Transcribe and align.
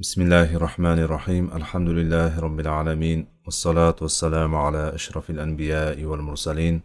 بسم 0.00 0.22
الله 0.22 0.56
الرحمن 0.56 0.98
الرحيم 0.98 1.50
الحمد 1.54 1.88
لله 1.88 2.40
رب 2.40 2.60
العالمين 2.60 3.26
والصلاة 3.44 3.96
والسلام 4.00 4.54
على 4.54 4.94
أشرف 4.94 5.30
الأنبياء 5.30 6.04
والمرسلين 6.04 6.80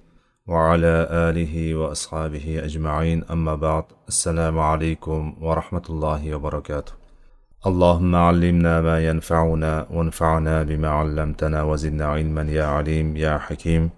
وعلى 0.47 1.07
آله 1.27 1.75
وأصحابه 1.75 2.45
أجمعين 2.67 3.23
أما 3.31 3.55
بعد 3.55 3.83
السلام 4.07 4.59
عليكم 4.59 5.35
ورحمة 5.41 5.85
الله 5.89 6.35
وبركاته 6.35 6.93
اللهم 7.67 8.15
علمنا 8.15 8.81
ما 8.81 8.97
ينفعنا 9.07 9.87
وانفعنا 9.91 10.63
بما 10.63 10.89
علمتنا 10.89 11.63
وزدنا 11.63 12.05
علما 12.05 12.41
يا 12.41 12.65
عليم 12.65 13.17
يا 13.17 13.37
حكيم 13.37 13.89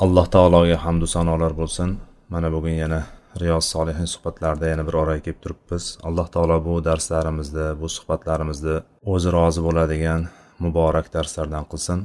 alloh 0.00 0.26
taologa 0.30 0.76
hamdu 0.84 1.06
sanolar 1.06 1.52
bo'lsin. 1.58 1.96
Mana 2.28 2.52
bugun 2.52 2.70
yana 2.82 3.02
riyoz 3.40 3.64
solihin 3.74 4.08
suhbatlarida 4.14 4.66
yana 4.72 4.86
bir 4.88 4.94
oraga 5.02 5.20
kelib 5.26 5.40
turibmiz. 5.44 5.84
Alloh 6.08 6.28
taolo 6.34 6.56
bu 6.64 6.74
darslarimizda 6.84 7.64
bu 7.80 7.88
suhbatlarimizni 7.96 8.76
o'zi 9.12 9.32
rozi 9.36 9.60
bo'ladigan 9.66 10.20
muborak 10.64 11.06
darslardan 11.16 11.64
qilsin 11.72 11.98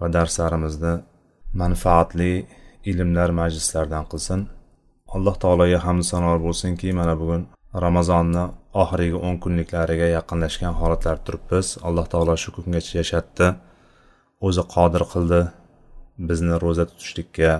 va 0.00 0.06
darslarimizni 0.16 0.94
manfaatli 1.62 2.32
ilmlar 2.90 3.30
majlislaridan 3.40 4.04
qilsin. 4.12 4.40
Alloh 5.16 5.36
taologa 5.42 5.78
hamd 5.86 6.04
sanolar 6.10 6.40
bo'lsinki 6.46 6.92
mana 7.00 7.14
bugun 7.20 7.42
ramazonni 7.84 8.44
oxirgi 8.82 9.16
o'n 9.26 9.36
kunliklariga 9.44 10.06
yaqinlashgan 10.16 10.74
holatlarda 10.80 11.24
turibmiz. 11.26 11.66
Alloh 11.88 12.06
taolo 12.12 12.34
shu 12.42 12.50
kungacha 12.56 12.92
yashatdi 13.00 13.46
o'zi 14.46 14.62
qodir 14.74 15.02
qildi 15.12 15.40
bizni 16.28 16.54
ro'za 16.64 16.84
tutishlikka. 16.90 17.50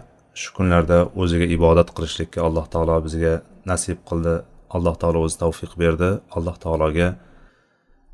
Shu 0.41 0.51
kunlarda 0.56 0.98
o'ziga 1.23 1.47
ibodat 1.56 1.88
qilishlikka 1.97 2.41
alloh 2.48 2.66
taolo 2.73 2.97
bizga 3.06 3.34
nasib 3.70 3.98
qildi. 4.09 4.34
Alloh 4.77 4.95
taolo 5.02 5.19
o'zi 5.27 5.37
tavfiq 5.42 5.73
berdi. 5.83 6.11
Alloh 6.37 6.56
taologa 6.64 7.09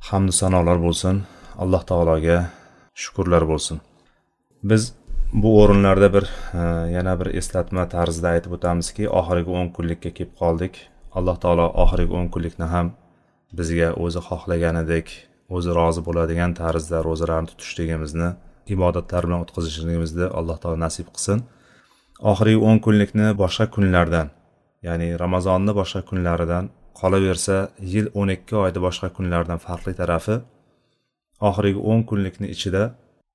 hamdu 0.09 0.33
sanolar 0.41 0.79
bo'lsin. 0.87 1.17
Alloh 1.65 1.83
taologa 1.91 2.37
shukurlar 3.03 3.45
bo'lsin. 3.53 3.81
Biz 4.71 4.83
bu 5.43 5.51
o'rinlarda 5.63 6.09
bir 6.17 6.25
e, 6.61 6.63
yana 6.97 7.15
bir 7.21 7.29
eslatma 7.41 7.85
tarzida 7.95 8.29
aytib 8.35 8.53
o'tamizki 8.57 9.09
oxirgi 9.21 9.51
o'n 9.61 9.69
kunlikka 9.77 10.11
kelib 10.17 10.35
qoldik. 10.43 10.75
Alloh 11.19 11.37
taolo 11.45 11.67
oxirgi 11.85 12.13
o'n 12.21 12.29
kunlikni 12.35 12.67
ham 12.75 12.93
bizga 13.59 13.89
o'zi 14.05 14.21
xohlaganidek 14.29 15.09
o'zi 15.57 15.71
rozi 15.79 16.01
bo'ladigan 16.09 16.55
tarzda 16.61 17.03
ro'zalarni 17.09 17.49
tutishligimizni 17.53 18.31
ibodatlar 18.75 19.23
bilan 19.27 19.45
o'tkazishligimizni 19.45 20.27
alloh 20.39 20.57
taolo 20.63 20.79
nasib 20.87 21.11
qilsin. 21.15 21.45
Oxirgi 22.21 22.59
o'n 22.69 22.79
kunlikni 22.85 23.27
boshqa 23.43 23.67
kunlardan 23.75 24.31
ya'ni 24.87 25.09
ramazonni 25.23 25.73
boshqa 25.81 26.01
kunlaridan 26.11 26.65
qolaversa 27.01 27.57
yil 27.93 28.07
o'n 28.21 28.29
ikki 28.37 28.55
oyni 28.65 28.81
boshqa 28.87 29.09
kunlardan 29.17 29.59
farqli 29.67 29.95
tarafi 30.01 30.37
oxirgi 31.49 31.81
o'n 31.91 32.03
kunlikni 32.11 32.47
ichida 32.55 32.83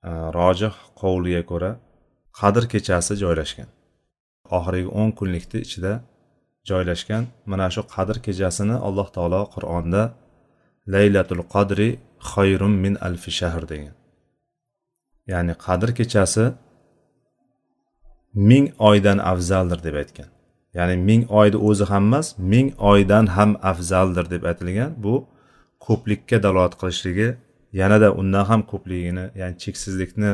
e, 0.09 0.11
rojih 0.37 0.73
qovliga 1.01 1.43
ko'ra 1.51 1.71
qadr 2.39 2.63
kechasi 2.73 3.13
joylashgan. 3.23 3.69
Oxirgi 4.57 4.89
o'n 4.99 5.11
kunlikni 5.19 5.59
ichida 5.65 5.93
joylashgan 6.69 7.23
mana 7.51 7.67
shu 7.73 7.81
qadr 7.95 8.15
kechasini 8.25 8.75
alloh 8.87 9.07
taolo 9.15 9.41
qur'onda 9.55 10.01
laylatul 10.93 11.43
qadri 11.53 11.89
xayrun 12.31 12.73
min 12.83 12.93
alfi 13.07 13.31
shahr 13.39 13.63
degan. 13.71 13.95
Ya'ni 15.31 15.53
qadr 15.65 15.89
kechasi 15.99 16.45
ming 18.49 18.65
oydan 18.89 19.17
afzaldir 19.31 19.79
deb 19.83 19.95
aytgan. 20.01 20.29
Ya'ni 20.77 20.95
ming 21.09 21.23
oyni 21.39 21.57
o'zi 21.67 21.85
ham 21.91 22.03
emas 22.09 22.27
ming 22.37 22.67
oydan 22.91 23.25
ham 23.37 23.51
afzaldir 23.71 24.25
deb 24.33 24.43
aytilgan 24.49 24.91
bu 25.03 25.15
ko'plikka 25.85 26.37
dalolat 26.43 26.73
qilishligi 26.81 27.29
yanada 27.79 28.09
undan 28.21 28.45
ham 28.49 28.61
ko'pligini 28.71 29.25
ya'ni 29.39 29.55
cheksizlikni 29.63 30.31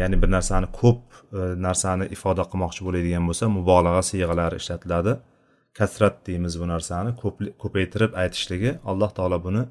ya'ni 0.00 0.16
bir 0.22 0.30
narsani 0.36 0.66
ko'p 0.80 1.00
e, 1.38 1.40
narsani 1.66 2.04
ifoda 2.16 2.44
qilmoqchi 2.50 2.80
bo'ladigan 2.86 3.24
bo'lsa 3.28 3.44
mubolag'a 3.58 4.02
siyg'alari 4.10 4.56
ishlatiladi. 4.62 5.12
Kasrat 5.78 6.16
deymiz 6.26 6.54
bu 6.60 6.66
narsani 6.74 7.10
ko'paytirib 7.62 8.12
aytishligi 8.22 8.70
alloh 8.90 9.10
taolo 9.18 9.38
buni 9.46 9.62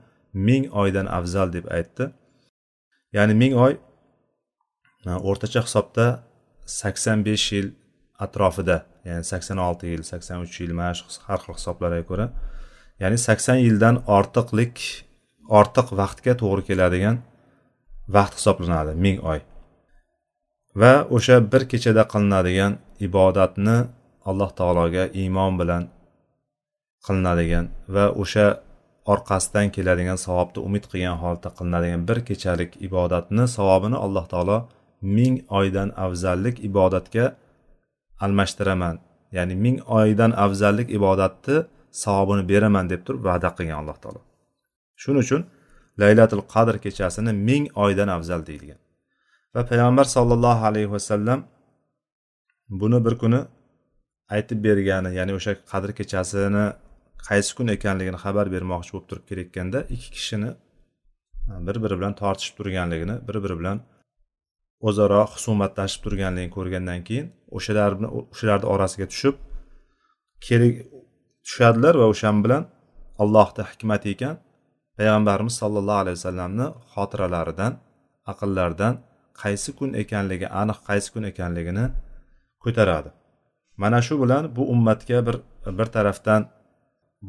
ming 0.48 0.64
oydan 0.82 1.08
afzal 1.18 1.48
deb 1.58 1.66
aytdi. 1.78 2.04
Ya'ni 3.16 3.34
ming 3.42 3.54
oy 3.66 3.74
o'rtacha 5.30 5.62
hisobda 5.68 6.06
sakson 6.82 7.26
besh 7.28 7.48
yil 7.56 7.68
atrofida 8.26 8.78
ya'ni 9.08 9.24
sakson 9.32 9.58
olti 9.68 9.86
yil 9.94 10.04
sakson 10.12 10.38
uch 10.46 10.56
yil 10.62 10.74
mana 10.80 10.94
shu 11.00 11.06
har 11.28 11.40
xil 11.44 11.56
hisoblarga 11.60 12.04
ko'ra 12.10 12.28
ya'ni 13.02 13.18
sakson 13.28 13.58
yildan 13.66 13.96
ortiqlik 14.18 14.78
ortiq 15.60 15.88
vaqtga 16.02 16.34
to'g'ri 16.42 16.64
keladigan 16.70 17.18
vaqt 18.16 18.34
hisoblanadi 18.40 18.94
ming 19.06 19.18
oy. 19.32 19.40
Va 20.82 20.94
o'sha 21.16 21.38
bir 21.52 21.64
kechada 21.72 22.04
qilinadigan 22.14 22.74
ibodatni 23.08 23.78
alloh 24.30 24.50
taologa 24.60 25.04
iymon 25.22 25.54
bilan 25.62 25.84
qilinadigan 27.06 27.66
va 27.96 28.06
o'sha 28.24 28.46
orqasidan 29.14 29.68
keladigan 29.76 30.18
savobni 30.26 30.60
umid 30.68 30.86
qilgan 30.92 31.18
holda 31.24 31.50
qilinadigan 31.58 32.02
bir 32.10 32.20
kechalik 32.30 32.72
ibodatni 32.88 33.44
savobini 33.58 33.98
alloh 34.06 34.26
taolo 34.34 34.58
ming 35.02 35.36
oydan 35.60 35.90
afzallik 36.06 36.60
ibodatga 36.70 37.36
almashtiraman. 38.20 38.96
Ya'ni 39.32 39.56
ming 39.56 39.78
oydan 40.00 40.32
afzallik 40.32 40.90
ibodatni 40.98 41.58
savobini 42.04 42.44
beraman 42.52 42.90
deb 42.90 43.02
turib 43.06 43.22
va'da 43.30 43.50
qilgan 43.58 43.78
alloh 43.82 43.98
taolo. 44.04 44.22
Shuning 45.02 45.24
uchun 45.26 45.42
laylatul 46.02 46.44
qadr 46.54 46.76
kechasini 46.86 47.32
ming 47.50 47.64
oydan 47.84 48.10
afzal 48.18 48.42
deyilgan. 48.50 48.80
Va 49.56 49.62
payg'ambar 49.70 50.06
sollallohu 50.16 50.64
alayhi 50.70 50.92
vasallam 50.96 51.40
buni 52.70 53.00
bir 53.06 53.16
kuni 53.22 53.42
aytib 54.36 54.60
bergani 54.68 55.10
ya'ni 55.18 55.34
o'sha 55.38 55.52
qadr 55.72 55.90
kechasini 56.00 56.66
qaysi 57.28 57.52
kun 57.58 57.68
ekanligini 57.76 58.20
xabar 58.26 58.46
bermoqchi 58.56 58.92
bo'lib 58.94 59.08
turib 59.10 59.26
kelayotganda 59.30 59.80
ikki 59.96 60.10
kishini 60.16 60.50
bir 61.68 61.76
biri 61.84 61.96
bilan 62.00 62.14
tortishib 62.22 62.56
turganligini 62.60 63.16
bir 63.28 63.38
biri 63.44 63.56
bilan 63.60 63.78
o'zaro 64.88 65.22
husumatlashib 65.34 66.02
turganligini 66.06 66.54
ko'rgandan 66.58 67.00
keyin 67.08 67.28
o'shalar 67.58 67.92
o'shalarni 68.34 68.68
orasiga 68.74 69.08
tushib 69.14 69.36
kerak 70.46 70.76
tushadilar 71.46 71.96
va 72.02 72.08
o'shan 72.14 72.38
bilan 72.44 72.64
allohni 73.24 73.64
hikmati 73.72 74.08
ekan 74.16 74.36
payg'ambarimiz 74.98 75.56
sollallohu 75.62 76.02
alayhi 76.04 76.18
vasallamni 76.20 76.68
xotiralaridan 76.94 77.74
aqllaridan 78.32 78.94
qaysi 79.42 79.70
kun 79.78 79.90
ekanligi 80.02 80.48
aniq 80.62 80.80
qaysi 80.90 81.08
kun 81.14 81.24
ekanligini 81.32 81.86
ko'taradi. 82.64 83.10
Mana 83.82 84.00
shu 84.08 84.16
bilan 84.24 84.44
bu 84.56 84.64
ummatga 84.74 85.20
bir 85.28 85.38
bir 85.78 85.88
tarafdan 85.96 86.42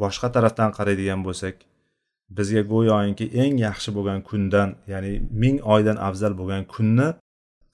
boshqa 0.03 0.29
tarafdan 0.37 0.71
qaraydigan 0.79 1.21
bo'lsak 1.27 1.55
bizga 2.37 2.63
go'yoki 2.73 3.27
eng 3.43 3.55
yaxshi 3.67 3.91
bo'lgan 3.97 4.21
kundan 4.29 4.69
ya'ni 4.93 5.13
ming 5.43 5.57
oydan 5.75 5.97
afzal 6.09 6.33
bo'lgan 6.41 6.63
kunni 6.75 7.09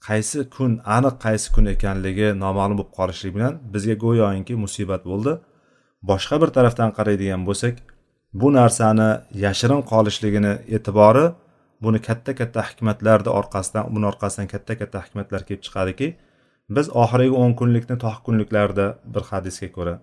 qaysi 0.07 0.39
kun 0.55 0.71
aniq 0.97 1.15
qaysi 1.25 1.47
kun 1.55 1.65
ekanligi 1.75 2.27
noma'lum 2.43 2.77
bo'lib 2.79 2.93
qolishligi 2.99 3.33
bilan 3.37 3.53
bizga 3.73 3.95
go'yoki 4.03 4.55
musibat 4.63 5.03
bo'ldi. 5.11 5.33
Boshqa 6.09 6.35
bir 6.41 6.49
tarafdan 6.57 6.89
qaraydigan 6.97 7.41
bo'lsak 7.49 7.75
bu 8.41 8.47
narsani 8.59 9.09
yashirin 9.45 9.81
qolishligini 9.91 10.53
e'tibori 10.75 11.25
buni 11.83 11.99
katta 12.07 12.31
katta 12.39 12.61
hikmatlarni 12.69 13.31
orqasidan 13.39 13.85
buni 13.95 14.05
orqasidan 14.11 14.47
katta 14.53 14.73
katta 14.81 14.97
hikmatlar 15.05 15.41
kelib 15.47 15.61
chiqadiki 15.67 16.07
biz 16.75 16.87
oxirgi 17.03 17.33
o'n 17.43 17.53
kunlikni 17.59 17.97
toh 18.05 18.15
kunliklarda 18.25 18.85
bir 19.13 19.23
hadisga 19.31 19.69
ko'ra 19.77 19.95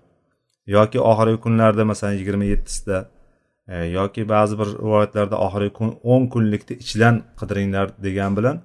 yoki 0.77 0.99
oxirgi 1.11 1.39
kunlarda 1.45 1.85
masalan 1.93 2.17
yigirma 2.21 2.47
yettisida 2.53 2.99
e, 3.69 3.77
yoki 3.99 4.23
ba'zi 4.35 4.59
bir 4.61 4.69
rivoyatlarda 4.85 5.37
oxirgi 5.47 5.73
kun 5.79 5.91
o'n 6.13 6.23
kunlikni 6.35 6.75
ichidan 6.85 7.23
qidiringlar 7.41 7.87
degan 8.07 8.37
bilan 8.39 8.57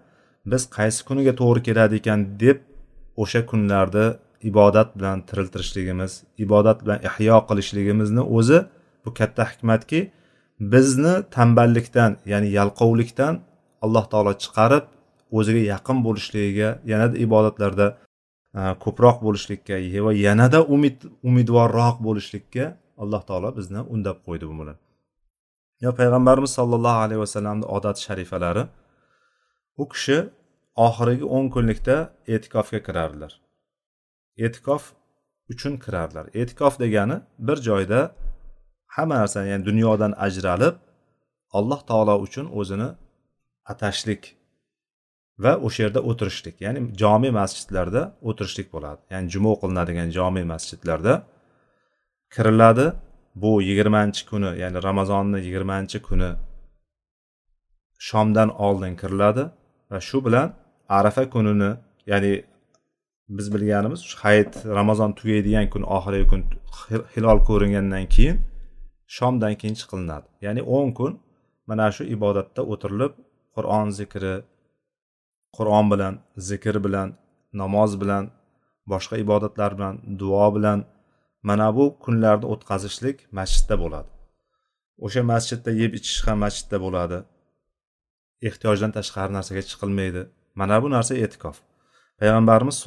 biz 0.51 0.63
qaysi 0.77 0.99
kuniga 1.07 1.33
to'g'ri 1.41 1.61
keladi 1.67 1.93
ekan 2.01 2.19
deb 2.43 2.57
o'sha 3.23 3.41
kunlarda 3.51 4.05
ibodat 4.49 4.89
bilan 4.97 5.17
tiriltirishligimiz 5.29 6.11
ibodat 6.45 6.77
bilan 6.85 6.99
ihyo 7.09 7.37
qilishligimizni 7.49 8.23
o'zi 8.37 8.59
bu 9.03 9.09
katta 9.19 9.43
hikmatki 9.51 9.99
bizni 10.73 11.13
tanballikdan 11.35 12.11
ya'ni 12.31 12.49
yalqovlikdan 12.57 13.33
alloh 13.85 14.05
taolo 14.11 14.33
chiqarib 14.43 14.85
o'ziga 15.37 15.61
yaqin 15.73 15.97
bo'lishligiga 16.07 16.69
yanada 16.91 17.15
ibodatlarda 17.25 17.87
ko'proq 18.83 19.17
bo'lishlikka 19.25 19.75
va 20.05 20.11
yanada 20.27 20.59
umid 20.75 20.97
umidvorroq 21.29 21.95
bo'lishlikka 22.07 22.65
alloh 23.03 23.21
taolo 23.29 23.49
bizni 23.59 23.81
undab 23.93 24.17
qo'ydi 24.27 24.45
bu 24.49 24.55
bilan. 24.61 24.77
Yo 25.85 25.91
payg'ambarimiz 25.99 26.51
sollallohu 26.59 26.99
alayhi 27.05 27.21
vasallamni 27.25 27.65
odat 27.77 27.97
sharifalari 28.05 28.63
u 29.81 29.85
kishi 29.91 30.17
oxirgi 30.85 31.25
o'n 31.35 31.45
kunlikda 31.55 31.95
e'tikofga 32.33 32.79
kirardilar 32.87 33.33
e'tikof 34.45 34.83
uchun 35.53 35.73
kirardilar 35.83 36.25
e'tikof 36.39 36.73
degani 36.83 37.17
bir 37.47 37.57
joyda 37.67 37.99
hamma 38.95 39.15
narsani 39.21 39.47
ya'ni 39.51 39.65
dunyodan 39.69 40.13
ajralib 40.25 40.75
alloh 41.57 41.81
taolo 41.89 42.15
uchun 42.25 42.45
o'zini 42.59 42.89
atashlik 43.71 44.23
va 45.43 45.51
o'sha 45.65 45.79
yerda 45.85 46.01
o'tirishlik. 46.09 46.55
Ya'ni 46.65 46.79
jome 47.01 47.29
masjidlarda 47.39 48.01
o'tirishlik 48.29 48.67
bo'ladi. 48.75 49.01
Ya'ni 49.13 49.27
juma 49.33 49.49
o'qilinadigan 49.55 50.09
jome 50.17 50.43
masjidlarda 50.53 51.13
kiriladi. 52.35 52.85
Bu 53.43 53.51
yigirmanchi 53.69 54.21
kuni 54.29 54.49
ya'ni 54.63 54.79
ramazonni 54.87 55.39
yigirmanchi 55.45 55.97
kuni 56.07 56.29
shomdan 58.09 58.49
oldin 58.65 58.93
kiriladi 59.01 59.43
va 59.91 59.99
shu 60.09 60.17
bilan 60.25 60.47
arafa 60.89 61.29
kunini 61.29 61.71
ya'ni 62.11 62.33
biz 63.29 63.53
bilganimiz 63.53 64.01
hayit 64.23 64.53
ramazon 64.65 65.11
tugaydigan 65.19 65.69
kun 65.73 65.83
oxirgi 65.97 66.27
kun 66.31 66.41
hilol 67.15 67.39
ko'ringandan 67.49 68.05
keyin 68.15 68.37
shomdan 69.15 69.53
keyin 69.61 69.75
chiqilinadi. 69.79 70.27
Ya'ni 70.45 70.61
o'n 70.77 70.89
kun 70.97 71.11
mana 71.69 71.87
shu 71.95 72.03
ibodatda 72.15 72.61
o'tirilib 72.71 73.13
qur'on 73.55 73.87
zikri 73.99 74.35
qur'on 75.57 75.85
bilan 75.91 76.13
zikr 76.49 76.75
bilan 76.85 77.09
namoz 77.61 77.91
bilan 78.01 78.23
boshqa 78.91 79.15
ibodatlar 79.25 79.71
bilan 79.77 79.95
duo 80.19 80.47
bilan 80.55 80.79
mana 81.49 81.67
bu 81.77 81.85
kunlarni 82.03 82.45
o'tkazishlik 82.53 83.17
masjidda 83.37 83.75
bo'ladi. 83.83 84.09
O'sha 85.05 85.21
masjidda 85.33 85.71
yeb 85.81 85.91
ichish 85.99 86.19
ham 86.27 86.37
masjidda 86.45 86.77
bo'ladi. 86.85 87.17
Ehtiyojdan 88.47 88.91
tashqari 88.97 89.31
narsaga 89.37 89.63
chiqilmaydi. 89.69 90.23
Mana 90.59 90.77
bu 90.83 90.87
narsa 90.95 91.13
e'tikof. 91.23 91.57
Payg'ambarimiz 92.19 92.77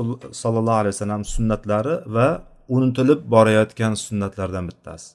sollallohu 0.42 0.78
alayhi 0.82 0.94
vasallam 0.96 1.24
sunnatlari 1.34 1.94
va 2.16 2.28
unutilib 2.74 3.20
borayotgan 3.34 3.94
sunnatlardan 4.04 4.64
bittasi. 4.70 5.08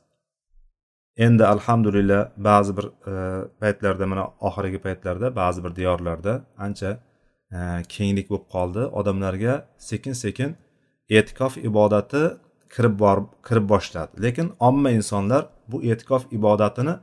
Endi 1.25 1.43
alhamdulillah 1.53 2.21
ba'zi 2.37 2.77
bir 2.77 2.85
e, 3.11 3.13
paytlarda 3.61 4.05
mana 4.11 4.23
oxirgi 4.47 4.79
paytlarda 4.85 5.27
ba'zi 5.35 5.63
bir 5.65 5.75
diyorlarda 5.75 6.33
ancha 6.65 6.91
e, 7.55 7.59
kenglik 7.95 8.27
bo'lib 8.31 8.47
qoldi. 8.55 8.81
Odamlarga 8.99 9.53
sekin 9.89 10.13
sekin 10.23 10.49
e'tikof 11.17 11.53
ibodati 11.69 12.23
kirib 12.75 12.95
borib 13.03 13.27
kirib 13.47 13.65
boshladi. 13.73 14.11
Lekin 14.25 14.47
omma 14.59 14.89
insonlar 14.97 15.43
bu 15.71 15.77
e'tikof 15.91 16.23
ibodatini 16.37 16.95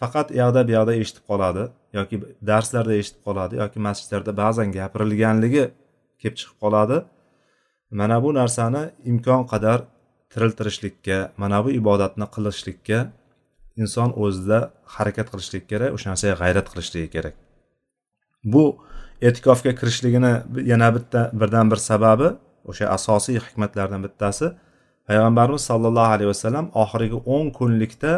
faqat 0.00 0.26
u 0.30 0.34
yoqda 0.42 0.60
bu 0.68 0.72
yoqda 0.76 0.92
eshitib 1.02 1.24
qoladi. 1.30 1.64
Yoki 1.96 2.16
darslarda 2.50 2.94
eshitib 3.00 3.22
qoladi 3.28 3.54
yoki 3.62 3.78
masjidlarda 3.86 4.32
ba'zan 4.42 4.68
gapirilganligi 4.78 5.64
kelib 6.20 6.36
chiqib 6.40 6.58
qoladi. 6.64 6.96
Mana 8.00 8.16
bu 8.24 8.30
narsani 8.40 8.82
imkon 9.10 9.42
qadar 9.52 9.78
tiriltirishlikka 10.32 11.18
mana 11.42 11.58
bu 11.64 11.68
ibodatni 11.80 12.26
qilishlikka 12.34 12.98
inson 13.82 14.10
o'zida 14.24 14.58
harakat 14.94 15.26
qilishlik 15.32 15.64
kerak 15.70 15.90
o'sha 15.96 16.06
narsaga 16.12 16.34
g'ayrat 16.42 16.66
qilishligi 16.72 17.08
kerak. 17.16 17.34
Bu 18.52 18.64
e'tikofga 19.26 19.72
kirishligini 19.80 20.32
yana 20.72 20.88
bitta 20.96 21.20
birdan 21.40 21.66
bir 21.72 21.80
sababi 21.90 22.28
o'sha 22.70 22.84
asosiy 22.96 23.38
hikmatlardan 23.46 24.00
bittasi 24.06 24.46
payg'ambarimiz 25.08 25.62
sollallohu 25.70 26.10
alayhi 26.16 26.30
vasallam 26.34 26.66
oxirgi 26.82 27.18
o'n 27.34 27.46
kunlikda 27.58 28.12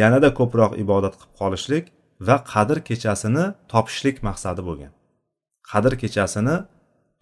yanada 0.00 0.28
ko'proq 0.38 0.72
ibodat 0.84 1.14
qilib 1.18 1.34
qolishlik 1.40 1.84
va 2.26 2.36
qadr 2.52 2.78
kechasini 2.88 3.44
topishlik 3.72 4.16
maqsadi 4.28 4.62
bo'lgan. 4.68 4.92
Qadr 5.70 5.92
kechasini 6.02 6.56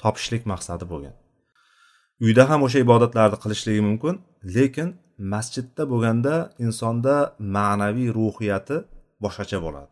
topishlik 0.03 0.43
maqsadi 0.53 0.85
bo'lgan. 0.93 1.15
Uyda 2.25 2.45
ham 2.51 2.61
o'sha 2.67 2.79
ibodatlarni 2.87 3.39
qilishligi 3.43 3.83
mumkin 3.89 4.15
lekin 4.57 4.89
masjidda 5.33 5.83
bo'lganda 5.93 6.35
insonda 6.67 7.15
ma'naviy 7.57 8.09
ruhiyati 8.19 8.77
boshqacha 9.25 9.59
bo'ladi. 9.65 9.91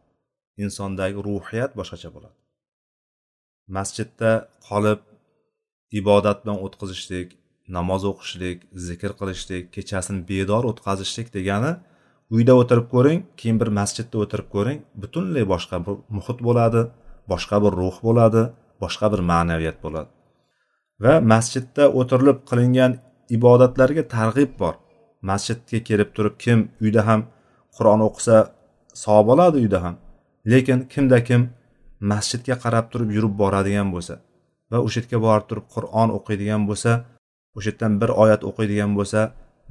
Insondagi 0.64 1.18
ruhiyat 1.28 1.72
boshqacha 1.80 2.08
bo'ladi. 2.14 2.36
Masjidda 3.76 4.30
qolib 4.68 5.00
ibodat 6.00 6.38
bilan 6.42 6.58
o'tkazishlik 6.66 7.28
namoz 7.76 8.02
o'qishlik 8.10 8.58
zikr 8.86 9.12
qilishlik 9.20 9.64
kechasini 9.76 10.20
bedor 10.30 10.62
o'tkazishlik 10.70 11.28
degani 11.36 11.72
uyda 12.34 12.54
o'tirib 12.60 12.86
ko'ring 12.94 13.20
keyin 13.38 13.56
bir 13.60 13.70
masjidda 13.78 14.16
o'tirib 14.24 14.48
ko'ring. 14.54 14.78
Butunlay 15.02 15.44
boshqa 15.52 15.76
bir 15.86 15.96
muhit 16.16 16.38
bo'ladi 16.46 16.82
boshqa 17.32 17.56
bir 17.64 17.72
ruh 17.80 17.96
bo'ladi 18.06 18.42
boshqa 18.82 19.06
bir 19.12 19.20
ma'naviyat 19.30 19.76
bo'ladi. 19.84 20.10
Va 21.04 21.14
masjidda 21.32 21.84
o'tirilib 22.00 22.38
qilingan 22.50 22.92
ibodatlarga 23.36 24.04
targ'ib 24.16 24.50
bor. 24.62 24.74
Masjidga 25.30 25.78
kelib 25.88 26.10
turib 26.16 26.34
kim 26.44 26.58
uyda 26.84 27.02
ham 27.08 27.20
qur'on 27.76 28.00
o'qisa 28.08 28.36
savob 29.02 29.28
oladi 29.34 29.56
uyda 29.64 29.78
ham. 29.84 29.94
Lekin 30.52 30.78
kimda 30.92 31.18
kim 31.28 31.42
masjidga 32.12 32.56
qarab 32.64 32.86
turib 32.92 33.10
yurib 33.16 33.34
boradigan 33.42 33.88
bo'lsa 33.94 34.14
va 34.70 34.78
o'sha 34.86 35.00
yerga 35.00 35.18
borib 35.26 35.46
turib 35.50 35.66
qur'on 35.74 36.08
o'qiydigan 36.18 36.62
bo'lsa 36.70 36.92
o'sha 37.56 37.70
yerdan 37.70 37.92
bir 38.00 38.10
oyat 38.22 38.42
o'qiydigan 38.50 38.92
bo'lsa 38.98 39.20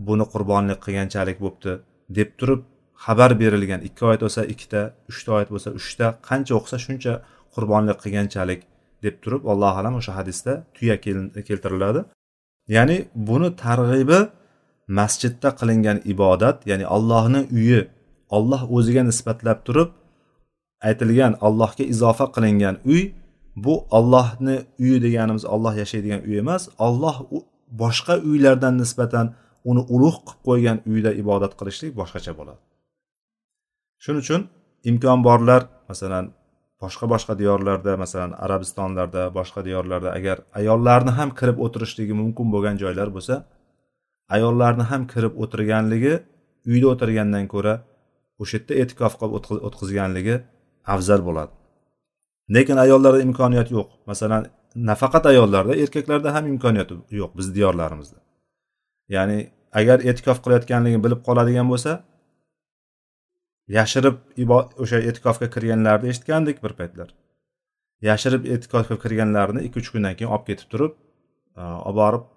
buni 0.08 0.26
qurbonlik 0.34 0.80
qilganchalik 0.86 1.38
bo'libdi. 1.44 1.74
Deb 2.18 2.30
turib 2.40 2.62
xabar 3.06 3.32
berilgan. 3.42 3.82
Ikki 3.88 4.02
oyat 4.10 4.22
bo'lsa 4.26 4.42
ikkita 4.54 4.82
uchta 5.12 5.30
oyat 5.38 5.50
bo'lsa 5.54 5.70
uchta 5.80 6.06
qancha 6.30 6.54
o'qisa 6.60 6.78
shuncha 6.86 7.14
qurbonlik 7.56 7.98
qilganchalik 8.04 8.62
deb 9.06 9.16
turib 9.24 9.42
allohu 9.52 9.78
alam 9.82 9.94
o'sha 10.00 10.12
hadisda 10.20 10.54
tuya 10.76 10.96
keltiriladi. 11.48 12.02
Ya'ni 12.76 12.98
buni 13.28 13.50
targ'ibi 13.66 14.20
masjidda 14.98 15.50
qilingan 15.60 15.98
ibodat 16.14 16.58
ya'ni 16.70 16.86
allohni 16.96 17.42
uyi 17.58 17.82
olloh 18.38 18.62
o'ziga 18.76 19.04
nisbatlab 19.10 19.60
turib 19.68 19.90
aytilgan 20.88 21.34
allohga 21.48 21.84
izofa 21.94 22.26
qilingan 22.36 22.76
uy 22.92 23.02
bu 23.66 23.74
ollohni 23.98 24.56
uyi 24.84 24.98
deganimiz 25.06 25.44
olloh 25.54 25.74
yashaydigan 25.82 26.22
uy 26.28 26.36
emas 26.44 26.64
olloh 26.88 27.16
boshqa 27.82 28.14
uylardan 28.30 28.74
nisbatan 28.82 29.26
uni 29.70 29.82
ulug' 29.96 30.20
qilib 30.28 30.42
qo'ygan 30.48 30.78
uyda 30.92 31.12
ibodat 31.22 31.54
qilishlik 31.60 31.92
boshqacha 32.00 32.32
bo'ladi. 32.40 32.62
Shuning 34.04 34.24
uchun 34.26 34.42
imkon 34.90 35.20
borlar 35.28 35.62
masalan 35.90 36.26
boshqa 36.84 37.06
boshqa 37.14 37.34
diyorlarda 37.42 37.92
masalan 38.04 38.32
arabistonlarda 38.46 39.24
boshqa 39.38 39.62
diyorlarda 39.68 40.10
agar 40.18 40.38
ayollarni 40.60 41.12
ham 41.20 41.30
kirib 41.40 41.58
o'tirishligi 41.66 42.14
mumkin 42.22 42.48
bo'lgan 42.54 42.76
joylar 42.84 43.10
bo'lsa 43.16 43.36
ayollarni 44.36 44.84
ham 44.92 45.02
kirib 45.14 45.34
o'tirganligi 45.44 46.14
uyda 46.72 46.88
o'tirgandan 46.94 47.46
ko'ra 47.54 47.74
o'sha 48.42 48.56
yerda 48.58 48.74
e'tikof 48.82 49.14
qilib 49.20 49.34
o'tkazganligi 49.68 50.36
afzal 50.94 51.22
bo'ladi. 51.28 51.54
Lekin 52.56 52.78
ayollarda 52.86 53.20
imkoniyat 53.28 53.70
yo'q. 53.76 53.88
Masalan 54.12 54.42
nafaqat 54.90 55.26
ayollarda 55.32 55.74
erkaklarda 55.84 56.30
ham 56.36 56.46
imkoniyat 56.54 56.90
yo'q 57.20 57.32
biz 57.40 57.48
diyorlarimizda. 57.58 58.20
Ya'ni 59.16 59.38
agar 59.80 60.00
e'tikof 60.10 60.42
qilayotganligini 60.44 61.04
bilib 61.06 61.22
qoladigan 61.28 61.68
bo'lsa 61.72 61.92
yashirib 63.78 64.18
o'sha 64.84 65.00
e'tikofga 65.10 65.48
kirganlarni 65.56 66.10
eshitgandik 66.14 66.64
bir 66.64 66.74
paytlar. 66.80 67.10
Yashirib 68.10 68.46
e'tikofga 68.54 68.98
kirganlarni 69.04 69.66
ikki 69.68 69.82
uch 69.82 69.90
kundan 69.94 70.16
keyin 70.18 70.32
olib 70.36 70.46
ketib 70.50 70.68
turib 70.74 70.94
e, 71.60 71.62
olib 71.62 71.98
borib 72.02 72.28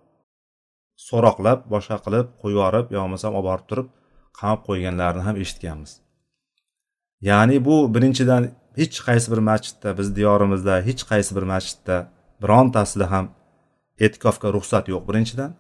so'roqlab 1.09 1.69
boshqa 1.75 1.99
qilib 2.05 2.33
qo'yib 2.43 2.57
yuborib 2.59 2.95
yo 2.95 2.99
bo'lmasam 3.03 3.39
olib 3.39 3.49
borib 3.51 3.67
turib 3.71 3.93
qamab 4.39 4.61
qo'yganlarini 4.69 5.23
ham 5.29 5.37
eshitganmiz. 5.45 5.93
Ya'ni 7.29 7.65
bu 7.67 7.77
birinchidan 7.95 8.51
hech 8.81 8.97
qaysi 9.07 9.33
bir 9.33 9.41
masjidda 9.51 9.99
biz 9.99 10.09
diyorimizda 10.19 10.75
hech 10.89 11.03
qaysi 11.11 11.37
bir 11.37 11.45
masjidda 11.53 11.97
birontasida 12.43 13.07
ham 13.15 13.27
e'tikofga 14.05 14.49
ruxsat 14.57 14.85
yo'q 14.93 15.03
birinchidan. 15.09 15.51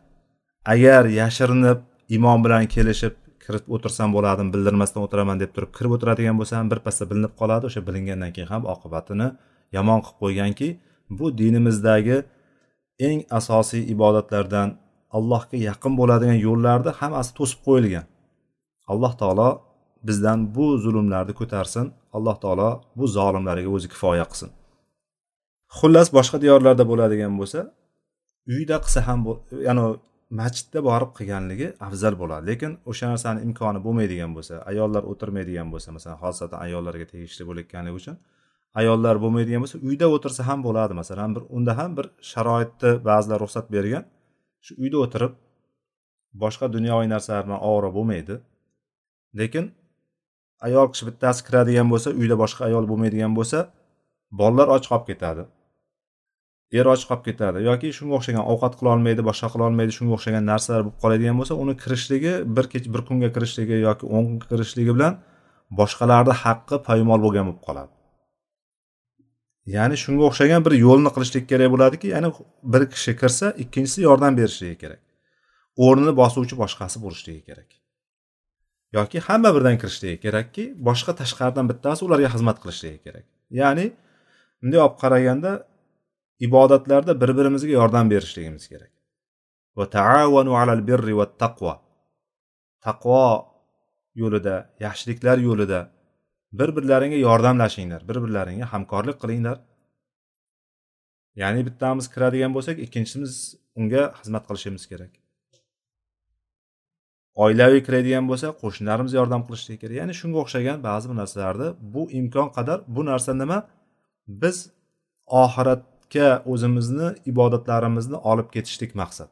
Agar 0.64 1.04
yashirinib 1.20 1.78
imom 2.16 2.38
bilan 2.44 2.66
kelishib 2.74 3.14
kirib 3.44 3.64
o'tirsam 3.74 4.08
bo'ladimi 4.16 4.50
bildirmasdan 4.54 5.02
o'tiraman 5.06 5.40
deb 5.42 5.50
turib 5.56 5.70
kirib 5.76 5.92
o'tiradigan 5.96 6.36
bo'lsa 6.40 6.54
ham 6.58 6.68
birpasda 6.72 7.04
bilinib 7.10 7.32
qoladi. 7.40 7.64
O'sha 7.70 7.80
bilingandan 7.88 8.30
keyin 8.34 8.50
ham 8.54 8.62
oqibatini 8.74 9.28
yomon 9.76 10.00
qilib 10.04 10.18
qo'yganki 10.22 10.68
bu 11.18 11.26
dinimizdagi 11.40 12.16
eng 13.08 13.18
asosiy 13.38 13.82
ibodatlardan 13.94 14.68
allohga 15.16 15.56
yaqin 15.68 15.92
bo'ladigan 16.00 16.38
yo'llarni 16.46 16.92
hammasi 17.00 17.30
to'sib 17.38 17.60
qo'yilgan. 17.66 18.06
Alloh 18.92 19.12
taolo 19.20 19.50
bizdan 20.08 20.38
bu 20.56 20.66
zulmlarni 20.84 21.34
ko'tarsin. 21.40 21.86
Alloh 22.16 22.36
taolo 22.44 22.70
bu 22.98 23.04
zolimlarga 23.16 23.68
o'zi 23.76 23.88
kifoya 23.92 24.26
qilsin. 24.30 24.50
Xullas 25.78 26.08
boshqa 26.16 26.36
diyorlarda 26.44 26.84
bo'ladigan 26.90 27.32
bo'lsa 27.40 27.60
uyda 28.54 28.76
qilsa 28.84 29.00
ham 29.08 29.18
ya'ni 29.68 29.84
masjidda 30.38 30.80
borib 30.88 31.10
qilganligi 31.18 31.68
afzal 31.86 32.14
bo'ladi. 32.22 32.44
Lekin 32.50 32.72
o'sha 32.90 33.06
narsani 33.12 33.40
imkoni 33.46 33.80
bo'lmaydigan 33.86 34.30
bo'lsa 34.36 34.54
ayollar 34.70 35.02
o'tirmaydigan 35.12 35.68
bo'lsa 35.74 35.88
masalan 35.96 36.18
xosatan 36.24 36.58
ayollarga 36.66 37.06
tegishli 37.12 37.42
bo'layotganligi 37.48 37.96
uchun 38.00 38.16
ayollar 38.80 39.16
bo'lmaydigan 39.24 39.60
bo'lsa 39.64 39.78
uyda 39.88 40.06
o'tirsa 40.16 40.42
ham 40.48 40.60
bo'ladi. 40.66 40.92
Masalan 41.00 41.30
bir 41.36 41.42
unda 41.56 41.72
ham 41.80 41.90
bir 41.98 42.06
sharoitni 42.32 42.90
ba'zilar 43.08 43.38
ruxsat 43.44 43.66
bergan 43.74 44.04
shu 44.66 44.72
uyda 44.82 44.98
o'tirib 45.04 45.32
boshqa 46.42 46.66
dunyoviy 46.76 47.08
narsalar 47.14 47.42
bilan 47.46 47.60
ovora 47.68 47.90
bo'lmaydi. 47.96 48.34
Lekin 49.40 49.64
ayol 50.66 50.86
kishi 50.92 51.04
bittasi 51.08 51.40
kiradigan 51.46 51.88
bo'lsa 51.92 52.08
uyda 52.20 52.36
boshqa 52.42 52.62
ayol 52.68 52.84
bo'lmaydigan 52.90 53.32
bo'lsa 53.38 53.58
bolalar 54.40 54.68
och 54.74 54.82
qolib 54.90 55.04
ketadi. 55.10 55.42
Yer 56.72 56.86
och 56.86 56.96
qolib 57.08 57.24
ketadi. 57.24 57.58
Yoki 57.68 57.88
shunga 57.92 58.14
o'xshagan 58.18 58.44
ovqat 58.52 58.78
qilolmaydi 58.80 59.22
boshqa 59.28 59.48
qilolmaydi 59.54 59.92
shunga 59.98 60.12
o'xshagan 60.16 60.44
narsalar 60.50 60.82
bo'lib 60.84 60.98
qoladigan 61.02 61.36
bo'lsa 61.40 61.54
uni 61.62 61.74
kirishligi 61.82 62.32
bir 62.56 62.64
kech 62.72 62.86
bir 62.94 63.02
kunga 63.08 63.28
kirishligi 63.34 63.76
yoki 63.88 64.04
o'n 64.14 64.24
kunga 64.28 64.46
kirishligi 64.52 64.92
bilan 64.96 65.18
boshqalarni 65.80 66.34
haqqi 66.44 66.76
poymol 66.88 67.20
bo'lgan 67.24 67.44
bo'lib 67.48 67.62
qoladi. 67.66 67.92
Ya'ni 69.76 69.96
shunga 70.04 70.24
o'xshagan 70.30 70.60
bir 70.66 70.72
yo'lni 70.84 71.10
qilishlik 71.14 71.44
kerak 71.50 71.68
bo'ladiki 71.74 72.06
ya'ni 72.14 72.28
bir 72.72 72.82
kishi 72.94 73.12
kirsa 73.20 73.46
ikkinchisi 73.64 73.98
yordam 74.08 74.32
berishligi 74.40 74.76
kerak. 74.82 75.02
O'rnini 75.84 76.12
bosuvchi 76.20 76.54
boshqasi 76.62 76.96
bo'lishligi 77.04 77.42
kerak. 77.48 77.68
Yoki 78.96 79.18
hamma 79.26 79.50
birdan 79.56 79.76
kirishligi 79.82 80.18
kerakki 80.24 80.64
boshqa 80.88 81.12
tashqaridan 81.20 81.66
bittasi 81.70 82.00
ularga 82.06 82.28
xizmat 82.34 82.56
qilishligi 82.62 82.98
kerak. 83.06 83.26
Ya'ni 83.60 83.86
bunday 84.60 84.80
olib 84.86 84.96
qaraganda 85.02 85.52
ibodatlarda 86.46 87.12
bir 87.20 87.30
birimizga 87.38 87.72
yordam 87.80 88.10
berishligimiz 88.10 88.64
kerak. 88.72 88.92
Va 89.76 89.84
taavanu 89.96 90.52
alal 90.62 90.82
birri 90.90 91.14
va 91.20 91.26
taqvo 91.42 91.74
taqvo 92.86 93.24
yo'lida 94.22 94.54
yaxshiliklar 94.84 95.36
yo'lida 95.48 95.80
bir 96.58 96.68
birlaringga 96.76 97.18
yordamlashinglar 97.28 98.00
bir 98.08 98.18
birlaringga 98.24 98.66
hamkorlik 98.72 99.18
qilinglar. 99.22 99.58
Ya'ni 101.40 101.60
bittamiz 101.68 102.06
kiradigan 102.14 102.52
bo'lsak 102.56 102.76
ikkinchimiz 102.86 103.32
unga 103.78 104.02
xizmat 104.18 104.44
qilishimiz 104.48 104.84
kerak. 104.90 105.12
Oilaviy 107.44 107.82
kiradigan 107.86 108.24
bo'lsa 108.30 108.48
qo'shnilarimiz 108.62 109.12
yordam 109.18 109.42
qilishligi 109.46 109.78
kerak. 109.82 109.96
Ya'ni 110.00 110.14
shunga 110.20 110.38
o'xshagan 110.44 110.78
ba'zi 110.88 111.06
bir 111.10 111.16
narsalarni 111.22 111.68
bu 111.94 112.02
imkon 112.20 112.48
qadar 112.56 112.78
bu 112.96 113.02
narsa 113.10 113.32
nima? 113.42 113.58
Biz 114.42 114.56
oxirat 115.42 115.82
oxiratga 116.12 116.42
o'zimizni 116.46 117.14
ibodatlarimizni 117.26 118.16
olib 118.16 118.50
ketishlik 118.52 118.94
maqsad. 118.94 119.28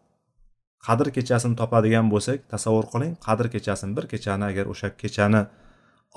Qadr 0.87 1.11
kechasini 1.17 1.57
topadigan 1.57 2.11
bo'lsak 2.11 2.49
tasavvur 2.51 2.87
qiling 2.93 3.17
qadr 3.27 3.49
kechasini 3.55 3.97
bir 3.97 4.07
kechani 4.13 4.45
agar 4.51 4.67
o'sha 4.73 4.89
kechani 4.97 5.47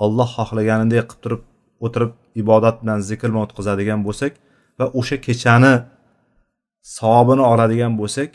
olloh 0.04 0.28
xohlaganidek 0.36 1.06
qilib 1.10 1.22
turib 1.22 1.42
o'tirib 1.84 2.12
ibodat 2.42 2.76
bilan 2.82 3.00
zikr 3.10 3.28
bilan 3.30 3.44
o'tkazadigan 3.46 4.00
bo'lsak 4.06 4.32
va 4.78 4.86
o'sha 5.00 5.16
kechani 5.26 5.74
savobini 6.96 7.44
oladigan 7.52 7.92
bo'lsak 8.00 8.30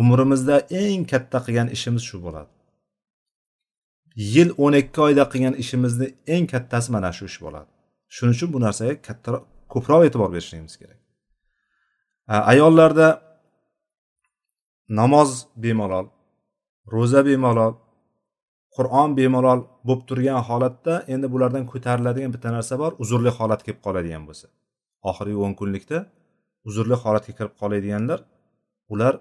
umrimizda 0.00 0.56
eng 0.82 1.02
katta 1.12 1.38
qilgan 1.46 1.68
ishimiz 1.76 2.02
shu 2.10 2.18
bo'ladi. 2.26 2.50
Yil 4.34 4.50
o'n 4.64 4.74
ikki 4.82 5.00
oyda 5.06 5.24
qilgan 5.32 5.54
ishimizni 5.62 6.06
eng 6.34 6.46
kattasi 6.52 6.88
mana 6.94 7.10
shu 7.16 7.24
ish 7.30 7.38
bo'ladi. 7.44 7.68
Shuning 8.14 8.34
uchun 8.36 8.48
bu 8.54 8.58
narsaga 8.66 8.94
kattaroq 9.08 9.44
ko'proq 9.74 10.02
e'tibor 10.06 10.30
berishligimiz 10.34 10.74
kerak. 10.80 11.00
Ayollarda 12.52 13.08
namoz 15.00 15.30
bemalol 15.64 16.06
ro'za 16.94 17.20
bemalol 17.30 17.74
qur'on 18.76 19.10
bemalol 19.20 19.60
bo'lib 19.88 20.02
turgan 20.08 20.40
holatda 20.48 20.94
endi 21.14 21.26
bulardan 21.34 21.64
ko'tariladigan 21.72 22.30
bitta 22.34 22.48
narsa 22.56 22.74
bor 22.82 22.92
uzrli 23.02 23.30
holat 23.38 23.60
kelib 23.66 23.80
qoladigan 23.86 24.22
bo'lsa. 24.28 24.46
Oxirgi 25.10 25.38
o'n 25.46 25.54
kunlikda 25.60 25.98
uzrli 26.68 26.96
holatga 27.02 27.32
kirib 27.38 27.54
qoladiganlar 27.60 28.20
ular 28.92 29.14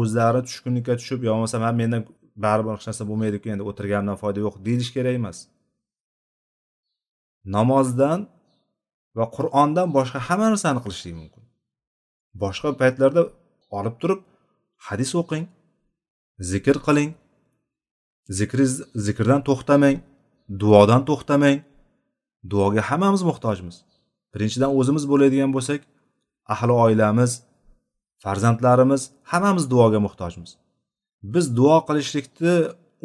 o'zlari 0.00 0.40
tushkunlikka 0.46 0.94
tushib 1.00 1.20
yo 1.26 1.30
bo'lmasa 1.34 1.56
man 1.64 1.74
mendan 1.82 2.02
baribir 2.44 2.72
hech 2.76 2.86
narsa 2.90 3.04
bo'lmaydiku 3.10 3.46
endi 3.54 3.64
o'tirganimdan 3.70 4.16
foyda 4.22 4.38
yo'q 4.46 4.56
deyish 4.66 4.90
kerak 4.96 5.14
emas. 5.20 5.38
Namozdan 7.56 8.20
va 9.18 9.24
qur'ondan 9.36 9.88
boshqa 9.96 10.18
hamma 10.28 10.46
narsani 10.52 10.80
qilishlik 10.84 11.14
mumkin. 11.20 11.42
Boshqa 12.42 12.68
paytlarda 12.80 13.22
olib 13.78 13.94
turib 14.00 14.20
hadis 14.86 15.10
o'qing 15.20 15.44
zikr 16.50 16.76
qiling 16.86 17.10
zikriz 18.38 18.72
zikrdan 19.06 19.40
to'xtamang 19.48 19.96
duodan 20.62 21.02
to'xtamang. 21.08 21.58
Duoga 22.52 22.82
hammamiz 22.90 23.22
muhtojmiz. 23.30 23.76
Birinchidan 24.34 24.70
o'zimiz 24.78 25.04
bo'ladigan 25.12 25.50
bo'lsak 25.56 25.80
ahli 26.54 26.72
oilamiz 26.84 27.32
farzandlarimiz 28.24 29.02
hammamiz 29.30 29.64
duoga 29.72 29.98
muhtojmiz. 30.06 30.50
Biz 31.34 31.44
duo 31.58 31.76
qilishlikni 31.88 32.54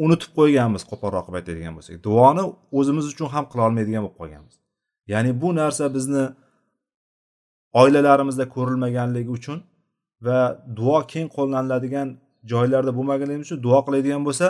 unutib 0.04 0.30
qo'yganmiz 0.38 0.82
qo'polroq 0.90 1.24
qilib 1.26 1.38
aytadigan 1.40 1.74
bo'lsak. 1.76 1.96
Duoni 2.06 2.44
o'zimiz 2.78 3.04
uchun 3.12 3.28
ham 3.34 3.44
qilolmaydigan 3.52 4.02
bo'lib 4.04 4.16
qolganmiz. 4.20 4.54
Ya'ni 5.12 5.30
bu 5.42 5.48
narsa 5.60 5.84
bizni 5.96 6.24
oilalarimizda 7.80 8.44
ko'rilmaganligi 8.54 9.30
uchun 9.38 9.58
va 10.26 10.38
duo 10.78 10.98
keng 11.12 11.28
qo'llaniladigan 11.36 12.08
joylarda 12.52 12.92
bo'lmaganligi 12.98 13.42
uchun 13.46 13.58
duo 13.66 13.78
qiladigan 13.86 14.22
bo'lsa 14.28 14.46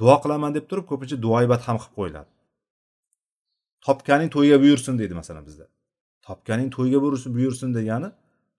duo 0.00 0.16
qilaman 0.22 0.50
deb 0.56 0.64
turib 0.70 0.86
ko'pincha 0.90 1.16
duoibat 1.26 1.62
ham 1.68 1.76
qilib 1.82 1.94
qo'yiladi. 1.98 2.30
Topganing 3.86 4.30
to'yga 4.36 4.56
buyursin 4.64 4.94
deydi 5.00 5.14
masalan 5.20 5.44
bizda. 5.48 5.66
Topganing 6.26 6.70
to'yga 6.76 6.98
buyursin 7.36 7.70
degani 7.78 8.10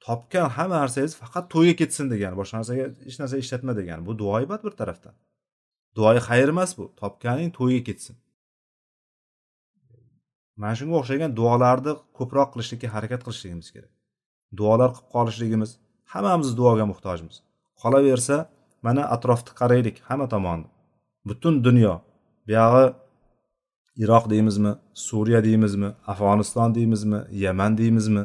topgan 0.05 0.47
hamma 0.57 0.77
narsangiz 0.83 1.13
faqat 1.21 1.45
to'yga 1.53 1.73
ketsin 1.81 2.05
degani 2.13 2.35
boshqa 2.41 2.55
narsaga 2.59 2.85
hech 3.07 3.17
narsa 3.21 3.35
ishlatma 3.43 3.73
degani. 3.79 4.01
Bu 4.07 4.13
duoibat 4.21 4.61
bir 4.65 4.73
tarafdan. 4.81 5.13
Duoyi 5.97 6.19
xayr 6.29 6.47
emas 6.53 6.71
bu 6.77 6.85
topganing 7.01 7.49
to'yga 7.59 7.81
ketsin. 7.89 8.15
Mana 10.61 10.73
shunga 10.79 10.95
o'xshagan 11.01 11.31
duolarni 11.39 11.93
ko'proq 12.17 12.49
qilishlikka 12.53 12.87
harakat 12.95 13.21
qilishligimiz 13.25 13.67
kerak. 13.75 13.91
Duolar 14.59 14.89
qilib 14.95 15.09
qolishligimiz 15.15 15.71
hammamiz 16.13 16.49
duoga 16.59 16.85
muhtojmiz. 16.91 17.35
Qolaversa 17.81 18.37
mana 18.85 19.03
atrofni 19.15 19.51
qaraylik 19.59 19.97
hamma 20.09 20.27
tomonni 20.33 20.67
butun 21.29 21.55
dunyo 21.67 21.93
buyog'i 22.47 22.85
iroq 24.03 24.25
deymizmi 24.33 24.71
suriya 25.07 25.41
deymizmi 25.47 25.89
afg'oniston 26.11 26.69
deymizmi 26.77 27.19
yaman 27.45 27.71
deymizmi? 27.81 28.23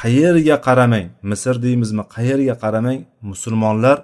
Qayerga 0.00 0.56
qaramang 0.66 1.06
misr 1.30 1.56
deymizmi 1.66 2.02
qayerga 2.16 2.54
qaramang 2.64 3.00
musulmonlar 3.30 3.98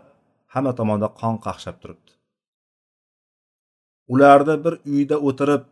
hamma 0.54 0.72
tomonda 0.78 1.08
qon 1.20 1.34
qaqshab 1.46 1.76
turibdi. 1.82 2.12
Ularni 4.12 4.54
bir 4.64 4.74
uyda 4.92 5.16
o'tirib 5.28 5.62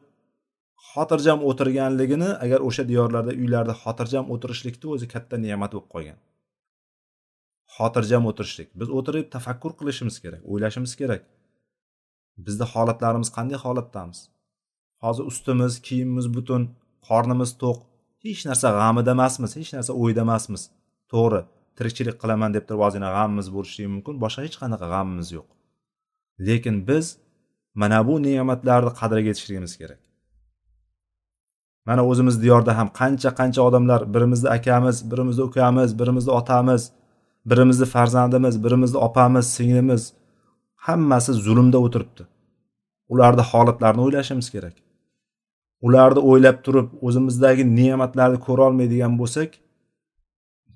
xotirjam 0.93 1.40
o'tirganligini 1.49 2.31
agar 2.45 2.61
o'sha 2.69 2.85
diyorlarda 2.90 3.33
uylarda 3.43 3.75
xotirjam 3.83 4.25
o'tirishlikni 4.35 4.87
o'zi 4.95 5.07
katta 5.14 5.37
ne'mat 5.45 5.71
bo'lib 5.75 5.88
qolgan. 5.95 6.19
Xotirjam 7.76 8.23
o'tirishlik. 8.31 8.69
Biz 8.81 8.88
o'tirib 8.99 9.26
tafakkur 9.35 9.73
qilishimiz 9.81 10.16
kerak 10.25 10.43
o'ylashimiz 10.52 10.93
kerak. 11.00 11.23
Bizni 12.47 12.66
holatlarimiz 12.73 13.28
qanday 13.37 13.59
holatdamiz? 13.64 14.19
Hozir 15.05 15.25
ustimiz 15.31 15.73
kiyimimiz 15.87 16.26
butun 16.37 16.62
qornimiz 17.09 17.50
to'q. 17.62 17.78
Hech 18.25 18.43
narsa 18.49 18.69
g'amida 18.78 19.11
emasmiz 19.16 19.50
hech 19.59 19.71
narsa 19.76 19.93
o'yda 20.02 20.21
emasmiz. 20.26 20.62
To'g'ri 21.12 21.40
tirikchilik 21.78 22.16
qilaman 22.23 22.50
deb 22.57 22.64
turib 22.69 22.83
ozgina 22.87 23.09
g'amimiz 23.16 23.49
bo'lishi 23.57 23.83
mumkin 23.95 24.14
boshqa 24.25 24.40
hech 24.47 24.57
qanaqa 24.62 24.87
g'amimiz 24.95 25.28
yo'q. 25.37 25.49
Lekin 26.47 26.76
biz 26.88 27.07
mana 27.81 27.99
bu 28.09 28.14
ne'matlarni 28.26 28.93
qadriga 29.00 29.28
yetishligimiz 29.33 29.75
kerak. 29.81 30.00
Mana 31.88 32.02
o'zimiz 32.11 32.37
diyorda 32.43 32.73
ham 32.78 32.88
qancha 33.00 33.31
qancha 33.38 33.61
odamlar 33.69 34.00
birimizni 34.14 34.49
akamiz 34.59 34.97
birimizni 35.11 35.43
ukamiz 35.50 35.90
birimizni 36.00 36.33
otamiz 36.40 36.83
birimizni 37.50 37.87
farzandimiz 37.95 38.64
birimizni 38.64 38.99
opamiz 39.09 39.47
singlimiz 39.57 40.02
hammasi 40.87 41.33
zulmda 41.33 41.78
o'tiribdi. 41.87 42.23
Ularni 43.12 43.43
holatlarini 43.50 44.02
o'ylashimiz 44.07 44.49
kerak. 44.55 44.76
Ularni 45.87 46.21
o'ylab 46.31 46.59
turib 46.66 46.88
o'zimizdagi 47.07 47.64
ne'matlarni 47.78 48.38
ko'rolmaydigan 48.47 49.14
bo'lsak 49.21 49.50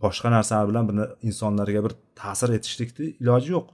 boshqa 0.02 0.28
narsalar 0.36 0.66
bilan 0.70 0.84
bir 0.88 0.96
insonlarga 1.28 1.80
bir 1.86 1.92
ta'sir 2.20 2.50
etishlikni 2.58 3.06
iloji 3.22 3.50
yo'q. 3.56 3.66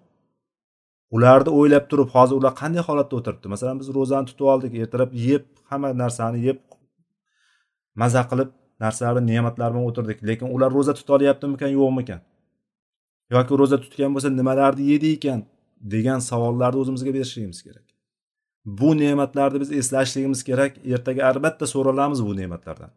Ularni 1.16 1.50
o'ylab 1.59 1.85
turib 1.90 2.09
hozir 2.16 2.35
ular 2.40 2.55
qanday 2.62 2.83
holatda 2.88 3.14
o'tiribdi? 3.19 3.47
Masalan 3.55 3.76
biz 3.83 3.88
ro'zani 3.99 4.26
tutib 4.31 4.47
oldik 4.52 4.73
ertalab 4.83 5.12
yeb 5.28 5.45
hamma 5.71 5.90
narsani 6.02 6.38
yeb 6.49 6.59
maza 8.00 8.22
qilib 8.30 8.50
narsalarni 8.82 9.22
ne'matlar 9.32 9.68
bilan 9.72 9.84
o'tirdik. 9.90 10.18
Lekin 10.28 10.48
ular 10.54 10.70
ro'za 10.76 10.92
tutolyaptimikan 10.98 11.70
yo'qmikan? 11.78 12.20
Yoki 13.34 13.52
ro'za 13.60 13.76
tutgan 13.84 14.10
bo'lsa 14.14 14.28
nimalarni 14.40 14.84
yedi 14.92 15.08
ekan 15.16 15.40
degan 15.94 16.20
savollarni 16.30 16.78
o'zimizga 16.82 17.10
berishligimiz 17.16 17.60
kerak. 17.66 17.86
Bu 18.80 18.90
ne'matlarni 19.02 19.58
biz 19.62 19.70
eslashligimiz 19.80 20.40
kerak. 20.48 20.72
Ertaga 20.94 21.22
albatta 21.30 21.66
so'ralamiz 21.74 22.20
bu 22.26 22.32
ne'matlardan. 22.40 22.92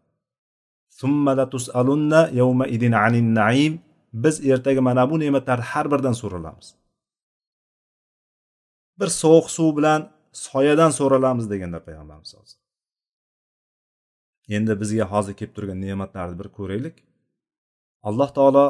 Biz 4.23 4.35
ertaga 4.51 4.81
mana 4.81 5.03
bu 5.11 5.15
ne'matlarni 5.23 5.65
har 5.71 5.85
biridan 5.91 6.15
so'ralamiz. 6.21 6.67
Bir 8.99 9.09
sovuq 9.21 9.47
suv 9.57 9.69
bilan 9.77 10.01
soyadan 10.45 10.91
so'ralamiz 10.99 11.45
deganlar 11.51 11.81
payg'ambarimiz 11.87 12.31
endi 14.55 14.73
bizga 14.81 15.05
hozir 15.13 15.33
kelib 15.39 15.53
turgan 15.57 15.79
ne'matlarni 15.85 16.35
bir 16.41 16.47
ko'raylik. 16.57 16.95
Alloh 18.09 18.29
taolo 18.37 18.65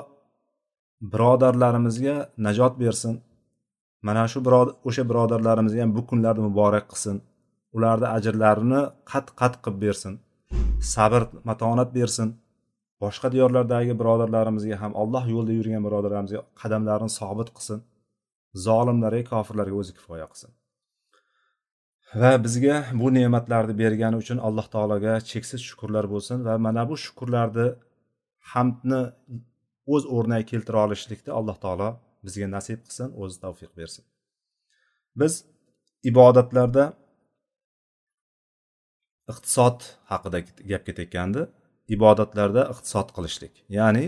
birodarlarimizga 1.14 2.16
najot 2.46 2.74
bersin. 2.84 3.14
Mana 4.08 4.24
shu 4.32 4.40
o'sha 4.90 5.04
birodarlarimizga 5.10 5.82
ham 5.86 5.92
bu 5.98 6.02
kunlarni 6.10 6.42
muborak 6.48 6.86
qilsin. 6.92 7.16
Ularni 7.76 8.08
ajrlarini 8.18 8.82
qat 9.12 9.28
qat 9.40 9.54
qilib 9.64 9.80
bersin. 9.86 10.14
Sabr 10.94 11.22
matonat 11.50 11.90
bersin. 11.98 12.30
Boshqa 13.04 13.28
diyorlardagi 13.36 13.94
birodarlarimizga 14.00 14.76
ham 14.84 14.92
alloh 15.02 15.24
yo'lida 15.34 15.54
yurgan 15.60 15.84
birodarlarimizga 15.88 16.42
qadamlarini 16.62 17.12
sobit 17.20 17.50
qilsin. 17.58 17.80
Zolimlarga 18.66 19.24
kofirlarga 19.34 19.76
o'zi 19.82 19.92
kifoya 19.98 20.28
qilsin. 20.32 20.52
Va 22.16 22.44
bizga 22.44 22.86
bu 22.94 23.14
ne'matlarni 23.14 23.78
bergani 23.78 24.18
uchun 24.24 24.38
alloh 24.38 24.68
taologa 24.74 25.14
cheksiz 25.32 25.62
shukurlar 25.70 26.06
bo'lsin 26.14 26.46
va 26.48 26.58
mana 26.66 26.84
bu 26.90 26.96
shukurlarni 27.06 27.68
hamdni 28.52 29.02
o'z 29.94 30.04
o'rniga 30.16 30.46
keltira 30.52 30.80
olishlikni 30.86 31.32
alloh 31.40 31.58
taolo 31.64 31.90
bizga 32.26 32.48
nasib 32.56 32.80
qilsin 32.86 33.10
o'zi 33.22 33.38
tavfiq 33.44 33.72
bersin. 33.80 34.04
Biz 35.20 35.34
ibodatlarda 36.12 36.84
iqtisod 39.32 39.80
haqida 40.12 40.40
gap 40.72 40.84
ketayotgandi. 40.88 41.42
Ibodatlarda 41.96 42.62
iqtisod 42.74 43.10
qilishlik 43.16 43.54
ya'ni 43.78 44.06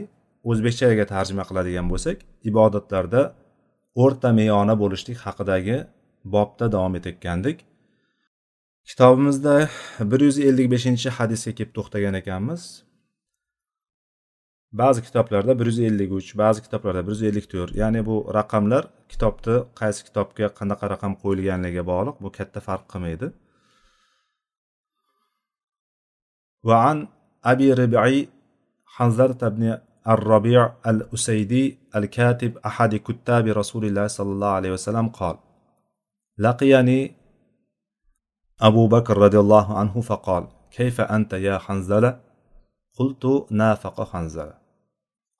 o'zbekchaga 0.50 1.06
tarjima 1.14 1.44
qiladigan 1.50 1.88
bo'lsak 1.94 2.18
ibodatlarda 2.50 3.22
o'rta 4.04 4.30
meyona 4.40 4.76
bo'lishlik 4.84 5.18
haqidagi 5.26 5.78
bobda 6.36 6.66
davom 6.76 6.94
etayotgandik. 7.00 7.58
kitobimizda 8.91 9.55
bir 10.11 10.21
yuz 10.27 10.39
ellik 10.49 10.69
beshinchi 10.75 11.09
hadisga 11.19 11.53
kelib 11.59 11.73
to'xtagan 11.77 12.15
ekanmiz 12.23 12.63
ba'zi 14.81 15.01
kitoblarda 15.07 15.53
bir 15.61 15.67
yuz 15.71 15.81
ellik 15.89 16.11
uch 16.19 16.31
ba'zi 16.43 16.61
kitoblarda 16.67 17.03
bir 17.07 17.13
yuz 17.17 17.23
ellik 17.31 17.47
to'rt 17.53 17.73
ya'ni 17.83 18.01
bu 18.09 18.17
raqamlar 18.39 18.85
kitobni 19.13 19.57
qaysi 19.81 20.01
kitobga 20.09 20.47
qanaqa 20.59 20.85
raqam 20.95 21.13
qo'yilganligiga 21.23 21.85
bog'liq 21.93 22.17
bu 22.25 22.29
katta 22.39 22.61
farq 22.69 22.87
qilmaydi 22.95 23.29
وعن 26.69 27.09
أبي 27.45 27.73
ربعي 27.73 28.29
حنظلة 28.87 29.49
بن 29.49 29.79
الربيع 30.09 30.73
الأسيدي 30.87 31.79
الكاتب 31.97 32.59
أحد 32.59 32.93
كتاب 32.95 33.47
رسول 33.47 33.85
الله 33.85 34.07
صلى 34.07 34.33
الله 34.33 34.49
عليه 34.49 34.73
وسلم 34.73 35.09
قال 35.09 35.37
لقيني 36.39 37.17
أبو 38.62 38.88
بكر 38.88 39.18
رضي 39.18 39.40
الله 39.40 39.78
عنه 39.78 40.02
فقال 40.02 40.48
كيف 40.72 41.02
أنت 41.02 41.34
يا 41.34 41.58
حنزلة؟ 41.58 42.20
قلت 42.98 43.52
نافق 43.52 44.10
حنزلة. 44.12 44.54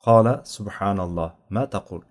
قال 0.04 0.40
سبحان 0.44 1.00
الله 1.00 1.34
ما 1.50 1.66
تقول؟ 1.66 2.04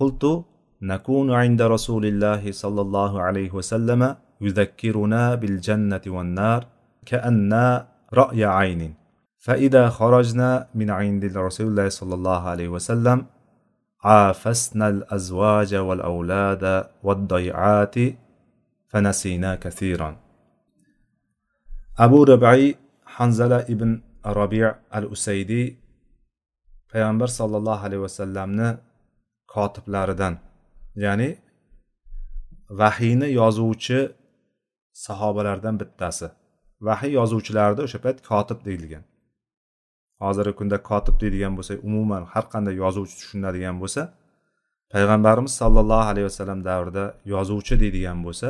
قلت 0.00 0.44
نكون 0.82 1.32
عند 1.32 1.62
رسول 1.62 2.06
الله 2.06 2.52
صلى 2.52 2.80
الله 2.80 3.22
عليه 3.22 3.50
وسلم 3.50 4.16
يذكرنا 4.40 5.34
بالجنة 5.34 6.00
والنار 6.06 6.66
كأن 7.06 7.84
رأي 8.14 8.44
عين. 8.44 8.94
فإذا 9.38 9.88
خرجنا 9.88 10.68
من 10.74 10.90
عند 10.90 11.24
رسول 11.36 11.66
الله 11.66 11.88
صلى 11.88 12.14
الله 12.14 12.40
عليه 12.48 12.68
وسلم 12.68 13.26
عافسنا 14.04 14.88
الأزواج 14.88 15.74
والأولاد 15.74 16.86
والضيعات 17.02 17.94
فنسينا 18.88 19.54
كثيرا. 19.54 20.23
abu 21.96 22.26
rabai 22.26 22.74
hanzala 23.04 23.62
ibn 23.68 24.02
robi 24.38 24.60
al 24.96 25.04
usaydiy 25.14 25.66
payg'ambar 26.90 27.28
sollallohu 27.38 27.86
alayhi 27.86 28.02
vasallamni 28.08 28.68
kotiblaridan 29.54 30.34
ya'ni 31.04 31.28
vahiyni 32.80 33.28
yozuvchi 33.40 33.98
sahobalardan 35.06 35.74
bittasi. 35.80 36.26
Vahiy 36.86 37.12
yozuvchilarida 37.20 37.82
o'sha 37.86 37.98
payt 38.04 38.18
kotib 38.30 38.58
deyilgan. 38.66 39.04
Hozirgi 40.22 40.54
kunda 40.60 40.76
kotib 40.90 41.16
deydigan 41.22 41.52
bo'lsak 41.58 41.78
umuman 41.88 42.22
har 42.32 42.44
qanday 42.54 42.74
yozuvchi 42.84 43.14
tushuniladigan 43.20 43.76
bo'lsa 43.82 44.02
payg'ambarimiz 44.92 45.52
sollallohu 45.60 46.06
alayhi 46.12 46.26
vasallam 46.30 46.60
davrida 46.70 47.04
yozuvchi 47.34 47.74
deydigan 47.82 48.18
bo'lsa 48.26 48.48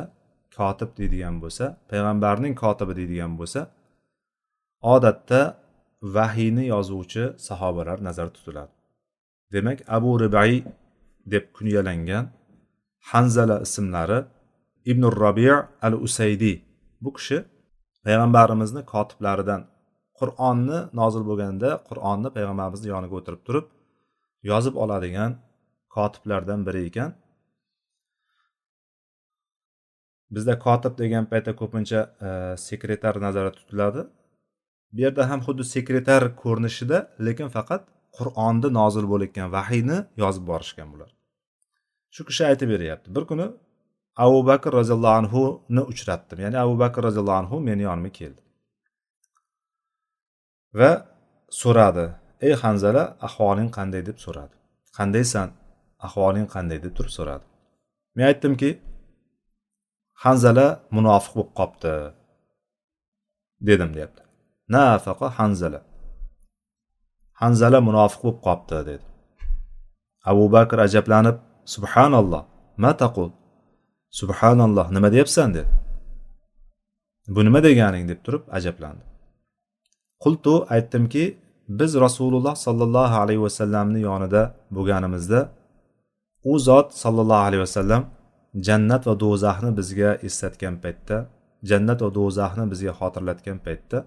kotib 0.56 0.90
deydigan 0.98 1.36
bo'lsa 1.42 1.64
payg'ambarning 1.90 2.54
kotibi 2.62 2.92
deydigan 2.98 3.32
bo'lsa 3.40 3.60
odatda 4.94 5.40
vahiyni 6.16 6.64
yozuvchi 6.74 7.24
sahobalar 7.48 7.98
nazarda 8.08 8.32
tutiladi. 8.38 8.72
Demak 9.54 9.78
abu 9.96 10.10
ribai 10.24 10.54
deb 11.32 11.44
kunyalangan 11.56 12.24
hanzala 13.10 13.56
ismlari 13.66 14.18
ibn 14.90 15.02
robi 15.22 15.48
al 15.86 15.94
usaydiy 16.06 16.56
bu 17.04 17.10
kishi 17.16 17.38
payg'ambarimizni 18.04 18.82
kotiblaridan 18.92 19.60
qur'onni 20.18 20.78
nozil 21.00 21.22
bo'lganda 21.30 21.70
qur'onni 21.88 22.28
payg'ambarimizni 22.36 22.88
yoniga 22.94 23.14
o'tirib 23.20 23.42
turib 23.46 23.66
yozib 24.50 24.74
oladigan 24.84 25.30
kotiblardan 25.96 26.60
biri 26.66 26.80
ekan. 26.90 27.10
Bizda 30.34 30.54
kotib 30.66 30.94
degan 31.02 31.24
paytda 31.32 31.52
ko'pincha 31.60 32.00
e, 32.28 32.30
sekretar 32.66 33.14
nazarda 33.26 33.52
tutiladi. 33.58 34.02
Bu 34.94 35.00
yerda 35.04 35.22
ham 35.30 35.40
xuddi 35.46 35.64
sekretar 35.74 36.22
ko'rinishida 36.42 36.98
lekin 37.26 37.48
faqat 37.56 37.82
qur'onni 38.18 38.68
nozil 38.80 39.04
bo'layotgan 39.12 39.48
vahiyni 39.56 39.98
yozib 40.22 40.44
borishgan 40.50 40.88
bular. 40.92 41.10
Shu 42.14 42.22
kishi 42.28 42.42
aytib 42.50 42.68
beryapti. 42.74 43.08
Bir 43.16 43.24
kuni 43.30 43.46
abu 44.24 44.38
bakr 44.50 44.70
roziyallohu 44.80 45.16
anhuni 45.20 45.82
uchratdim. 45.92 46.38
Ya'ni 46.44 46.58
abu 46.64 46.74
bakr 46.82 47.00
roziyallohu 47.08 47.38
anhu 47.42 47.56
meni 47.68 47.82
yonimga 47.88 48.12
keldi. 48.20 48.40
Va 50.80 50.90
so'radi 51.62 52.06
ey 52.46 52.54
hanzala 52.62 53.02
ahvoling 53.26 53.70
qanday? 53.76 54.02
deb 54.08 54.18
so'radi. 54.24 54.54
Qandaysan? 54.98 55.48
Ahvoling 56.06 56.46
qanday? 56.54 56.78
deb 56.84 56.92
turib 56.98 57.12
so'radi. 57.18 57.44
Men 58.16 58.24
aytdimki 58.30 58.70
hanzala 60.22 60.66
munofiq 60.96 61.32
bo'lib 61.36 61.52
qolibdi 61.58 61.94
dedim 63.68 63.90
deyapti. 63.96 64.22
Nafaqa 64.74 65.26
hanzala. 65.38 65.80
Hanzala 67.42 67.78
munofiq 67.88 68.20
bo'lib 68.24 68.40
qolibdi 68.46 68.78
dedi. 68.90 69.04
Abu 70.30 70.44
bakr 70.56 70.78
ajablanib 70.86 71.36
subhanalloh 71.74 72.42
ma 72.82 72.92
taqul? 73.02 73.30
Subhanalloh 74.20 74.86
nima 74.96 75.08
deyapsan? 75.14 75.48
dedi. 75.56 75.70
Bu 77.34 77.40
nima 77.46 77.60
deganing? 77.68 78.04
deb 78.10 78.20
turib 78.24 78.42
ajablandi. 78.58 79.04
Qultu 80.24 80.54
aytdimki 80.74 81.24
biz 81.68 81.90
rasululloh 82.04 82.54
sollallohu 82.66 83.16
alayhi 83.22 83.42
vasallamni 83.46 84.00
yonida 84.08 84.42
bo'lganimizda 84.76 85.40
u 86.50 86.52
zot 86.58 86.88
sollallohu 87.02 87.44
alayhi 87.48 87.62
vasallam 87.66 88.02
jannat 88.66 89.02
va 89.08 89.14
do'zaxni 89.24 89.70
bizga 89.78 90.10
eslatgan 90.28 90.76
paytda 90.84 91.18
jannat 91.70 91.98
va 92.04 92.10
do'zaxni 92.18 92.64
bizga 92.72 92.92
xotirlatgan 93.00 93.58
paytda 93.66 93.98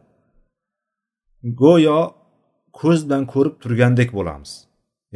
go'yo 1.62 2.00
ko'z 2.80 3.00
bilan 3.06 3.24
ko'rib 3.34 3.56
turgandek 3.64 4.10
bo'lamiz. 4.18 4.52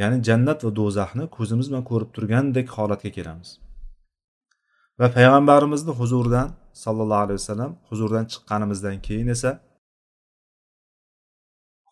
Ya'ni 0.02 0.18
jannat 0.28 0.60
va 0.66 0.72
do'zaxni 0.80 1.26
ko'zimiz 1.38 1.66
bilan 1.70 1.84
ko'rib 1.90 2.10
turgandek 2.16 2.68
holatga 2.76 3.12
kelamiz. 3.18 3.50
Va 5.00 5.08
payg'ambarimizni 5.16 5.94
huzuridan 6.00 6.48
sollallohu 6.84 7.24
alayhi 7.26 7.40
vasallam 7.42 7.72
huzuridan 7.90 8.26
chiqqanimizdan 8.32 8.98
keyin 9.08 9.28
esa 9.36 9.52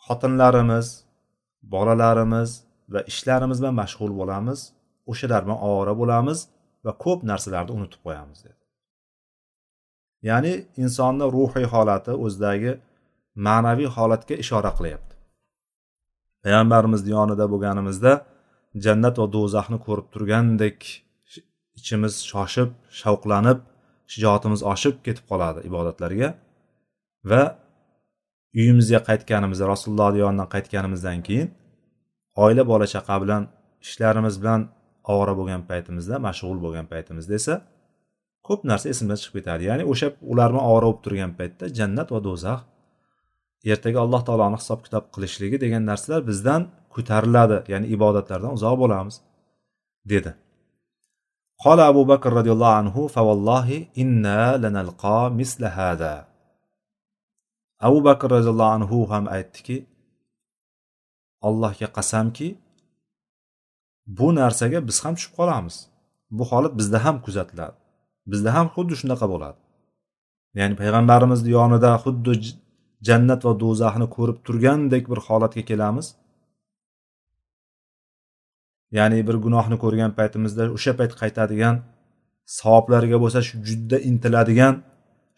xotinlarimiz 0.05 0.87
bolalarimiz 1.73 2.49
va 2.93 2.99
ishlarimiz 3.11 3.57
bilan 3.61 3.75
mashg'ul 3.81 4.11
bo'lamiz 4.19 4.59
o'shalar 5.11 5.41
bilan 5.45 5.59
ovora 5.67 5.93
bo'lamiz. 6.01 6.39
Va 6.85 6.91
ko'p 7.03 7.19
narsalarni 7.31 7.71
unutib 7.77 8.01
qo'yamiz 8.05 8.39
dedi. 8.47 8.61
Ya'ni 10.29 10.53
insonni 10.83 11.25
ruhiy 11.35 11.67
holati 11.73 12.13
o'zidagi 12.25 12.71
ma'naviy 13.47 13.89
holatga 13.95 14.35
ishora 14.43 14.71
qilyapti. 14.77 15.13
Payg'ambarimizni 16.43 17.09
yonida 17.17 17.45
bo'lganimizda 17.53 18.13
jannat 18.85 19.15
va 19.21 19.27
do'zaxni 19.35 19.77
ko'rib 19.85 20.07
turgandek 20.13 20.79
ichimiz 21.79 22.13
shoshib 22.31 22.69
shavqlanib 23.01 23.59
shijoatimiz 24.13 24.61
oshib 24.73 24.95
ketib 25.05 25.25
qoladi 25.31 25.59
ibodatlarga 25.69 26.29
va 27.31 27.43
uyimizga 28.59 28.99
qaytganimizda 29.09 29.65
rasulullohni 29.73 30.19
yonidan 30.25 30.49
qaytganimizdan 30.55 31.19
keyin 31.27 31.49
oila 32.43 32.63
bola 32.71 32.85
chaqa 32.95 33.15
bilan 33.23 33.43
ishlarimiz 33.85 34.35
bilan 34.41 34.61
ovora 35.11 35.33
bo'lgan 35.39 35.61
paytimizda 35.69 36.15
mashg'ul 36.27 36.59
bo'lgan 36.65 36.85
paytimizda 36.93 37.33
esa 37.41 37.55
ko'p 38.47 38.61
narsa 38.69 38.87
esimizdan 38.93 39.19
chiqib 39.21 39.35
ketadi. 39.39 39.63
Ya'ni 39.69 39.83
o'sha 39.91 40.07
ular 40.31 40.47
bilan 40.51 40.63
ovora 40.69 40.85
bo'lib 40.89 41.01
turgan 41.05 41.31
paytda 41.39 41.65
jannat 41.79 42.07
va 42.13 42.19
do'zax 42.27 42.59
ertaga 43.73 43.99
alloh 44.05 44.21
taoloni 44.27 44.57
hisob 44.61 44.79
kitob 44.85 45.03
qilishligi 45.13 45.57
degan 45.63 45.83
narsalar 45.91 46.21
bizdan 46.29 46.61
ko'tariladi. 46.95 47.57
Ya'ni 47.71 47.87
ibodatlardan 47.95 48.51
uzoq 48.57 48.75
bo'lamiz 48.83 49.15
dedi. 50.11 50.31
Qola 51.63 51.83
abu 51.91 52.01
bakr 52.11 52.29
roziyallohu 52.39 52.75
anhu 52.81 53.01
favallohi 53.15 53.77
inna 54.03 54.39
lanalqo 54.63 55.19
mislahada 55.39 56.13
abu 57.87 57.99
bakr 58.07 58.27
roziyallohu 58.35 58.75
anhu 58.77 58.97
ham 59.11 59.25
aytdiki 59.37 59.77
allohga 61.47 61.87
qasamki 61.97 62.47
bu 64.17 64.27
narsaga 64.39 64.79
biz 64.87 64.97
ham 65.03 65.13
tushib 65.17 65.33
qolamiz. 65.39 65.75
Bu 66.37 66.43
holat 66.51 66.73
bizda 66.79 66.99
ham 67.05 67.17
kuzatiladi. 67.25 67.77
Bizda 68.31 68.49
ham 68.55 68.67
xuddi 68.75 68.95
shunaqa 69.01 69.25
bo'ladi. 69.33 69.59
Ya'ni 70.59 70.75
payg'ambarimizni 70.81 71.49
yonida 71.57 71.91
xuddi 72.03 72.33
jannat 73.07 73.41
va 73.47 73.53
do'zaxni 73.63 74.07
ko'rib 74.15 74.37
turgandek 74.47 75.03
bir 75.11 75.19
holatga 75.27 75.63
kelamiz. 75.69 76.07
Ya'ni 78.97 79.19
bir 79.27 79.35
gunohni 79.45 79.77
ko'rgan 79.83 80.11
paytimizda 80.19 80.63
o'sha 80.77 80.93
payt 80.99 81.13
qaytadigan 81.21 81.75
savoblarga 82.57 83.17
bo'lsa 83.23 83.39
shu 83.47 83.55
juda 83.67 83.97
intiladigan 84.09 84.75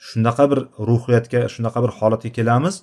shunaqa 0.07 0.45
bir 0.51 0.59
ruhiyatga 0.89 1.41
shunaqa 1.53 1.79
bir 1.85 1.91
holatga 1.99 2.29
kelamiz. 2.37 2.75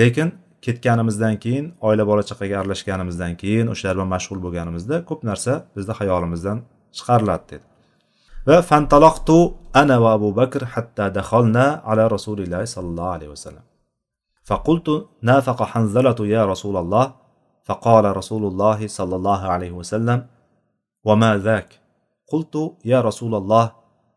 Lekin 0.00 0.28
ketganimizdan 0.65 1.35
keyin 1.43 1.65
oila 1.87 2.03
bola 2.09 2.23
chaqaga 2.29 2.55
aralashganimizdan 2.61 3.33
keyin 3.41 3.67
o'shalar 3.73 3.95
bilan 3.97 4.09
mashg'ul 4.15 4.39
bo'lganimizda 4.45 4.95
ko'p 5.09 5.21
narsa 5.29 5.53
bizni 5.75 5.93
hayolimizdan 5.99 6.57
chiqariladi 6.97 7.45
dedi 7.51 7.65
va 8.47 8.57
fantaloqtu 8.69 9.37
ana 9.81 9.95
va 10.03 10.09
abu 10.17 10.29
bakr 10.39 10.61
hatta 10.73 11.05
daxolna 11.17 11.65
ala 11.89 12.03
rasulillahi 12.15 12.67
sollallohu 12.75 13.15
alayhi 13.17 13.33
vasallam 13.37 13.65
فقلت 14.49 14.87
نافق 15.29 15.59
حنزلة 15.63 16.19
يا 16.35 16.45
رسول 16.45 16.75
الله 16.77 17.05
فقال 17.67 18.17
رسول 18.17 18.43
الله 18.45 18.87
صلى 18.87 19.15
الله 19.15 19.41
عليه 19.53 19.71
وسلم 19.71 20.19
وما 21.07 21.31
ذاك 21.37 21.69
قلت 22.31 22.55
يا 22.85 22.99
رسول 23.01 23.35
الله 23.35 23.65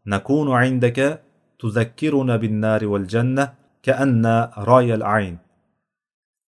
نكون 0.07 0.49
عندك 0.62 0.99
تذكرنا 1.62 2.37
بالنار 2.37 2.87
والجنة 2.87 3.45
كأن 3.83 4.25
راي 4.59 4.95
العين 4.95 5.38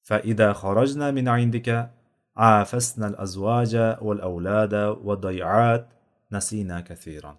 فإذا 0.03 0.53
خرجنا 0.53 1.11
من 1.11 1.27
عندك 1.27 1.89
عافسنا 2.37 3.07
الأزواج 3.07 3.75
والأولاد 4.01 4.73
والضيعات 5.05 5.87
نسينا 6.31 6.81
كثيرا 6.81 7.33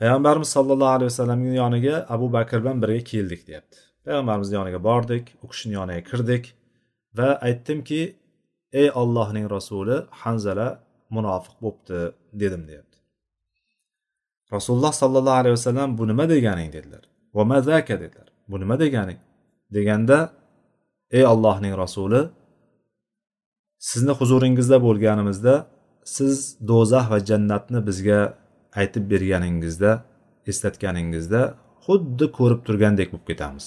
payg'ambarimiz 0.00 0.48
sollallohu 0.56 0.92
alayhi 0.96 1.10
vasallamning 1.12 1.54
yoniga 1.62 2.06
abu 2.14 2.26
bakr 2.32 2.58
bilan 2.62 2.82
birga 2.82 3.04
keldik 3.12 3.40
deyapti 3.48 3.78
payg'ambarimizni 4.04 4.54
yoniga 4.60 4.80
bordik 4.88 5.24
u 5.42 5.46
kishini 5.52 5.74
yoniga 5.78 6.02
kirdik 6.10 6.44
va 7.18 7.28
aytdimki 7.48 8.00
ey 8.80 8.88
ollohning 9.00 9.46
rasuli 9.56 9.96
hanzala 10.22 10.68
munofiq 11.16 11.54
bo'libdi 11.64 11.98
dedim 12.42 12.62
deyapti 12.70 12.98
rasululloh 14.54 14.92
sollallohu 15.02 15.38
alayhi 15.40 15.54
vasallam 15.58 15.98
bu 15.98 16.04
nima 16.10 16.24
deganing 16.34 16.70
dedilar 16.76 17.04
va 17.36 17.44
mazaka 17.52 17.94
dedilar 18.02 18.28
bu 18.50 18.56
nima 18.62 18.76
deganing 18.84 19.18
Deganda 19.75 20.17
ey 21.17 21.23
allohning 21.33 21.73
rasuli 21.83 22.21
sizni 23.89 24.13
huzuringizda 24.19 24.77
bo'lganimizda 24.85 25.55
siz 26.15 26.35
do'zax 26.69 27.05
va 27.13 27.19
jannatni 27.29 27.79
bizga 27.89 28.19
aytib 28.79 29.03
berganingizda 29.11 29.91
eslatganingizda 30.51 31.41
xuddi 31.85 32.25
ko'rib 32.37 32.61
turgandek 32.67 33.07
bo'lib 33.11 33.25
ketamiz. 33.31 33.65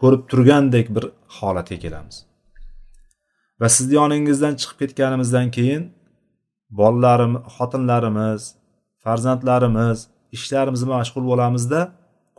Ko'rib 0.00 0.22
turgandek 0.30 0.86
bir 0.96 1.04
holatga 1.36 1.78
kelamiz. 1.84 2.16
Va 3.60 3.68
sizni 3.76 3.94
yoningizdan 4.00 4.54
chiqib 4.60 4.78
ketganimizdan 4.82 5.46
keyin 5.56 5.84
bolalarimiz 6.80 7.42
xotinlarimiz 7.56 8.42
farzandlarimiz 9.04 9.98
ishlarimiz 10.36 10.80
bilan 10.86 10.98
mashg'ul 11.02 11.24
bo'lamizda 11.30 11.80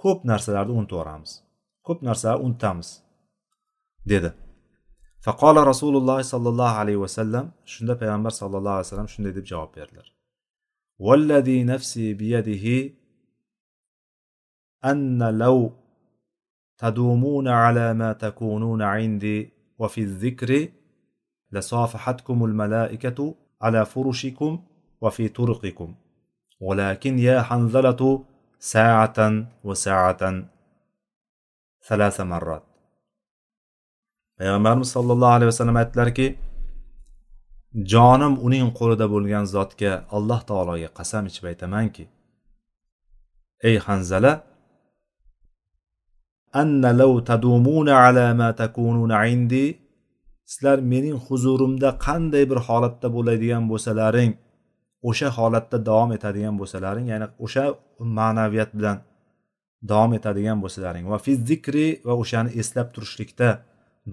ko'p 0.01 0.19
narsalarni 0.31 0.73
unutib 0.77 0.95
yuboramiz. 0.95 1.31
كوب 1.89 2.03
نرسا 2.03 2.33
اون 2.33 2.57
تامس. 2.57 3.03
ديدا. 4.05 4.33
فقال 5.21 5.67
رسول 5.67 5.97
الله 5.97 6.21
صلى 6.21 6.49
الله 6.49 6.69
عليه 6.69 6.97
وسلم 6.97 7.51
شنو 7.65 7.95
پیغمبر 7.95 8.29
صلى 8.29 8.57
الله 8.57 8.71
عليه 8.71 8.79
وسلم 8.79 9.07
شنو 9.07 9.29
ديب 9.29 9.43
جواب 9.43 9.69
بيرلر. 9.75 10.13
والذي 10.99 11.63
نفسي 11.63 12.13
بيده 12.13 12.93
أن 14.85 15.37
لو 15.37 15.71
تدومون 16.77 17.47
على 17.47 17.93
ما 17.93 18.13
تكونون 18.13 18.81
عندي 18.81 19.49
وفي 19.79 20.01
الذكر 20.01 20.67
لصافحتكم 21.51 22.45
الملائكة 22.45 23.35
على 23.61 23.85
فرشكم 23.85 24.63
وفي 25.01 25.27
طرقكم. 25.27 25.95
ولكن 26.59 27.19
يا 27.19 27.41
حنظلة 27.41 28.25
ساعة 28.59 29.47
وساعة. 29.63 30.49
salasa 31.87 32.23
marrat. 32.31 32.63
Payg'ambarimiz 34.39 34.89
sollallohu 34.95 35.33
alayhi 35.37 35.51
vasallam 35.51 35.77
aytdilarki 35.81 36.27
jonim 37.93 38.33
uning 38.45 38.69
qo'lida 38.79 39.05
bo'lgan 39.13 39.45
zotga 39.55 39.91
alloh 40.17 40.39
taologa 40.49 40.89
qasam 40.99 41.23
ichib 41.29 41.45
aytamanki 41.51 42.03
ey 43.69 43.75
hanzala 43.87 44.31
anna 46.61 46.89
law 47.01 47.13
tadumuna 47.29 47.93
ala 48.05 48.25
ma 48.41 48.49
takununa 48.61 49.17
indi 49.35 49.65
sizlar 50.51 50.77
mening 50.91 51.17
huzurimda 51.27 51.89
qanday 52.05 52.43
bir 52.51 52.59
holatda 52.67 53.07
bo'ladigan 53.15 53.63
bo'lsalaring 53.71 54.31
o'sha 55.09 55.29
holatda 55.37 55.77
davom 55.89 56.11
etadigan 56.17 56.55
bo'lsalaring 56.61 57.05
ya'ni 57.13 57.27
o'sha 57.45 57.65
ma'naviyat 58.17 58.71
bilan 58.77 58.97
davom 59.81 60.13
etadigan 60.17 60.61
bo'lsalaring 60.63 61.05
va 61.11 61.17
fi 61.25 61.35
zikri 61.49 61.87
va 62.07 62.13
o'shani 62.23 62.51
eslab 62.61 62.87
turishlikda 62.95 63.49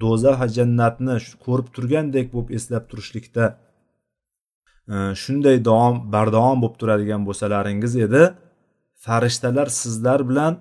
do'zax 0.02 0.37
va 0.40 0.48
jannatni 0.57 1.16
ko'rib 1.44 1.68
turgandek 1.76 2.26
bo'lib 2.35 2.50
eslab 2.59 2.85
turishlikda 2.90 3.44
e, 4.92 4.96
shunday 5.22 5.57
davom 5.68 5.94
bardavom 6.14 6.62
bo'lib 6.62 6.76
turadigan 6.81 7.22
bo'lsalaringiz 7.29 7.96
edi. 8.07 8.22
Farishtalar 9.07 9.68
sizlar 9.81 10.20
bilan 10.31 10.55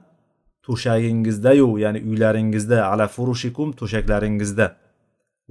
to'shagingizdayu 0.65 1.69
ya'ni 1.83 1.99
uylaringizda 2.09 2.77
ala 2.91 3.05
furushikum 3.15 3.67
to'shaklaringizda. 3.79 4.67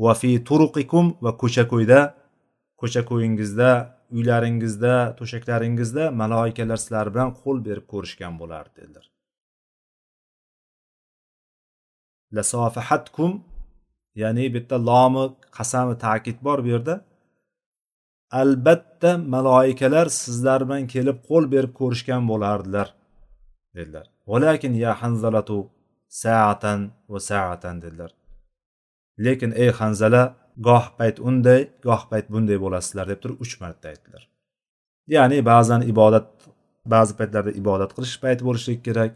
Va 0.05 0.13
fi 0.21 0.31
turuqikum 0.49 1.07
va 1.25 1.33
ko'cha 1.43 1.65
ko'yda 1.73 2.01
ko'cha 2.81 3.03
ko'yingizda 3.11 3.71
uylaringizda 4.17 4.95
to'shaklaringizda 5.19 6.05
maloikalar 6.21 6.79
sizlar 6.85 7.07
bilan 7.15 7.31
qo'l 7.41 7.59
berib 7.67 7.87
ko'rishgan 7.93 8.33
bo'lardi 8.41 8.75
dedilar 8.81 9.14
lasofahatkum 12.37 13.33
ya'ni 14.23 14.45
bu 14.53 14.59
yerda 14.59 14.77
lomi 14.91 15.25
qasami 15.57 15.95
ta'kid 16.05 16.39
bor 16.47 16.59
bu 16.65 16.69
yerda. 16.75 16.95
Albatta 18.41 19.11
maloikalar 19.35 20.07
sizlar 20.23 20.61
bilan 20.69 20.85
kelib 20.95 21.19
qo'l 21.29 21.45
berib 21.55 21.73
ko'rishgan 21.81 22.23
bo'lardilar 22.31 22.89
dedilar. 23.77 24.07
Valakin 24.31 24.73
ya 24.85 24.93
hanzalatu 25.03 25.59
saatan 26.23 26.81
va 27.13 27.21
saatan 27.31 27.77
dedilar. 27.85 28.11
Lekin 29.25 29.51
ey 29.63 29.71
hanzala 29.81 30.23
goh 30.69 30.85
payt 30.99 31.17
unday 31.29 31.61
goh 31.87 32.03
payt 32.11 32.27
bunday 32.33 32.59
bo'lasizlar 32.65 33.07
deb 33.13 33.21
turib 33.23 33.39
uch 33.45 33.55
marta 33.63 33.85
aytdilar. 33.93 34.23
Ya'ni 35.15 35.39
ba'zan 35.51 35.81
ibodat 35.93 36.27
ba'zi 36.95 37.13
paytlarda 37.19 37.53
ibodat 37.61 37.91
qilish 37.97 38.17
payti 38.23 38.43
bo'lishligi 38.49 38.83
kerak 38.89 39.13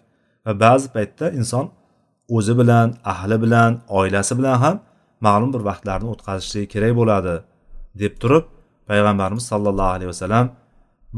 va 0.46 0.52
ba'zi 0.64 0.88
paytda 0.96 1.26
inson 1.40 1.66
o'zi 2.36 2.54
bilan 2.60 2.88
ahli 3.12 3.36
bilan 3.44 3.80
oilasi 3.98 4.38
bilan 4.38 4.56
ham 4.64 4.76
ma'lum 5.26 5.50
bir 5.54 5.62
vaqtlarni 5.70 6.08
o'tkazishligi 6.14 6.68
kerak 6.74 6.92
bo'ladi 7.00 7.34
deb 8.02 8.14
turib 8.22 8.44
payg'ambarimiz 8.88 9.44
sollallohu 9.52 9.92
alayhi 9.96 10.10
vasallam 10.14 10.46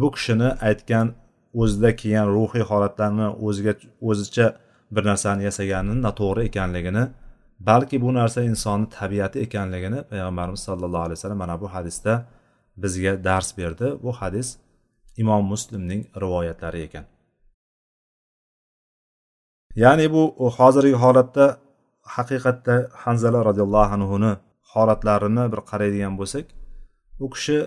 bu 0.00 0.08
kishini 0.14 0.48
aytgan 0.68 1.06
o'zida 1.62 1.90
kelgan 2.00 2.26
ruhiy 2.36 2.64
holatlarni 2.70 3.26
o'ziga 3.46 3.72
o'zicha 4.08 4.46
bir 4.94 5.02
narsani 5.10 5.42
yasaganini 5.48 5.98
noto'g'ri 6.06 6.40
ekanligini 6.48 7.04
balki 7.68 7.96
bu 8.04 8.10
narsa 8.18 8.40
insonni 8.50 8.86
tabiati 8.98 9.38
ekanligini 9.46 9.98
payg'ambarimiz 10.10 10.60
sollallohu 10.68 11.04
alayhi 11.06 11.18
vasallam 11.18 11.40
mana 11.44 11.60
bu 11.62 11.68
hadisda 11.74 12.14
bizga 12.82 13.24
dars 13.24 13.58
berdi. 13.58 13.86
Bu 14.02 14.12
hadis 14.12 14.56
imom 15.16 15.44
muslimning 15.44 16.06
rivoyatlari 16.20 16.80
ekan. 16.82 17.04
Ya'ni 19.76 20.06
bu 20.14 20.22
hozirgi 20.58 20.96
holatda 21.02 21.58
haqiqatda 22.16 22.74
hanzala 23.02 23.44
roziyallohu 23.48 23.92
anhuni 23.96 24.32
holatlarini 24.72 25.44
bir 25.52 25.60
qaraydigan 25.70 26.14
bo'lsak 26.20 26.46
u 27.24 27.26
kishi 27.34 27.58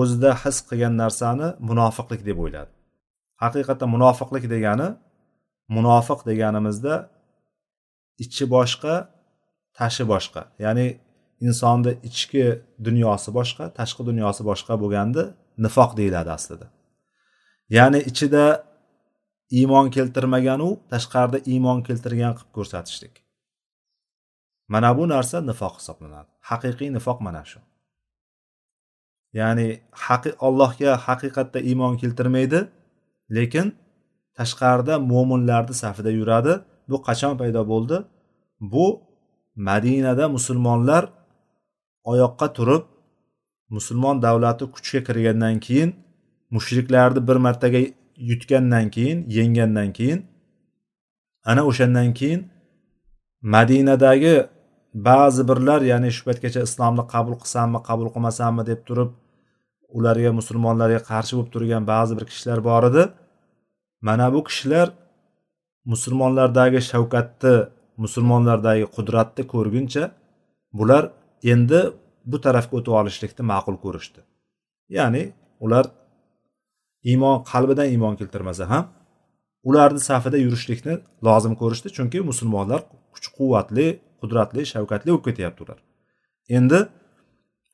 o'zida 0.00 0.30
his 0.42 0.56
qilgan 0.68 0.94
narsani 1.02 1.48
munofiqlik 1.68 2.20
deb 2.28 2.38
o'yladi. 2.44 2.72
Haqiqatda 3.42 3.86
munofiqlik 3.94 4.44
degani 4.54 4.88
munofiq 5.76 6.20
deganimizda 6.30 6.94
ichi 8.24 8.44
boshqa 8.56 8.94
tashi 9.78 10.04
boshqa. 10.12 10.42
Ya'ni 10.64 10.86
insonni 11.46 11.92
ichki 12.08 12.44
dunyosi 12.86 13.30
boshqa 13.38 13.64
tashqi 13.78 14.02
dunyosi 14.10 14.42
boshqa 14.50 14.72
bo'lganda 14.82 15.22
nifoq 15.64 15.90
deyiladi 15.98 16.30
aslida. 16.38 16.66
Ya'ni 17.76 17.98
ichida 18.10 18.44
iymon 19.58 19.90
keltirmaganu 19.96 20.68
tashqarida 20.92 21.38
iymon 21.52 21.78
keltirgan 21.86 22.32
qilib 22.38 22.52
ko'rsatishlik. 22.56 23.14
Mana 24.72 24.90
bu 24.98 25.04
narsa 25.14 25.36
nifoq 25.50 25.74
hisoblanadi. 25.80 26.30
Haqiqiy 26.50 26.90
nifoq 26.96 27.18
mana 27.26 27.42
shu. 27.50 27.60
Ya'ni 29.38 29.66
haqi 30.04 30.30
allohga 30.46 30.92
haqiqatda 31.06 31.58
iymon 31.70 31.94
keltirmaydi 32.02 32.60
lekin 33.36 33.66
tashqarida 34.38 34.94
mo'minlarni 35.10 35.74
safida 35.82 36.10
yuradi. 36.20 36.52
Bu 36.90 36.96
qachon 37.08 37.34
paydo 37.40 37.62
bo'ldi? 37.72 37.96
Bu 38.72 38.86
madinada 39.68 40.24
musulmonlar 40.36 41.02
oyoqqa 42.12 42.46
turib 42.56 42.84
musulmon 43.76 44.16
davlati 44.26 44.64
kuchga 44.74 45.00
kirgandan 45.08 45.56
keyin 45.66 45.90
mushriklarni 46.54 47.20
bir 47.28 47.36
martaga 47.46 47.80
yutgandan 48.28 48.86
keyin 48.94 49.18
yenggandan 49.36 49.88
keyin 49.98 50.20
ana 51.50 51.62
o'shandan 51.70 52.10
keyin 52.18 52.40
madinadagi 53.54 54.34
ba'zi 54.94 55.42
birlar 55.50 55.80
ya'ni 55.92 56.08
shu 56.16 56.22
paytgacha 56.28 56.60
islomni 56.68 57.04
qabul 57.14 57.34
qilsammi 57.42 57.78
qabul 57.88 58.08
qilmasammi 58.14 58.62
deb 58.70 58.80
turib 58.88 59.10
ularga 59.96 60.30
musulmonlarga 60.40 61.00
qarshi 61.10 61.32
bo'lib 61.36 61.50
turgan 61.54 61.82
ba'zi 61.92 62.12
bir 62.18 62.24
kishilar 62.30 62.58
bor 62.68 62.82
edi. 62.90 63.02
Mana 64.06 64.26
bu 64.34 64.40
kishilar 64.48 64.88
musulmonlardagi 65.92 66.80
shavkatni 66.90 67.54
musulmonlardagi 68.02 68.86
qudratni 68.96 69.42
ko'rguncha 69.52 70.04
bular 70.78 71.04
endi 71.52 71.80
bu 72.30 72.36
tarafga 72.44 72.74
o'tib 72.78 72.94
olishlikni 73.00 73.42
ma'qul 73.52 73.76
ko'rishdi. 73.84 74.20
Ya'ni 74.96 75.22
ular 75.64 75.84
iymon 77.10 77.36
qalbidan 77.50 77.88
iymon 77.94 78.14
keltirmasa 78.20 78.64
ham 78.72 78.84
ularni 79.68 80.00
safida 80.00 80.38
yurishlikni 80.44 80.94
lozim 81.26 81.54
ko'rishdi 81.60 81.88
chunki 81.96 82.18
musulmonlar 82.30 82.80
kuch 83.14 83.28
quvvatli 83.36 83.86
qudratli 84.20 84.62
shavkatli 84.72 85.10
bo'lib 85.12 85.24
ketyapti 85.28 85.60
ular. 85.64 85.78
Endi 86.58 86.80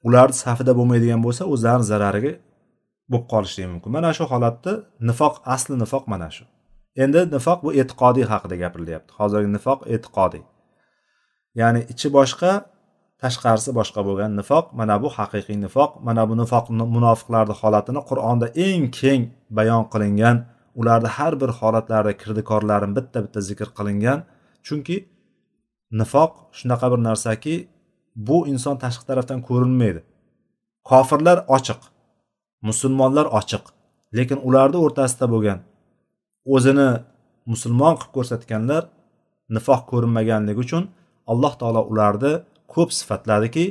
ularni 0.08 0.36
safida 0.44 0.72
bo'lmaydigan 0.78 1.20
bo'lsa 1.26 1.42
o'zlarini 1.54 1.86
zarariga 1.92 2.32
bo'lib 3.10 3.26
qolishligi 3.32 3.68
mumkin. 3.72 3.90
Mana 3.96 4.10
shu 4.18 4.24
holatda 4.32 4.72
nifoq 5.08 5.34
asli 5.54 5.74
nifoq 5.82 6.04
mana 6.12 6.28
shu. 6.36 6.44
Endi 7.04 7.20
nifoq 7.34 7.58
bu 7.64 7.70
e'tiqodiy 7.80 8.26
haqida 8.32 8.56
gapirilyapti 8.62 9.10
hozirgi 9.18 9.50
nifoq 9.56 9.80
e'tiqodiy. 9.94 10.44
Ya'ni 11.60 11.80
ichi 11.92 12.08
boshqa 12.18 12.50
tashqarisi 13.22 13.70
boshqa 13.78 14.00
bo'lgan 14.08 14.30
nifoq 14.40 14.64
mana 14.78 14.94
bu 15.02 15.08
haqiqiy 15.16 15.56
nifoq 15.66 15.90
mana 16.06 16.22
bu 16.28 16.34
nifoq 16.42 16.66
munofiqlarni 16.96 17.54
holatini 17.60 18.00
qur'onda 18.10 18.46
eng 18.66 18.84
keng 18.98 19.22
bayon 19.58 19.84
qilingan 19.92 20.36
ularni 20.80 21.08
har 21.16 21.32
bir 21.40 21.50
holatlarida 21.58 22.12
kirdikorlari 22.22 22.88
bitta 22.96 23.18
bitta 23.24 23.40
zikr 23.48 23.68
qilingan. 23.78 24.18
Chunki 24.66 24.96
nifoq 26.00 26.32
shunaqa 26.58 26.86
bir 26.92 27.00
narsaki 27.08 27.54
bu 28.28 28.36
inson 28.52 28.76
tashqi 28.84 29.04
tarafdan 29.10 29.40
ko'rinmaydi. 29.48 30.00
Kofirlar 30.88 31.38
ochiq 31.56 31.80
musulmonlar 32.68 33.26
ochiq 33.38 33.64
lekin 34.16 34.38
ularni 34.48 34.78
o'rtasida 34.84 35.26
bo'lgan 35.34 35.58
o'zini 36.54 36.88
musulmon 37.52 37.94
qilib 37.98 38.12
ko'rsatganlar 38.16 38.82
nifoq 39.56 39.82
ko'rinmaganligi 39.90 40.60
uchun 40.66 40.84
alloh 41.32 41.52
taolo 41.60 41.82
ularni 41.92 42.32
ko'p 42.74 42.90
sifatlariki 42.98 43.64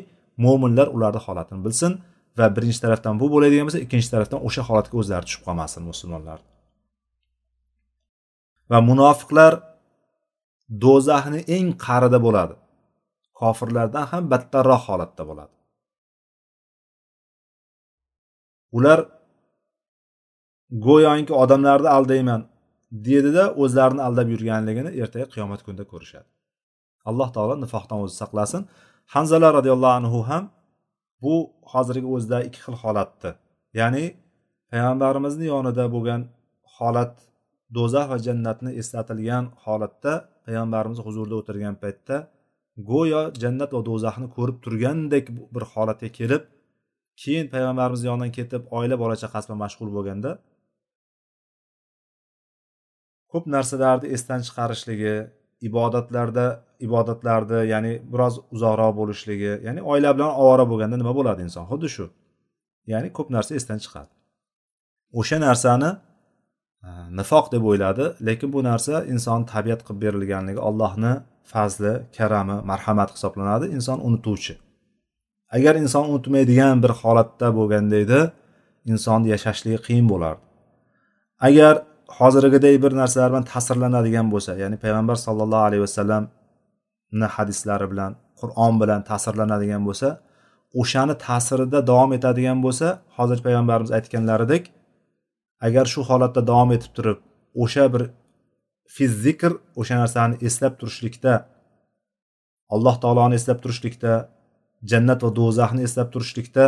mo'minlar 0.45 0.87
ularni 0.95 1.21
holatini 1.25 1.61
bilsin 1.65 1.91
va 2.37 2.45
birinchi 2.55 2.79
tarafdan 2.83 3.13
bu 3.21 3.25
bo'ladigan 3.33 3.65
bo'lsa 3.67 3.81
ikkinchi 3.85 4.09
tarafdan 4.13 4.39
o'sha 4.47 4.61
holatga 4.69 4.95
o'zlari 5.01 5.25
tushib 5.27 5.43
qolmasin 5.47 5.81
musulmonlar. 5.91 6.39
Va 8.71 8.79
munofiqlar 8.89 9.53
do'zaxni 10.83 11.41
eng 11.55 11.67
qa'rida 11.85 12.19
bo'ladi. 12.27 12.55
Kofirlardan 13.39 14.05
ham 14.11 14.23
battarroq 14.31 14.83
holatda 14.89 15.23
bo'ladi. 15.29 15.53
Ular 18.77 18.99
go'yoki 20.87 21.33
odamlarni 21.43 21.89
aldayman 21.97 22.41
dedida 23.07 23.43
o'zlarini 23.63 24.01
aldab 24.07 24.27
yurganligini 24.33 24.91
ertaga 25.01 25.25
qiyomat 25.33 25.61
kunida 25.65 25.85
ko'rishadi. 25.91 26.27
Alloh 27.09 27.29
taolo 27.35 27.55
nifoqdan 27.63 27.97
o'zi 28.03 28.15
saqlasin. 28.21 28.61
Hanzala 29.13 29.47
roziyallohu 29.57 29.95
anhu 29.99 30.19
ham 30.29 30.43
bu 31.23 31.35
hozirgi 31.73 32.07
o'zida 32.15 32.37
ikki 32.47 32.59
xil 32.65 32.75
holatni 32.83 33.31
ya'ni 33.79 34.05
payg'ambarimizni 34.71 35.45
yonida 35.53 35.85
bo'lgan 35.95 36.21
holat 36.77 37.13
do'zax 37.77 38.05
va 38.11 38.17
jannatni 38.27 38.71
eslatilgan 38.81 39.45
holatda 39.63 40.13
payg'ambarimiz 40.45 40.99
huzurida 41.05 41.35
o'tirgan 41.41 41.75
paytda 41.83 42.17
go'yo 42.91 43.21
jannat 43.43 43.69
va 43.75 43.81
do'zaxni 43.89 44.27
ko'rib 44.35 44.57
turgandek 44.65 45.25
bir 45.55 45.63
holatga 45.73 46.09
kelib 46.17 46.43
keyin 47.21 47.45
payg'ambarimiz 47.53 48.01
yonidan 48.09 48.31
ketib 48.37 48.61
oila 48.77 48.95
bola 49.03 49.15
chaqasi 49.23 49.45
bilan 49.47 49.59
mashg'ul 49.65 49.89
bo'lganda 49.97 50.31
ko'p 53.31 53.45
narsalarni 53.55 54.07
esdan 54.15 54.41
chiqarishligi 54.47 55.15
ibodatlarda 55.69 56.45
ibodatlarni 56.87 57.59
ya'ni 57.73 57.93
biroz 58.13 58.35
uzoqroq 58.55 58.91
bo'lishligi 58.99 59.51
ya'ni 59.67 59.81
oila 59.91 60.09
bilan 60.15 60.31
ovora 60.41 60.65
bo'lganda 60.71 60.95
nima 61.01 61.13
bo'ladi 61.19 61.41
inson? 61.47 61.63
Xuddi 61.71 61.87
shu. 61.95 62.05
Ya'ni 62.91 63.09
ko'p 63.17 63.27
narsa 63.35 63.51
esdan 63.59 63.79
chiqadi. 63.83 64.11
O'sha 65.19 65.37
narsani 65.47 65.91
nifoq 67.19 67.45
deb 67.53 67.63
o'yladi 67.69 68.05
lekin 68.27 68.49
bu 68.55 68.59
narsa 68.69 68.95
inson 69.13 69.39
tabiat 69.53 69.81
qilib 69.85 69.99
berilganligi 70.05 70.61
allohni 70.69 71.13
fazli 71.51 71.93
karami 72.17 72.57
marhamati 72.71 73.11
hisoblanadi 73.15 73.65
inson 73.77 73.97
unutuvchi. 74.07 74.53
Agar 75.57 75.73
inson 75.83 76.03
unutmaydigan 76.11 76.77
bir 76.83 76.91
holatda 77.01 77.47
bo'lganda 77.57 77.95
edi 78.05 78.19
insonni 78.91 79.27
yashashligi 79.35 79.79
qiyin 79.87 80.07
bo'lardi. 80.13 80.43
Agar 81.47 81.75
hozirgiday 82.07 82.75
bir 82.83 82.91
narsalar 83.01 83.29
bilan 83.31 83.45
ta'sirlanadigan 83.53 84.27
bo'lsa 84.33 84.51
ya'ni 84.63 84.77
payg'ambar 84.83 85.17
sollallohu 85.25 85.65
alayhi 85.69 85.83
vasallamni 85.87 87.27
hadislari 87.35 87.87
bilan 87.91 88.11
qur'on 88.41 88.73
bilan 88.81 89.01
ta'sirlanadigan 89.09 89.83
bo'lsa 89.87 90.09
o'shani 90.81 91.15
ta'sirida 91.27 91.79
davom 91.91 92.11
etadigan 92.17 92.59
bo'lsa 92.65 92.87
hozir 93.17 93.39
payg'ambarimiz 93.45 93.91
aytganlaridek 93.97 94.63
agar 95.67 95.85
shu 95.93 96.01
holatda 96.09 96.41
davom 96.51 96.69
etib 96.77 96.91
turib 96.97 97.19
o'sha 97.63 97.85
bir 97.93 98.03
fizzikr 98.95 99.51
o'sha 99.81 99.95
narsani 100.01 100.35
eslab 100.47 100.73
turishlikda 100.79 101.33
alloh 102.75 102.95
taoloni 103.03 103.35
eslab 103.39 103.59
turishlikda 103.63 104.13
jannat 104.91 105.19
va 105.25 105.29
do'zaxni 105.39 105.81
eslab 105.87 106.09
turishlikda 106.13 106.65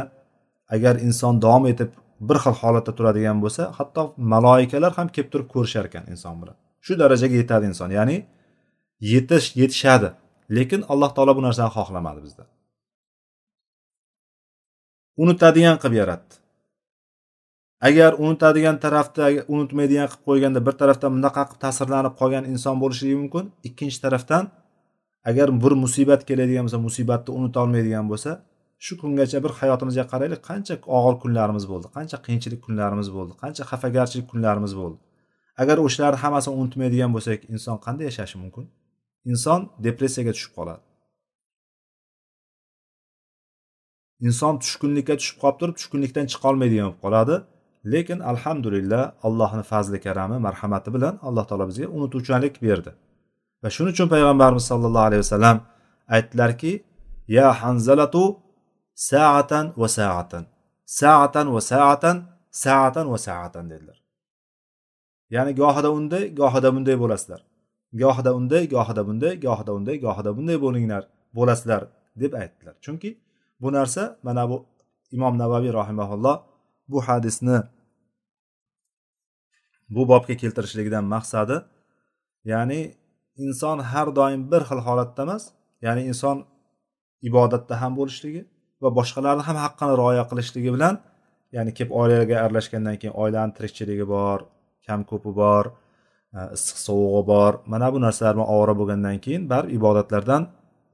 agar 0.75 0.93
inson 1.07 1.33
davom 1.45 1.65
etib 1.71 1.89
bir 2.19 2.37
xil 2.43 2.55
holatda 2.61 2.91
turadigan 2.97 3.37
bo'lsa 3.43 3.63
hatto 3.77 4.01
maloikalar 4.33 4.91
ham 4.97 5.07
kelib 5.15 5.29
turib 5.33 5.47
ko'rishar 5.53 5.85
ekan 5.89 6.05
inson 6.13 6.35
bilan. 6.41 6.55
Shu 6.85 6.93
darajaga 7.01 7.35
yetadi 7.41 7.65
inson 7.71 7.89
ya'ni 7.97 8.17
yetish 9.13 9.47
yetishadi. 9.61 10.09
Lekin 10.57 10.81
alloh 10.91 11.11
taolo 11.15 11.33
bu 11.37 11.41
narsani 11.47 11.71
xohlamadi 11.77 12.19
bizda. 12.25 12.43
Unutadigan 15.23 15.77
qilib 15.81 15.95
yaratdi. 16.01 16.33
Agar 17.89 18.11
unutadigan 18.23 18.77
tarafda 18.85 19.23
unutmaydigan 19.53 20.07
qilib 20.11 20.23
qo'yganda 20.29 20.59
bir 20.67 20.75
tarafdan 20.81 21.11
bunaqa 21.17 21.43
qilib 21.49 21.61
ta'sirlanib 21.65 22.13
qolgan 22.19 22.45
inson 22.53 22.75
bo'lishligi 22.83 23.17
mumkin 23.21 23.45
ikkinchi 23.67 23.99
tarafdan 24.05 24.43
agar 25.29 25.47
bir 25.63 25.73
musibat 25.83 26.21
keladigan 26.29 26.63
bo'lsa 26.65 26.79
musibatni 26.87 27.31
unutolmaydigan 27.39 28.05
bo'lsa 28.11 28.31
shu 28.85 28.93
kungacha 29.01 29.39
bir 29.45 29.51
hayotimizga 29.59 30.05
qaraylik 30.11 30.41
qancha 30.49 30.73
og'ir 30.97 31.15
kunlarimiz 31.23 31.65
bo'ldi 31.71 31.87
qancha 31.97 32.17
qiyinchilik 32.25 32.61
kunlarimiz 32.65 33.09
bo'ldi 33.17 33.33
qancha 33.43 33.63
xafagarchilik 33.71 34.27
kunlarimiz 34.31 34.73
bo'ldi. 34.81 34.99
Agar 35.61 35.77
o'shalarni 35.85 36.19
hammasini 36.23 36.53
unutmaydigan 36.61 37.11
bo'lsak 37.15 37.39
inson 37.53 37.77
qanday 37.85 38.05
yashashi 38.09 38.37
mumkin? 38.43 38.65
Inson 39.31 39.59
depressiyaga 39.85 40.31
tushib 40.37 40.53
qoladi. 40.57 40.81
Inson 44.27 44.53
tushkunlikka 44.63 45.15
tushib 45.19 45.37
qolib 45.43 45.57
turib 45.61 45.75
tushkunlikdan 45.79 46.25
chiqolmaydigan 46.31 46.87
bo'lib 46.89 47.01
qoladi. 47.05 47.35
Lekin 47.93 48.19
alhamdulillah 48.31 49.03
allohni 49.27 49.63
fazli 49.71 49.97
karami 50.05 50.37
marhamati 50.47 50.89
bilan 50.95 51.13
alloh 51.27 51.43
taolo 51.49 51.65
bizga 51.71 51.87
unutuvchanlik 51.97 52.55
berdi. 52.65 52.91
Va 53.63 53.69
shuning 53.75 53.93
uchun 53.95 54.07
payg'ambarimiz 54.13 54.65
sollallohu 54.71 55.07
alayhi 55.09 55.23
vasallam 55.25 55.57
aytdilarki 56.15 56.71
ya 57.37 57.47
hanzalatu 57.61 58.23
saatan 58.97 59.65
va 59.81 59.87
saatan. 59.97 60.43
Saatan 60.99 61.47
va 61.55 61.61
saatan 61.71 62.17
saatan 62.63 63.05
va 63.13 63.19
saatan 63.27 63.65
dedilar. 63.71 63.97
Ya'ni 65.35 65.51
gohida 65.61 65.89
unday 65.97 66.23
gohida 66.39 66.69
bunday 66.75 66.95
bo'lasizlar. 67.03 67.41
Gohida 68.01 68.31
unday 68.39 68.63
gohida 68.75 69.01
bunday 69.07 69.33
gohida 69.45 69.71
unday 69.77 69.97
gohida 70.05 70.31
bunday 70.37 70.57
bo'linglar 70.65 71.03
bo'lasizlar 71.37 71.81
deb 72.21 72.31
aytdilar. 72.41 72.75
Chunki 72.85 73.09
bu 73.61 73.67
narsa 73.77 74.03
mana 74.25 74.43
bu 74.49 74.57
imom 75.15 75.33
navaviy 75.41 75.73
rahimaulloh 75.79 76.37
bu 76.91 76.97
hadisni 77.07 77.59
bu 79.89 80.01
bobga 80.11 80.35
keltirishligidan 80.41 81.05
maqsadi 81.13 81.57
ya'ni 82.51 82.79
inson 83.45 83.77
har 83.91 84.07
doim 84.19 84.41
bir 84.51 84.61
xil 84.69 84.79
holatda 84.87 85.21
emas 85.27 85.43
ya'ni 85.85 86.01
inson 86.11 86.37
ibodatda 87.29 87.73
ham 87.81 87.93
bo'lishligi 87.99 88.41
va 88.81 88.89
boshqalarni 88.99 89.43
ham 89.47 89.57
haqqini 89.65 89.93
rioya 90.01 90.23
qilishligi 90.29 90.71
bilan 90.75 90.95
ya'ni 91.55 91.71
kelib 91.77 91.91
oilaga 92.01 92.35
aralashgandan 92.45 92.95
keyin 93.01 93.15
oilani 93.23 93.51
tirikchiligi 93.57 94.05
bor 94.15 94.39
kam 94.85 94.99
ko'pi 95.11 95.31
bor 95.41 95.65
e, 96.37 96.39
issiq 96.57 96.77
sovug'i 96.87 97.23
bor 97.31 97.51
mana 97.73 97.87
bu 97.93 97.97
narsalar 98.05 98.33
bilan 98.35 98.49
ovora 98.55 98.73
bo'lgandan 98.79 99.17
keyin 99.25 99.43
baribir 99.51 99.75
ibodatlardan 99.77 100.41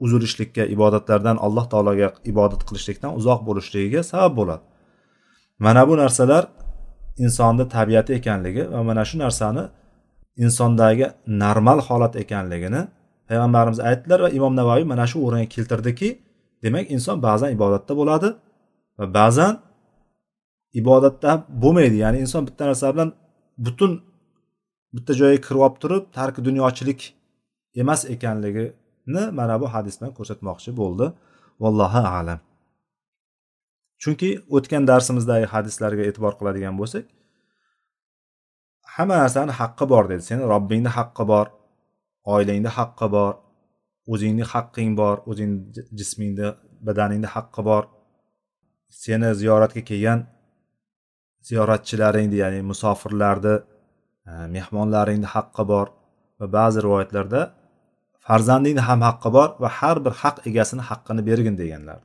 uzilishlikka 0.05 0.63
ibodatlardan 0.75 1.37
alloh 1.45 1.65
taologa 1.73 2.07
ibodat 2.31 2.61
qilishlikdan 2.67 3.11
uzoq 3.19 3.39
bo'lishligiga 3.47 4.01
sabab 4.11 4.33
bo'ladi. 4.39 4.63
Mana 5.65 5.81
bu 5.89 5.93
narsalar 6.03 6.43
insonni 7.25 7.65
tabiati 7.75 8.11
ekanligi 8.19 8.63
va 8.73 8.81
mana 8.89 9.03
shu 9.09 9.15
narsani 9.23 9.63
insondagi 10.45 11.05
normal 11.43 11.79
holat 11.87 12.13
ekanligini 12.23 12.81
payg'ambarimiz 13.29 13.79
aytdilar 13.89 14.19
va 14.25 14.29
imom 14.37 14.53
navoiy 14.59 14.83
mana 14.91 15.05
shu 15.11 15.17
o'ringa 15.27 15.47
keltirdiki 15.55 16.09
demak 16.63 16.85
inson 16.95 17.17
ba'zan 17.27 17.49
ibodatda 17.57 17.93
bo'ladi 17.99 18.29
va 18.99 19.05
ba'zan 19.19 19.53
ibodatda 20.81 21.31
bo'lmaydi. 21.63 21.95
Ya'ni 22.03 22.17
inson 22.25 22.41
bitta 22.47 22.63
narsa 22.69 22.87
bilan 22.93 23.09
butun 23.65 23.91
bitta 24.95 25.11
joyga 25.19 25.39
kirib 25.45 25.61
olib 25.65 25.77
turib 25.83 26.03
tarki 26.17 26.39
dunyochilik 26.47 26.99
emas 27.81 28.01
ekanligini 28.13 29.23
mana 29.39 29.55
bu 29.61 29.67
hadis 29.75 29.95
bilan 29.99 30.13
ko'rsatmoqchi 30.17 30.71
bo'ldi. 30.81 31.05
Vallohu 31.63 32.01
alam. 32.17 32.39
Chunki 34.01 34.29
o'tgan 34.55 34.83
darsimizdagi 34.91 35.45
hadislarga 35.53 36.03
e'tibor 36.09 36.33
qiladigan 36.39 36.75
bo'lsak 36.81 37.05
hamma 38.95 39.15
narsani 39.23 39.53
haqqi 39.61 39.85
bor 39.93 40.03
dedi. 40.11 40.23
Seni 40.29 40.43
robbingni 40.53 40.91
haqqi 40.97 41.23
bor 41.31 41.45
oilangni 42.35 42.71
haqqi 42.77 43.07
bor 43.15 43.31
o'zingni 44.11 44.45
haqqing 44.53 44.91
bor 45.01 45.15
o'zing 45.29 45.51
jismingni 45.99 46.47
badaningni 46.87 47.29
haqqi 47.35 47.61
bor. 47.69 47.83
Seni 49.03 49.29
ziyoratga 49.41 49.81
kelgan 49.89 50.19
ziyoratchilaringni 51.47 52.37
ya'ni 52.43 52.61
musofirlarni 52.71 53.55
e, 54.29 54.31
mehmonlaringni 54.55 55.29
haqqi 55.35 55.63
bor 55.71 55.87
va 56.39 56.47
ba'zi 56.57 56.79
rivoyatlarda 56.85 57.41
farzandingni 58.25 58.83
ham 58.89 58.99
haqqi 59.07 59.29
bor 59.37 59.49
va 59.63 59.69
har 59.79 59.97
bir 60.05 60.13
haq 60.21 60.37
egasini 60.49 60.83
haqqini 60.89 61.21
bergin 61.29 61.55
deganlar 61.61 61.99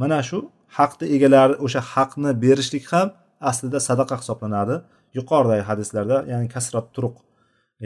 mana 0.00 0.18
shu 0.28 0.38
haqni 0.78 1.06
egalari 1.16 1.54
o'sha 1.64 1.80
haqni 1.92 2.30
berishlik 2.44 2.84
ham 2.92 3.08
aslida 3.50 3.78
sadaqa 3.88 4.14
hisoblanadi. 4.20 4.76
Yuqoridagi 5.18 5.64
hadislarda 5.70 6.16
ya'ni 6.32 6.48
kasrat 6.54 6.86
turuq 6.94 7.16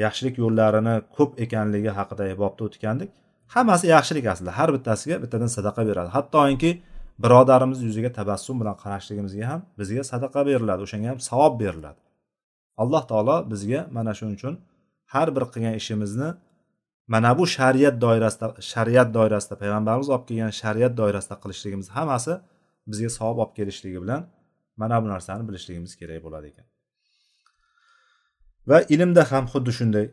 yaxshilik 0.04 0.38
yo'llarini 0.42 0.94
ko'p 1.16 1.30
ekanligi 1.44 1.90
haqidagi 1.98 2.34
bobda 2.42 2.62
o'tgandik. 2.68 3.10
Hammasi 3.54 3.86
yaxshilik 3.94 4.26
aslida. 4.32 4.52
Har 4.58 4.70
bittasiga 4.76 5.16
bittadan 5.22 5.50
sadaqa 5.56 5.82
beradi. 5.88 6.10
Hattoki 6.16 6.70
birodarimiz 7.24 7.78
yuziga 7.86 8.10
tabassum 8.18 8.56
bilan 8.60 8.76
qarashligimizga 8.82 9.44
ham 9.50 9.60
bizga 9.80 10.02
sadaqa 10.12 10.40
beriladi. 10.48 10.80
O'shanga 10.86 11.08
ham 11.12 11.20
savob 11.30 11.54
beriladi. 11.62 12.00
Alloh 12.82 13.02
taolo 13.10 13.36
bizga 13.52 13.80
mana 13.96 14.12
shuning 14.18 14.36
uchun 14.38 14.54
har 15.14 15.28
bir 15.36 15.44
qilgan 15.52 15.74
ishimizni 15.80 16.28
mana 17.14 17.30
bu 17.38 17.44
shariat 17.56 17.96
doirasida 18.04 18.46
shariat 18.72 19.08
doirasida 19.16 19.54
payg'ambarimiz 19.62 20.08
olib 20.14 20.24
kelgan 20.28 20.52
shariat 20.62 20.92
doirasida 21.00 21.36
qilishligimiz 21.42 21.88
hammasi 21.96 22.32
bizga 22.90 23.10
savob 23.18 23.38
olib 23.42 23.54
kelishligi 23.58 23.98
bilan 24.04 24.20
mana 24.80 24.96
bu 25.02 25.06
narsani 25.14 25.42
bilishligimiz 25.48 25.92
kerak 26.00 26.20
bo'ladi 26.26 26.46
ekan. 26.52 26.66
Va 28.70 28.78
ilmda 28.94 29.22
ham 29.30 29.44
xuddi 29.52 29.72
shunday. 29.78 30.06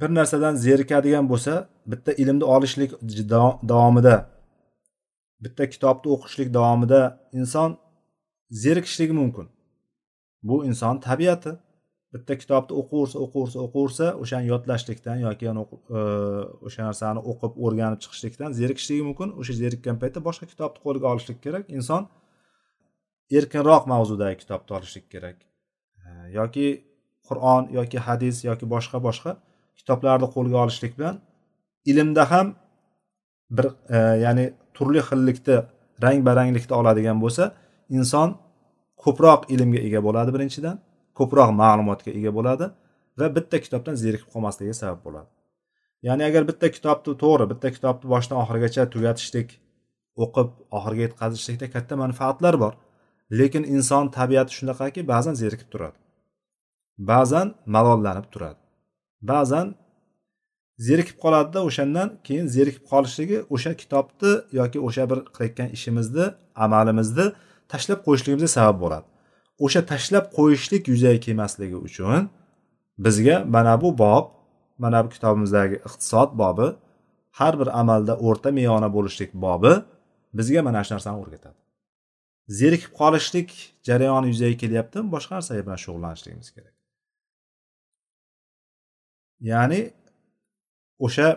Bir 0.00 0.10
narsadan 0.18 0.54
zerikadigan 0.66 1.26
bo'lsa 1.32 1.54
bitta 1.92 2.12
ilmni 2.22 2.44
olishlik 2.54 2.90
davomida 3.70 4.16
bitta 5.44 5.64
kitobni 5.74 6.12
o'qishlik 6.14 6.48
davomida 6.54 7.00
inson 7.32 7.78
zerikishligi 8.50 9.14
mumkin. 9.20 9.48
Bu 10.42 10.64
inson 10.64 11.00
tabiati. 11.08 11.52
Bitta 12.14 12.34
kitobni 12.42 12.74
o'qiversa 12.80 13.16
o'qiversa 13.24 13.58
o'qiversa 13.66 14.06
o'shani 14.22 14.46
yodlashlikdan 14.52 15.18
yoki 15.26 15.46
e, 15.46 15.52
o'sha 16.66 16.82
narsani 16.88 17.20
o'qib 17.30 17.52
o'rganib 17.64 18.00
chiqishlikdan 18.04 18.50
zerikishligi 18.60 19.04
mumkin. 19.08 19.28
O'sha 19.40 19.54
zerikkan 19.62 19.96
paytda 20.02 20.20
boshqa 20.28 20.46
kitobni 20.52 20.82
qo'lga 20.86 21.06
olishlik 21.12 21.38
kerak. 21.44 21.64
Inson 21.78 22.08
erkinroq 23.38 23.84
mavzudagi 23.92 24.36
kitobni 24.42 24.76
olishlik 24.78 25.06
kerak. 25.14 25.38
E, 26.04 26.08
yoki 26.38 26.66
qur'on 27.30 27.62
yoki 27.78 27.98
hadis 28.06 28.36
yoki 28.50 28.66
boshqa 28.74 28.98
boshqa 29.06 29.30
kitoblarni 29.78 30.28
qo'lga 30.34 30.56
olishlik 30.64 30.92
bilan 30.98 31.16
ilmda 31.90 32.24
ham 32.32 32.46
bir 33.56 33.66
e, 33.96 33.98
ya'ni 34.24 34.44
turli 34.76 35.00
xillikda 35.08 35.56
rang 36.04 36.20
baranglikda 36.28 36.74
oladigan 36.80 37.18
bo'lsa 37.24 37.44
inson 37.98 38.28
ko'proq 39.04 39.40
ilmga 39.54 39.80
ega 39.88 40.00
bo'ladi 40.06 40.30
birinchidan 40.36 40.76
ko'proq 41.18 41.50
ma'lumotga 41.62 42.10
ega 42.18 42.32
bo'ladi 42.38 42.66
va 43.18 43.26
bitta 43.36 43.56
kitobdan 43.64 43.94
zerikib 44.02 44.28
qolmasligiga 44.34 44.76
sabab 44.82 45.00
bo'ladi. 45.06 45.28
Ya'ni 46.08 46.22
agar 46.30 46.42
bitta 46.50 46.66
kitobni 46.76 47.12
to'g'ri 47.22 47.46
bitta 47.52 47.68
kitobni 47.76 48.06
boshidan 48.14 48.38
oxirigacha 48.42 48.82
tugatishlik 48.94 49.48
o'qib 50.24 50.48
oxiriga 50.78 51.02
yetkazishlikda 51.06 51.66
katta 51.74 51.94
manfaatlar 52.04 52.54
bor. 52.62 52.72
Lekin 53.40 53.64
inson 53.74 54.04
tabiati 54.16 54.52
shunaqaki 54.58 55.00
ba'zan 55.12 55.34
zerikib 55.42 55.68
turadi. 55.72 55.96
Ba'zan 57.10 57.54
malollanib 57.74 58.26
turadi. 58.32 58.60
Ba'zan 59.30 59.74
zerikib 60.78 61.16
qoladida 61.24 61.60
o'shandan 61.68 62.08
keyin 62.26 62.46
zerikib 62.56 62.84
qolishligi 62.92 63.38
o'sha 63.54 63.72
kitobni 63.82 64.32
yoki 64.58 64.78
o'sha 64.86 65.04
bir 65.10 65.18
qilayotgan 65.34 65.68
ishimizni 65.76 66.26
amalimizni 66.64 67.26
tashlab 67.72 68.00
qo'yishligimizga 68.06 68.50
sabab 68.58 68.76
bo'ladi. 68.84 69.06
O'sha 69.64 69.80
tashlab 69.92 70.26
qo'yishlik 70.38 70.82
yuzaga 70.92 71.20
kelmasligi 71.26 71.78
uchun 71.88 72.20
bizga 73.04 73.36
mana 73.54 73.74
bu 73.82 73.88
bob 74.02 74.24
mana 74.82 74.98
bu 75.04 75.08
kitobimizdagi 75.14 75.76
iqtisod 75.86 76.30
bobi 76.42 76.68
har 77.38 77.54
bir 77.60 77.68
amalda 77.80 78.14
o'rta 78.26 78.50
meyona 78.58 78.88
bo'lishlik 78.96 79.30
bobi 79.44 79.72
bizga 80.38 80.60
mana 80.68 80.80
shu 80.84 80.94
narsani 80.94 81.16
o'rgatadi. 81.22 81.58
Zerikib 82.60 82.92
qolishlik 83.00 83.48
jarayoni 83.88 84.26
yuzaga 84.32 84.56
kelyaptimi? 84.62 85.06
Boshqa 85.14 85.32
narsa 85.36 85.50
bilan 85.66 85.80
shug'ullanishligimiz 85.84 86.50
kerak. 86.56 86.79
Ya'ni 89.40 89.80
o'sha 91.06 91.28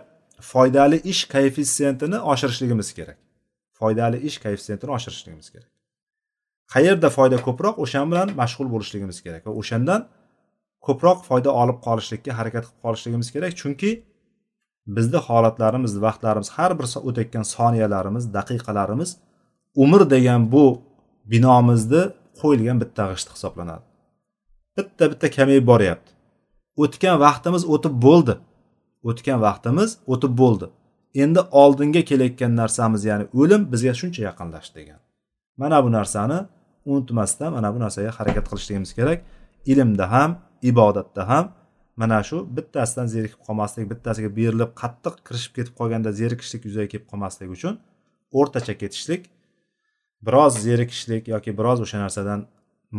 foydali 0.52 0.98
ish 1.12 1.22
koeffitsiyentini 1.34 2.18
oshirishligimiz 2.32 2.94
kerak. 2.94 3.18
Foydali 3.80 4.18
ish 4.28 4.38
koeffitsiyentini 4.44 4.92
oshirishligimiz 4.98 5.50
kerak. 5.54 5.70
Qayerda 6.74 7.10
foyda 7.18 7.38
ko'proq 7.48 7.76
o'sha 7.84 8.02
bilan 8.12 8.28
mashg'ul 8.42 8.68
bo'lishligimiz 8.74 9.18
kerak 9.26 9.42
va 9.48 9.52
o'shandan 9.62 10.02
ko'proq 10.86 11.20
foyda 11.30 11.50
olib 11.62 11.78
qolishlikka 11.88 12.32
harakat 12.40 12.64
qilib 12.68 12.82
qolishligimiz 12.86 13.28
kerak. 13.36 13.52
Chunki 13.62 13.92
bizni 14.96 15.20
holatlarimiz 15.28 15.94
vaqtlarimiz 16.06 16.50
har 16.58 16.72
bir 16.80 16.88
o'tayotgan 17.10 17.46
soniyalarimiz 17.56 18.24
daqiqalarimiz 18.38 19.10
umr 19.84 20.02
degan 20.16 20.42
bu 20.54 20.66
binomizni 21.34 22.04
qo'yilgan 22.42 22.78
bitta 22.84 23.04
g'isht 23.12 23.30
hisoblanadi. 23.36 23.84
Bitta 24.78 25.04
bitta 25.12 25.28
kamayib 25.38 25.66
boryapti. 25.72 26.13
O'tgan 26.78 27.20
vaqtimiz 27.26 27.64
o'tib 27.74 27.96
bo'ldi. 28.06 28.36
O'tgan 29.10 29.40
vaqtimiz 29.48 29.98
o'tib 30.14 30.34
bo'ldi. 30.42 30.68
Endi 31.24 31.42
oldinga 31.62 32.02
kelayotgan 32.10 32.56
narsamiz 32.62 33.02
ya'ni 33.10 33.26
o'lim 33.42 33.62
bizga 33.74 33.94
shuncha 34.00 34.22
yaqinlashdi 34.30 34.76
degan. 34.80 35.00
Mana 35.62 35.84
bu 35.86 35.92
narsani 35.98 36.40
unutmasdan 36.86 37.54
mana 37.54 37.70
bu 37.76 37.80
narsaga 37.86 38.12
harakat 38.18 38.46
qilishligimiz 38.50 38.92
kerak. 39.00 39.20
Ilmda 39.72 40.06
ham 40.12 40.32
ibodatda 40.70 41.30
ham 41.30 41.46
mana 41.96 42.24
shu 42.24 42.38
bittasidan 42.58 43.08
zerikib 43.16 43.40
qolmaslik 43.48 43.86
bittasiga 43.92 44.30
berilib 44.40 44.72
qattiq 44.82 45.16
kirishib 45.28 45.54
ketib 45.58 45.74
qolganda 45.80 46.12
zerikishlik 46.22 46.66
yuzaga 46.68 46.88
kelib 46.94 47.08
qolmaslik 47.12 47.50
uchun 47.58 47.74
o'rtacha 48.40 48.74
ketishlik 48.82 49.22
biroz 50.28 50.54
zerikishlik 50.68 51.24
yoki 51.34 51.52
biroz 51.60 51.80
o'sha 51.86 51.98
narsadan 52.06 52.40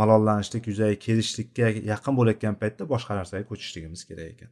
malollanishlik 0.01 0.64
yuzaga 0.70 0.97
kelishlikka 1.05 1.66
yaqin 1.92 2.12
bo'layotgan 2.18 2.55
paytda 2.62 2.82
boshqa 2.92 3.12
narsaga 3.18 3.45
ko'chishligimiz 3.51 4.03
kerak 4.09 4.26
ekan 4.34 4.51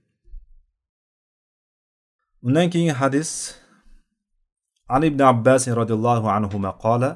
undan 2.47 2.66
keyingi 2.72 2.95
hadis 3.03 3.30
ali 4.95 5.07
ibn 5.12 5.20
abbas 5.32 5.62
roziyallohu 5.80 6.26
anhu 6.36 6.57
qola 6.86 7.11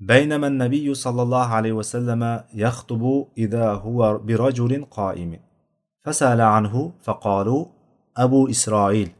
بينما 0.00 0.46
النبي 0.46 0.94
صلى 0.94 1.22
الله 1.22 1.46
عليه 1.46 1.72
وسلم 1.72 2.22
يخطب 2.54 3.02
إذا 3.38 3.66
هو 3.72 4.18
برجل 4.18 4.84
قائم 4.84 5.40
فسأل 6.04 6.40
عنه 6.40 6.92
فقالوا 7.02 7.66
أبو 8.16 8.50
إسرائيل 8.50 9.10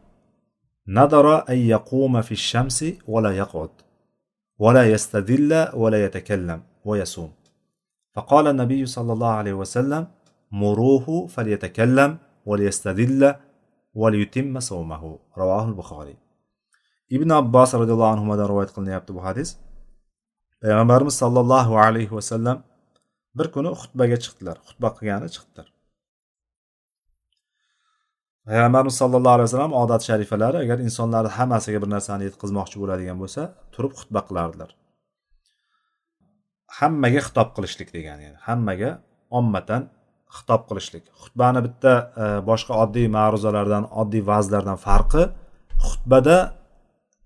نظر 0.88 1.48
أن 1.48 1.58
يقوم 1.74 2.22
في 2.22 2.32
الشمس 2.32 2.84
ولا 3.08 3.30
يقعد 3.36 3.70
ولا 4.58 4.90
يستذل 4.90 5.68
ولا 5.74 6.04
يتكلم 6.04 6.62
ويصوم 6.84 7.32
فقال 8.15 8.47
النبي 8.47 8.85
صلى 8.85 9.13
الله 9.13 9.31
عليه 9.41 9.53
وسلم 9.53 10.07
مروه 10.51 11.27
فليتكلم 11.27 12.17
وليستذل 12.45 13.35
وليتم 13.93 14.59
صومه 14.59 15.19
رواه 15.37 15.65
البخاري 15.67 16.17
ibn 17.09 17.29
abbos 17.29 17.73
roziyallohu 17.81 18.13
anhudan 18.15 18.47
rivoyat 18.51 18.71
qilinyapti 18.75 19.11
bu 19.17 19.21
hadis 19.27 19.49
payg'ambarimiz 20.61 21.15
sollallohu 21.23 21.73
alayhi 21.85 22.13
vasallam 22.17 22.57
bir 23.37 23.47
kuni 23.55 23.71
xutbaga 23.81 24.17
chiqdilar 24.23 24.57
xutba 24.67 24.89
qilgani 24.97 25.27
chiqdilar 25.35 25.67
payg'ambarimiz 28.47 28.95
sallallohu 29.01 29.35
alayhi 29.37 29.47
vasallam 29.49 29.73
odat 29.83 30.01
sharifalari 30.09 30.57
agar 30.63 30.77
insonlarni 30.87 31.31
hammasiga 31.37 31.79
bir 31.83 31.89
narsani 31.95 32.23
yetkazmoqchi 32.29 32.77
bo'ladigan 32.81 33.17
bo'lsa 33.23 33.41
turib 33.73 33.93
xutba 33.99 34.21
qilardilar 34.27 34.69
Hammaga 36.78 37.20
xitob 37.26 37.48
qilishlik 37.56 37.88
degani 37.96 38.22
yani 38.28 38.38
hammaga 38.46 38.90
ommatan 39.38 39.82
xitob 40.36 40.62
qilishlik. 40.68 41.04
Xutbani 41.22 41.60
bitta 41.66 41.92
e, 42.22 42.24
boshqa 42.50 42.72
oddiy 42.84 43.06
ma'ruzalardan 43.16 43.84
oddiy 44.00 44.22
vazlardan 44.30 44.78
farqi 44.86 45.24
xutbada 45.86 46.36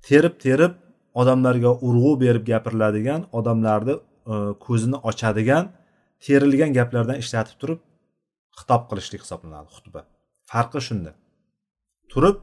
terib 0.09 0.35
terib 0.45 0.73
odamlarga 1.21 1.71
urg'u 1.89 2.13
berib 2.25 2.45
gapiriladigan 2.53 3.21
odamlarni 3.39 3.95
e, 4.33 4.35
ko'zini 4.65 4.99
ochadigan 5.11 5.65
terilgan 6.27 6.71
gaplardan 6.79 7.17
ishlatib 7.25 7.57
turib 7.63 7.81
xitob 8.59 8.83
qilishlik 8.91 9.21
hisoblanadi 9.25 9.69
xutba. 9.77 10.01
Farqi 10.53 10.81
shunda. 10.89 11.13
Turib 12.13 12.37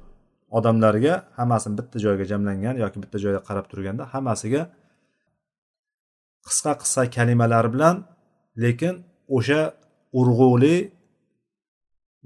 odamlarga 0.58 1.14
hammasini 1.38 1.76
bitta 1.80 1.97
joyga 2.06 2.26
jamlangan 2.32 2.76
yoki 2.84 2.97
bitta 3.03 3.18
joyga 3.24 3.41
qarab 3.47 3.66
turganda 3.72 4.03
hammasiga 4.14 4.62
qisqa 6.48 6.72
qisqa 6.82 7.04
kalimalar 7.18 7.66
bilan 7.74 7.96
lekin 8.64 8.93
o'sha 9.38 9.62
urg'uli 10.20 10.78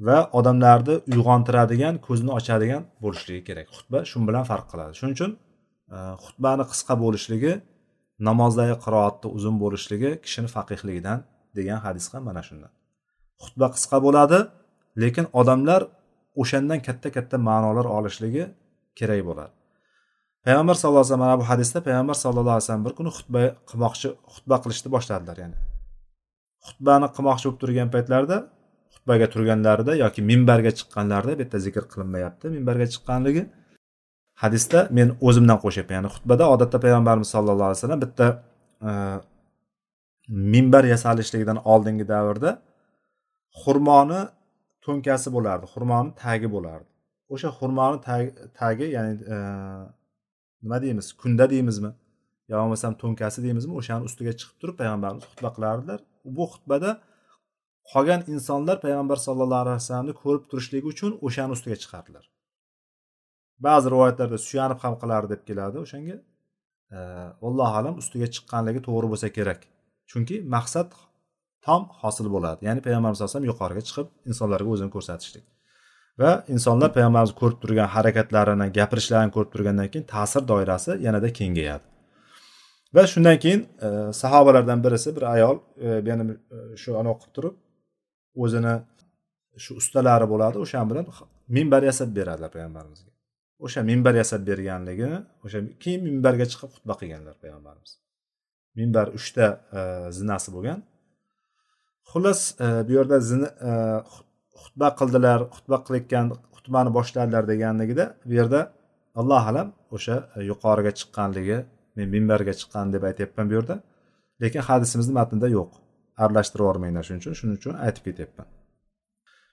va 0.07 0.19
odamlarni 0.39 0.95
uyg'ontiradigan 1.13 1.95
ko'zni 2.07 2.31
ochadigan 2.39 2.83
bo'lishligi 3.03 3.41
kerak. 3.49 3.67
Xutba 3.77 3.99
shu 4.09 4.17
bilan 4.29 4.43
farq 4.51 4.65
qiladi. 4.71 4.91
Shuning 4.99 5.15
uchun 5.17 5.31
e, 5.95 5.97
xutbani 6.25 6.63
qisqa 6.71 6.93
bo'lishligi 7.03 7.53
namozdagi 8.27 8.75
qiroatni 8.85 9.27
uzun 9.37 9.55
bo'lishligi 9.63 10.11
kishini 10.25 10.49
faqihligidan 10.55 11.19
degan 11.57 11.79
hadis 11.85 12.05
ham 12.13 12.23
mana 12.29 12.41
shundan. 12.47 12.71
Xutba 13.43 13.67
qisqa 13.75 13.97
bo'ladi 14.05 14.39
lekin 15.03 15.25
odamlar 15.39 15.81
o'shandan 16.41 16.79
katta 16.87 17.07
katta 17.15 17.35
ma'nolar 17.49 17.85
olishligi 17.97 18.43
kerak 18.99 19.21
bo'ladi. 19.29 19.53
Payg'ambar 20.45 20.75
sallallohu 20.79 21.01
alayhi 21.01 21.11
vasallam 21.11 21.25
mana 21.27 21.39
bu 21.41 21.45
hadisda 21.51 21.79
payg'ambar 21.87 22.15
sallallohu 22.23 22.55
alayhi 22.55 22.65
vasallam 22.65 22.85
bir 22.87 22.93
kuni 22.99 23.11
xutba 23.17 23.41
qilmoqchi 23.69 24.07
xutba 24.35 24.55
qilishni 24.63 24.89
boshladilar 24.95 25.37
ya'ni 25.43 25.57
xutbani 26.67 27.07
qilmoqchi 27.15 27.45
bo'lib 27.47 27.59
turgan 27.63 27.89
paytlarida 27.95 28.37
xutbaga 28.93 29.27
turganlarida 29.33 29.93
yoki 30.03 30.21
minbarga 30.31 30.71
chiqqanlarida 30.79 31.33
bu 31.37 31.41
yerda 31.43 31.59
zikr 31.65 31.83
qilinmayapti. 31.91 32.45
Minbarga 32.55 32.85
chiqqanligi 32.93 33.43
hadisda 34.43 34.79
men 34.97 35.07
o'zimdan 35.27 35.57
qo'shyapman 35.63 35.95
ya'ni 35.97 36.09
xutbada 36.15 36.43
odatda 36.53 36.77
payg'ambarimiz 36.85 37.29
sallallohu 37.35 37.67
alayhi 37.69 37.79
vasallam 37.79 38.01
bitta 38.05 38.27
e, 38.89 38.91
minbar 40.53 40.83
yasalishligidan 40.93 41.57
oldingi 41.71 42.05
davrda 42.13 42.51
xurmoni 43.61 44.21
to'nkasi 44.85 45.29
bo'lardi 45.35 45.65
xurmoni 45.73 46.09
tagi 46.23 46.47
bo'lardi. 46.55 46.89
O'sha 47.33 47.49
xurmoni 47.59 47.97
tagi 48.61 48.85
ya'ni 48.95 49.13
e, 49.35 49.37
nima 50.63 50.77
deymiz? 50.83 51.07
Kunda 51.21 51.45
deymizmi? 51.53 51.91
Yo 52.49 52.55
bo'lmasam 52.61 52.93
to'nkasi 53.01 53.39
deymizmi? 53.45 53.73
O'shani 53.79 54.03
ustiga 54.09 54.33
chiqib 54.39 54.57
turib 54.61 54.75
payg'ambarimiz 54.81 55.25
xutba 55.31 55.49
qilardilar 55.55 55.99
bu 56.37 56.45
xutbada 56.53 56.91
qolgan 57.91 58.21
insonlar 58.33 58.77
payg'ambar 58.85 59.17
sallallohu 59.27 59.63
alayhi 59.65 59.79
vasallamni 59.81 60.13
ko'rib 60.23 60.43
turishligi 60.51 60.87
uchun 60.93 61.11
o'shani 61.27 61.51
ustiga 61.57 61.77
chiqardilar. 61.83 62.25
Ba'zi 63.65 63.87
rivoyatlarda 63.93 64.37
suyanib 64.47 64.79
ham 64.83 64.95
qilardi 65.01 65.29
deb 65.33 65.41
keladi 65.49 65.77
o'shanga. 65.85 66.17
Allohu 67.47 67.73
alam 67.81 67.95
ustiga 68.01 68.27
chiqqanligi 68.35 68.81
to'g'ri 68.87 69.07
bo'lsa 69.13 69.27
kerak. 69.37 69.61
Chunki 70.11 70.35
maqsad 70.55 70.89
tom 71.65 71.81
hosil 72.01 72.27
bo'ladi. 72.35 72.59
Ya'ni 72.67 72.81
payg'ambarimiz 72.85 73.19
alayhisalom 73.21 73.43
alayhi 73.43 73.53
yuqoriga 73.53 73.83
chiqib 73.89 74.07
insonlarga 74.29 74.69
o'zini 74.75 74.91
ko'rsatishlik. 74.95 75.45
Va 76.21 76.31
insonlar 76.55 76.89
payg'ambarimiz 76.95 77.33
ko'rib 77.41 77.59
turgan 77.63 77.89
harakatlarini 77.95 78.67
gapirishlarini 78.77 79.31
ko'rib 79.35 79.51
turgandan 79.55 79.87
keyin 79.93 80.05
ta'sir 80.15 80.43
doirasi 80.51 80.91
yanada 81.05 81.29
kengayadi. 81.39 81.85
Va 82.95 83.03
shundan 83.13 83.37
keyin 83.43 83.61
e, 83.85 83.89
sahobalardan 84.21 84.79
birisi 84.85 85.09
bir 85.15 85.23
ayol 85.35 85.57
e, 85.85 85.87
yana 86.09 86.23
e, 86.33 86.57
shu 86.81 86.97
anavi 87.01 87.17
qilib 87.21 87.33
turib 87.37 87.55
o'zini 88.43 88.75
shu 89.63 89.71
ustalari 89.81 90.25
bo'ladi 90.33 90.57
o'shan 90.65 90.85
bilan 90.91 91.05
minbar 91.57 91.81
yasab 91.89 92.09
beradilar 92.17 92.51
payg'ambarimizga. 92.55 93.11
O'sha 93.65 93.81
minbar 93.91 94.13
yasab 94.21 94.41
berganligini 94.49 95.19
o'sha 95.45 95.59
keyin 95.83 96.01
minbarga 96.07 96.45
chiqib 96.51 96.69
xutba 96.75 96.93
qilganlar 97.01 97.35
payg'ambarimiz. 97.43 97.91
Minbar 98.79 99.07
uchta 99.17 99.45
e, 99.79 99.81
zinasi 100.17 100.49
bo'lgan. 100.55 100.79
Xullas 102.11 102.41
e, 102.65 102.67
bu 102.87 102.91
yerda 102.97 103.17
zina 103.29 103.47
e, 103.69 103.71
xutba 104.63 104.87
qildilar 104.99 105.39
xutba 105.55 105.77
qilayotgan 105.85 106.25
xutbani 106.55 106.89
boshladilar 106.97 107.43
deganligida 107.51 108.05
bu 108.29 108.33
yerda 108.39 108.61
alloh 109.19 109.43
alam 109.51 109.67
o'sha 109.95 110.15
e, 110.35 110.39
yuqoriga 110.51 110.91
chiqqanligi 110.99 111.57
men 111.97 112.07
minbarga 112.15 112.53
chiqqan 112.59 112.87
deb 112.95 113.03
aytyapman 113.09 113.45
bu 113.49 113.53
yerda. 113.57 113.75
Lekin 114.43 114.61
hadisimizni 114.69 115.13
matnida 115.19 115.47
yo'q. 115.57 115.69
Aralashtirib 116.23 116.63
yubormanglar 116.65 117.03
shuning 117.07 117.21
uchun 117.23 117.35
shuning 117.39 117.55
uchun 117.61 117.73
aytib 117.85 118.03
ketyapman. 118.07 118.47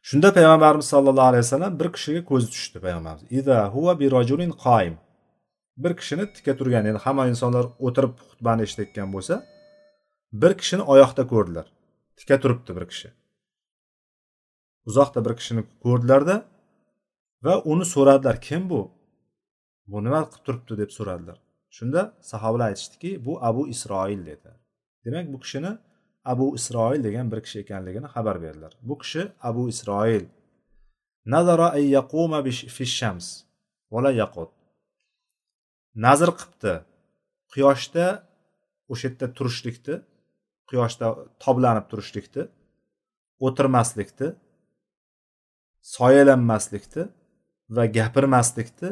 Shunda 0.08 0.28
payg'ambarimiz 0.38 0.86
sollallohu 0.94 1.28
alayhi 1.32 1.44
vasallam 1.46 1.72
bir 1.80 1.88
kishiga 1.96 2.22
ko'zi 2.30 2.46
tushdi 2.54 2.78
payg'ambarimiz. 2.84 3.24
Ida 3.38 3.58
huva 3.74 3.92
bi 4.00 4.06
rajulin 4.16 4.52
qoim 4.64 4.94
bir 5.82 5.92
kishini 6.00 6.24
tika 6.36 6.52
turgan 6.58 6.84
ya'ni 6.88 7.00
hamma 7.06 7.24
insonlar 7.32 7.64
o'tirib 7.86 8.12
xutbani 8.30 8.60
eshitayotgan 8.66 9.08
bo'lsa 9.14 9.34
bir 10.42 10.52
kishini 10.60 10.84
oyoqda 10.92 11.22
ko'rdilar. 11.32 11.66
Tika 12.18 12.36
turibdi 12.42 12.72
bir 12.78 12.84
kishi. 12.92 13.08
Uzoqda 14.88 15.20
bir 15.26 15.34
kishini 15.38 15.62
ko'rdilarda 15.84 16.36
va 17.46 17.54
uni 17.72 17.84
so'radilar 17.94 18.36
kim 18.46 18.62
bu? 18.72 18.80
Bu 19.90 19.96
nima 20.04 20.20
qilib 20.30 20.44
turibdi? 20.46 20.72
deb 20.82 20.90
so'radilar. 20.98 21.38
Shunda 21.76 22.00
sahobalar 22.30 22.66
aytishdiki 22.72 23.10
bu 23.26 23.32
abu 23.48 23.62
isroil 23.74 24.20
dedi. 24.30 24.50
Demak 25.04 25.26
bu 25.32 25.38
kishini 25.44 25.72
abu 26.32 26.46
isroil 26.58 27.00
degan 27.06 27.26
bir 27.32 27.40
kishi 27.44 27.58
ekanligini 27.64 28.08
xabar 28.14 28.36
berdilar. 28.44 28.72
Bu 28.88 28.94
kishi 29.02 29.22
abu 29.48 29.62
isroil. 29.68 30.24
Nazara 31.34 31.68
ay 31.76 31.86
yaquma 31.98 32.38
shams 32.98 33.26
vala 33.92 34.10
yaqut. 34.22 34.50
Nazr 36.04 36.30
qilibdi 36.38 36.74
quyoshda 37.52 38.06
o'sha 38.92 39.08
yerda 39.08 39.26
turishlikni 39.36 39.96
quyoshda 40.70 41.06
toblanib 41.44 41.86
turishlikni 41.90 42.42
o'tirmaslikni 43.46 44.28
soyalanmaslikni 45.94 47.04
va 47.76 47.84
gapirmaslikni 47.98 48.90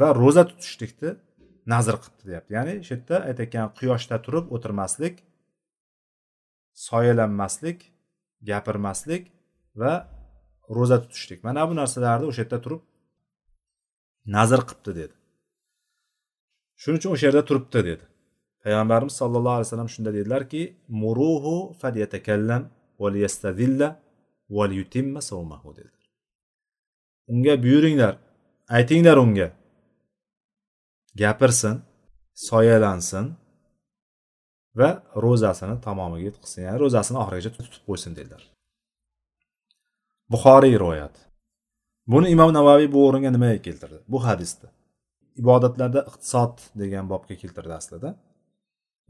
va 0.00 0.08
ro'za 0.22 0.42
tutishlikni 0.50 1.10
nazr 1.72 1.94
qilibdi 2.02 2.24
deyapti. 2.30 2.50
Ya'ni 2.58 2.74
shu 2.86 2.92
yerda 2.94 3.16
aytayotgan 3.28 3.66
quyoshda 3.78 4.16
turib 4.26 4.46
o'tirmaslik 4.56 5.14
soyalanmaslik 6.88 7.78
gapirmaslik 8.50 9.22
va 9.80 9.92
ro'za 10.76 10.98
tutishlik. 11.04 11.40
Mana 11.46 11.62
bu 11.68 11.74
narsalarni 11.80 12.26
o'sha 12.30 12.42
yerda 12.44 12.58
turib 12.64 12.82
nazr 14.36 14.60
qilibdi 14.68 14.92
dedi. 15.00 15.14
Shuning 16.80 16.98
uchun 17.00 17.12
o'sha 17.14 17.24
yerda 17.28 17.42
turibdi 17.48 17.80
dedi. 17.90 18.04
Payg'ambarimiz 18.64 19.14
sollallohu 19.20 19.56
alayhi 19.58 19.68
vasallam 19.68 19.90
shunda 19.94 20.10
dedilarki 20.18 20.62
muruhu 21.02 21.56
falyatakallam 21.80 22.62
valiyastadilla 23.02 23.88
dedilar. 25.76 26.04
Unga 27.28 27.62
buyuringlar 27.62 28.18
aytinglar 28.68 29.16
unga. 29.16 29.48
Gapirsin 31.14 31.82
soyalansin 32.34 33.34
va 34.74 34.90
ro'zasini 35.24 35.80
tamomiga 35.80 36.24
yetqizsin 36.28 36.62
ya'ni 36.66 36.78
ro'zasini 36.84 37.18
oxirigacha 37.22 37.50
tutib 37.56 37.82
qo'ysin 37.88 38.12
dedilar. 38.18 38.42
Buxoriy 40.32 40.74
rivoyat. 40.82 41.16
Buni 42.12 42.28
imom 42.34 42.50
navaviy 42.58 42.88
bu 42.92 43.08
o'ringa 43.08 43.30
nimaga 43.36 43.58
keltirdi? 43.66 43.98
Bu 44.12 44.18
hadisni 44.26 44.68
ibodatlarda 45.42 46.00
iqtisod 46.10 46.54
degan 46.82 47.04
bobga 47.12 47.34
keltirdi 47.42 47.72
aslida. 47.80 48.10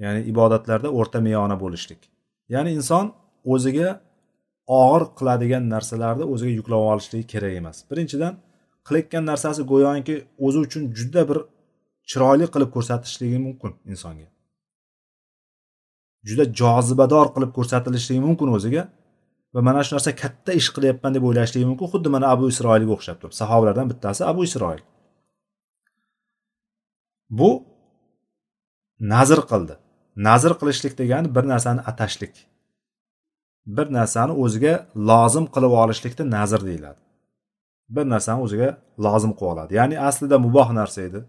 Ya'ni 0.02 0.20
ibodatlarda 0.32 0.88
o'rta 0.98 1.20
meyona 1.26 1.56
bo'lishlik. 1.60 2.00
Ya'ni 2.54 2.70
inson 2.78 3.06
o'ziga 3.52 3.88
og'ir 4.66 5.04
qiladigan 5.18 5.68
narsalarni 5.74 6.24
o'ziga 6.32 6.52
yuklab 6.58 6.82
olishligi 6.92 7.26
kerak 7.32 7.52
emas. 7.60 7.76
Birinchidan 7.90 8.34
qilayotgan 8.86 9.24
narsasi 9.30 9.62
go'yoki 9.72 10.16
o'zi 10.46 10.58
uchun 10.66 10.82
juda 10.98 11.22
bir 11.30 11.38
chiroyli 12.10 12.46
qilib 12.54 12.70
ko'rsatishligi 12.76 13.38
mumkin 13.46 13.70
insonga. 13.92 14.26
Juda 16.28 16.44
jozibador 16.60 17.26
qilib 17.34 17.52
ko'rsatilishligi 17.58 18.22
mumkin 18.28 18.48
o'ziga 18.56 18.82
va 19.54 19.60
mana 19.68 19.80
shu 19.86 19.92
narsa 19.96 20.10
katta 20.22 20.52
ish 20.60 20.68
qilyapman 20.76 21.12
deb 21.16 21.24
o'ylashligi 21.28 21.66
mumkin. 21.70 21.86
Xuddi 21.92 22.08
mana 22.14 22.26
abu 22.34 22.44
isroilga 22.52 22.92
o'xshab 22.96 23.16
turib 23.20 23.34
sahobalardan 23.40 23.86
bittasi 23.92 24.22
abu 24.32 24.40
isroil. 24.48 24.82
Bu 27.38 27.50
nazr 29.14 29.40
qildi. 29.50 29.74
Nazr 30.28 30.52
qilishlik 30.60 30.94
degani 31.00 31.28
bir 31.36 31.44
narsani 31.52 31.80
atashlik. 31.90 32.34
Bir 33.66 33.86
narsani 33.98 34.32
o'ziga 34.44 34.74
lozim 35.10 35.46
qilib 35.54 35.72
olishlikni 35.82 36.24
nazr 36.36 36.60
deyiladi. 36.68 37.00
Bir 37.96 38.04
narsani 38.14 38.40
o'ziga 38.46 38.68
lozim 39.06 39.32
qilib 39.38 39.50
oladi. 39.52 39.70
Ya'ni 39.78 39.96
aslida 40.08 40.36
muboh 40.46 40.68
narsa 40.80 41.00
edi. 41.08 41.20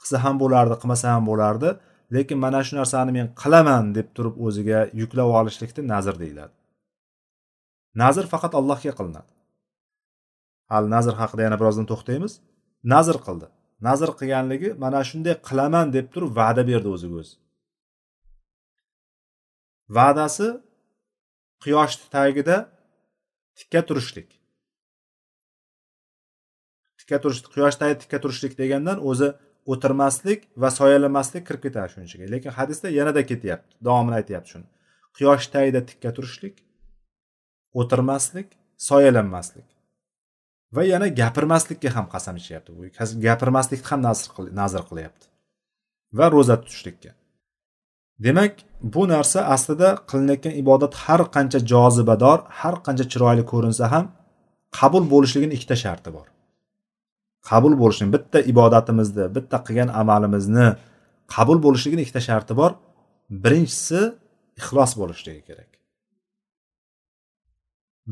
Qilsa 0.00 0.16
ham 0.24 0.36
bo'lardi 0.42 0.74
qilmasa 0.80 1.06
ham 1.14 1.24
bo'lardi 1.30 1.70
lekin 2.14 2.38
mana 2.44 2.60
shu 2.66 2.72
narsani 2.80 3.10
men 3.18 3.26
qilaman 3.42 3.84
deb 3.98 4.08
turib 4.16 4.34
o'ziga 4.46 4.80
yuklab 5.00 5.28
olishlikni 5.40 5.82
nazr 5.92 6.14
deyiladi. 6.22 6.54
Nazr 8.02 8.24
faqat 8.32 8.52
allohga 8.60 8.92
qilinadi. 8.98 9.30
Hali 10.72 10.88
nazr 10.96 11.14
haqida 11.20 11.42
yana 11.46 11.56
birozdan 11.60 11.86
to'xtaymiz. 11.90 12.32
Nazr 12.92 13.16
qildi. 13.26 13.46
Nazr 13.86 14.10
qilganligi 14.18 14.70
mana 14.84 15.00
shunday 15.10 15.34
qilaman 15.48 15.86
deb 15.96 16.06
turib 16.14 16.30
va'da 16.40 16.62
berdi 16.70 16.88
o'ziga 16.94 17.16
o'zi. 17.22 17.34
Va'dasi 19.96 20.48
quyoshni 21.62 22.06
tagida 22.16 22.56
tikka 23.58 23.82
turishlik. 23.88 24.28
Tikka 26.98 27.18
turish 27.22 27.40
quyosh 27.54 27.76
tagida 27.80 27.98
tikka 28.02 28.18
turishlik 28.24 28.56
degandan 28.58 28.98
o'zi 29.10 29.32
o'tirmaslik 29.72 30.46
va 30.62 30.70
soyalamaslik 30.78 31.44
kirib 31.48 31.62
ketadi 31.66 31.92
shuning 31.92 32.08
ichiga 32.08 32.30
lekin 32.34 32.56
hadisda 32.58 32.88
yanada 32.98 33.22
ketyapti 33.30 33.76
davomini 33.86 34.16
aytyapti 34.20 34.54
shuni. 34.54 34.66
Quyosh 35.16 35.46
tagida 35.54 35.80
tikka 35.90 36.14
turishlik 36.16 36.56
o'tirmaslik 37.80 38.48
soyalanmaslik 38.88 39.68
va 40.72 40.82
yana 40.92 41.08
gapirmaslikka 41.20 41.88
ham 41.96 42.06
qasam 42.14 42.36
ichyapti. 42.42 42.70
Bu 42.76 42.82
gapirmaslikni 43.26 43.88
ham 43.90 44.00
nazr 44.62 44.82
qilyapti 44.90 45.26
va 46.18 46.26
ro'za 46.34 46.56
tutishlikka. 46.62 47.19
Demak 48.24 48.52
bu 48.94 49.02
narsa 49.08 49.40
aslida 49.54 49.88
qilinayotgan 50.10 50.54
ibodat 50.62 50.92
har 51.04 51.20
qancha 51.34 51.58
jozibador 51.72 52.38
har 52.60 52.74
qancha 52.86 53.04
chiroyli 53.12 53.44
ko'rinsa 53.52 53.84
ham 53.92 54.04
qabul 54.78 55.04
bo'lishligini 55.12 55.52
ikkita 55.56 55.76
sharti 55.84 56.10
bor. 56.16 56.26
Qabul 57.50 57.74
bo'lishini 57.82 58.10
bitta 58.16 58.38
ibodatimizni 58.52 59.24
bitta 59.36 59.56
qilgan 59.66 59.90
amalimizni 60.00 60.68
qabul 61.34 61.58
bo'lishligini 61.64 62.02
ikkita 62.04 62.22
sharti 62.28 62.52
bor. 62.60 62.70
Birinchisi 63.44 64.00
ixlos 64.60 64.92
bo'lishligi 65.00 65.42
kerak. 65.48 65.70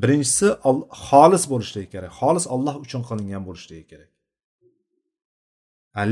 Birinchisi 0.02 0.48
xolis 1.06 1.44
bo'lishligi 1.52 1.88
kerak 1.94 2.12
xolis 2.20 2.44
olloh 2.54 2.74
uchun 2.84 3.02
qilingan 3.08 3.42
bo'lishligi 3.48 3.84
kerak. 3.92 4.10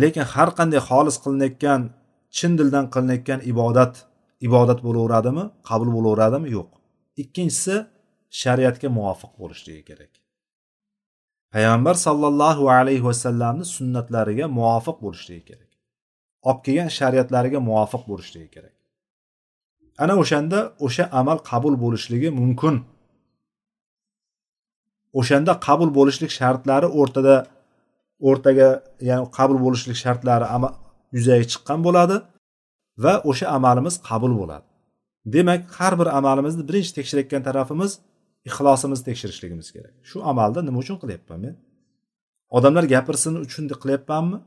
Lekin 0.02 0.24
har 0.34 0.48
qanday 0.58 0.80
xolis 0.88 1.16
qilinayotgan 1.24 1.80
chin 2.36 2.52
dildan 2.58 2.86
qilinayotgan 2.94 3.40
ibodat 3.52 3.94
ibodat 4.46 4.78
bo'laveradimi 4.86 5.44
qabul 5.68 5.88
bo'laveradimi? 5.96 6.48
Yo'q. 6.56 6.70
Ikkinchisi 7.22 7.76
shariatga 8.42 8.88
muvofiq 8.98 9.32
bo'lishligi 9.40 9.82
kerak. 9.90 10.12
Payg'ambar 11.54 11.94
sollallohu 12.06 12.64
alayhi 12.78 13.04
vasallamni 13.10 13.64
sunnatlariga 13.76 14.46
muvofiq 14.58 14.96
bo'lishligi 15.04 15.44
kerak. 15.50 15.70
Olib 16.48 16.60
kelgan 16.66 16.90
shariatlariga 16.98 17.60
muvofiq 17.68 18.02
bo'lishligi 18.10 18.50
kerak. 18.56 18.76
Ana 20.02 20.14
o'shanda 20.22 20.58
o'sha 20.86 21.04
amal 21.20 21.38
qabul 21.50 21.74
bo'lishligi 21.84 22.28
mumkin. 22.40 22.74
O'shanda 25.20 25.52
qabul 25.66 25.90
bo'lishlik 25.98 26.32
shartlari 26.38 26.88
o'rtada 27.00 27.36
o'rtaga 28.28 28.68
ya'ni 29.08 29.26
qabul 29.38 29.58
bo'lishlik 29.64 29.96
shartlari 30.04 30.46
yuzaga 31.16 31.44
chiqqan 31.52 31.80
bo'ladi 31.86 32.16
va 33.04 33.14
o'sha 33.30 33.46
amalimiz 33.56 33.94
qabul 34.08 34.32
bo'ladi. 34.40 34.66
Demak 35.34 35.60
har 35.78 35.92
bir 36.00 36.08
amalimizni 36.18 36.62
birinchi 36.68 36.92
tekshirayotgan 36.98 37.42
tarafimiz 37.48 37.90
ixlosimizni 38.48 39.04
tekshirishligimiz 39.08 39.68
kerak. 39.74 39.94
Shu 40.08 40.16
amalni 40.30 40.60
nima 40.68 40.78
uchun 40.84 40.96
qilyapman 41.02 41.38
men? 41.44 41.54
Odamlar 42.56 42.84
gapirsin 42.94 43.34
uchun 43.46 43.64
qilyapmanmi? 43.82 44.38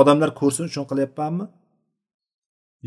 Odamlar 0.00 0.30
ko'rsin 0.40 0.64
uchun 0.70 0.84
qilyapmanmi? 0.90 1.46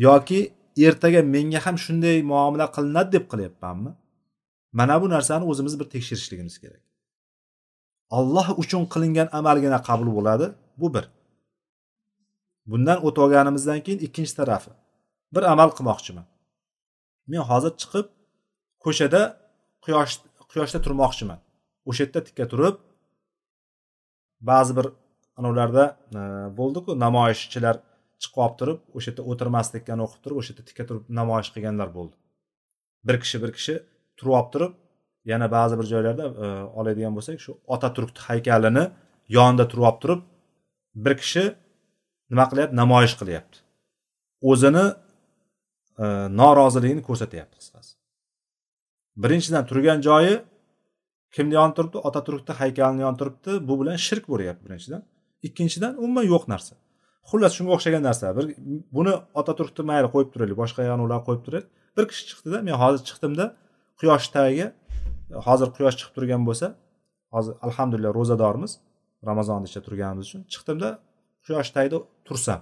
Yoki 0.06 0.40
ertaga 0.86 1.20
menga 1.34 1.60
ham 1.66 1.76
shunday 1.84 2.16
muomala 2.30 2.66
qilinadi 2.76 3.10
deb 3.16 3.24
qilyapmanmi? 3.32 3.90
Mana 4.78 4.96
bu 5.02 5.06
narsani 5.14 5.44
o'zimiz 5.50 5.74
bir 5.80 5.86
tekshirishligimiz 5.94 6.56
kerak. 6.62 6.82
Alloh 8.18 8.48
uchun 8.62 8.82
qilingan 8.92 9.28
amalgina 9.38 9.78
qabul 9.88 10.08
bo'ladi. 10.18 10.46
Bu 10.80 10.94
bir. 10.94 11.04
Bundan 12.70 12.98
o'tib 13.06 13.22
olganimizdan 13.24 13.80
keyin 13.86 14.00
ikkinchi 14.06 14.34
tarafi. 14.40 14.70
Bir 15.34 15.42
amal 15.52 15.70
qilmoqchiman. 15.76 16.26
Men 17.30 17.42
hozir 17.50 17.72
chiqib 17.80 18.06
ko'chada 18.84 19.22
quyosh 19.84 20.14
quyoshda 20.52 20.78
turmoqchiman. 20.86 21.38
O'sha 21.88 22.02
yerda 22.04 22.20
tikka 22.28 22.44
turib 22.52 22.76
ba'zi 24.50 24.72
bir 24.78 24.86
anavlarda 25.38 25.84
e, 26.18 26.20
bo'ldiku 26.58 26.90
namoyishchilar 27.04 27.76
chiqib 28.22 28.40
olib 28.44 28.56
turib 28.60 28.78
o'sha 28.96 29.08
yerda 29.10 29.22
o'tirmaslikni 29.30 30.02
o'qib 30.06 30.20
turib 30.24 30.36
o'sha 30.40 30.50
yerda 30.52 30.64
tikka 30.68 30.84
turib 30.88 31.04
namoyish 31.20 31.50
qilganlar 31.54 31.88
bo'ldi. 31.98 32.14
Bir 33.06 33.16
kishi 33.22 33.42
bir 33.44 33.50
kishi 33.56 33.74
turib 34.18 34.34
olib 34.38 34.50
turib 34.54 34.72
yana 35.32 35.46
ba'zi 35.56 35.74
bir 35.80 35.86
joylarda 35.92 36.24
e, 36.44 36.46
oladigan 36.80 37.12
bo'lsak 37.16 37.36
shu 37.44 37.52
otaturkni 37.74 38.20
haykalini 38.28 38.84
yonida 39.36 39.64
turib 39.70 39.84
olib 39.90 40.00
turib 40.04 40.20
bir 41.04 41.14
kishi 41.22 41.44
nima 42.32 42.44
qilyapti? 42.50 42.76
Namoyish 42.82 43.14
qilyapti. 43.20 43.56
O'zini 44.50 44.84
e, 46.04 46.06
noroziligini 46.40 47.02
ko'rsatyapti 47.08 47.56
qisqasi. 47.60 47.92
Birinchidan 49.22 49.64
turgan 49.70 50.00
joyi 50.08 50.34
kimni 51.34 51.54
yon 51.58 51.74
turibdi 51.76 51.98
otaturkni 52.08 52.54
haykalini 52.60 53.02
yon 53.06 53.16
turibdi 53.20 53.52
bu 53.68 53.74
bilan 53.80 53.98
shirk 54.06 54.24
bo'lyapti 54.32 54.62
birinchidan. 54.66 55.02
Ikkinchidan 55.48 55.92
umuman 56.02 56.26
yo'q 56.34 56.44
narsa. 56.52 56.74
Xullas 57.30 57.52
shunga 57.56 57.72
o'xshagan 57.76 58.02
narsa. 58.08 58.32
Bir 58.36 58.46
buni 58.96 59.14
otaturkni 59.40 59.84
mayli 59.90 60.08
qo'yib 60.14 60.30
turaylik 60.34 60.56
boshqa 60.62 60.80
ularni 61.06 61.24
qo'yib 61.28 61.42
turaylik. 61.46 61.68
Bir 61.96 62.04
kishi 62.10 62.24
chiqdida 62.30 62.58
men 62.66 62.76
hozir 62.82 63.02
chiqdimda 63.08 63.44
quyosh 64.00 64.26
tagiga 64.36 64.68
hozir 65.48 65.68
quyosh 65.76 65.96
chiqib 66.00 66.14
turgan 66.16 66.42
bo'lsa 66.48 66.66
hozir 67.34 67.54
alhamdulillah 67.66 68.12
ro'zadormiz. 68.18 68.72
Ramazonni 69.30 69.66
ichida 69.68 69.82
turganimiz 69.88 70.26
uchun. 70.28 70.42
Chiqdimda 70.52 70.88
quyosh 71.46 71.70
tagida 71.76 71.98
tursam. 72.26 72.60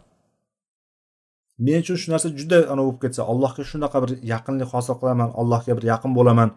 Men 1.66 1.78
uchun 1.84 1.96
shu 2.02 2.08
narsa 2.12 2.28
juda 2.40 2.58
anavi 2.72 2.86
bo'lib 2.88 3.00
ketsa 3.04 3.22
allohga 3.32 3.62
shunaqa 3.70 3.98
bir 4.04 4.10
yaqinlik 4.32 4.68
hosil 4.74 4.94
qilaman 5.00 5.30
allohga 5.40 5.72
bir 5.78 5.84
yaqin 5.92 6.12
bo'laman 6.18 6.48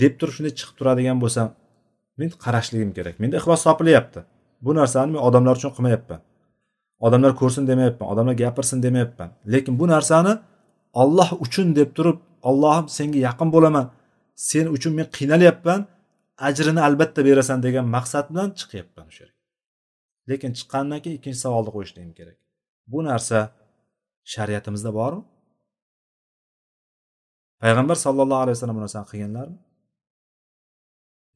deb 0.00 0.12
turib 0.18 0.34
shunday 0.36 0.52
chiqib 0.58 0.76
turadigan 0.78 1.18
bo'lsam 1.24 1.46
men 2.18 2.28
qarashligim 2.44 2.90
kerak. 2.96 3.14
Menda 3.22 3.36
ixlos 3.40 3.62
topilyapti 3.68 4.20
bu 4.64 4.70
narsani 4.80 5.10
men 5.14 5.22
odamlar 5.28 5.54
uchun 5.60 5.72
qilmayapman. 5.76 6.20
Odamlar 7.06 7.32
ko'rsin 7.40 7.64
demayapman 7.70 8.06
odamlar 8.12 8.34
gapirsin 8.42 8.78
demayapman. 8.86 9.28
Lekin 9.52 9.74
bu 9.80 9.86
narsani 9.94 10.32
olloh 11.02 11.30
uchun 11.44 11.66
deb 11.78 11.90
turib 11.96 12.18
ollohim 12.48 12.86
senga 12.98 13.18
yaqin 13.28 13.48
bo'laman. 13.54 13.86
Sen 14.50 14.66
uchun 14.76 14.92
men 14.98 15.06
qiynalyapman 15.16 15.80
ajrini 16.48 16.80
albatta 16.88 17.20
berasan 17.28 17.58
degan 17.66 17.84
maqsad 17.96 18.24
bilan 18.30 18.48
chiqyapman 18.58 19.06
o'sha 19.10 19.22
yerga 19.24 19.35
lekin 20.30 20.50
chiqqandan 20.58 20.98
keyin 21.02 21.16
ikkinchi 21.18 21.40
savolni 21.44 21.70
qo'yishligim 21.76 22.12
kerak? 22.18 22.38
Bu 22.92 22.98
narsa 23.08 23.38
shariatimizda 24.32 24.90
bormi? 25.00 25.24
Payg'ambar 27.62 27.96
sallallohu 28.04 28.42
alayhi 28.44 28.56
vasallam 28.56 28.76
bu 28.78 28.84
narsani 28.86 29.06
qilganlarmi? 29.12 29.58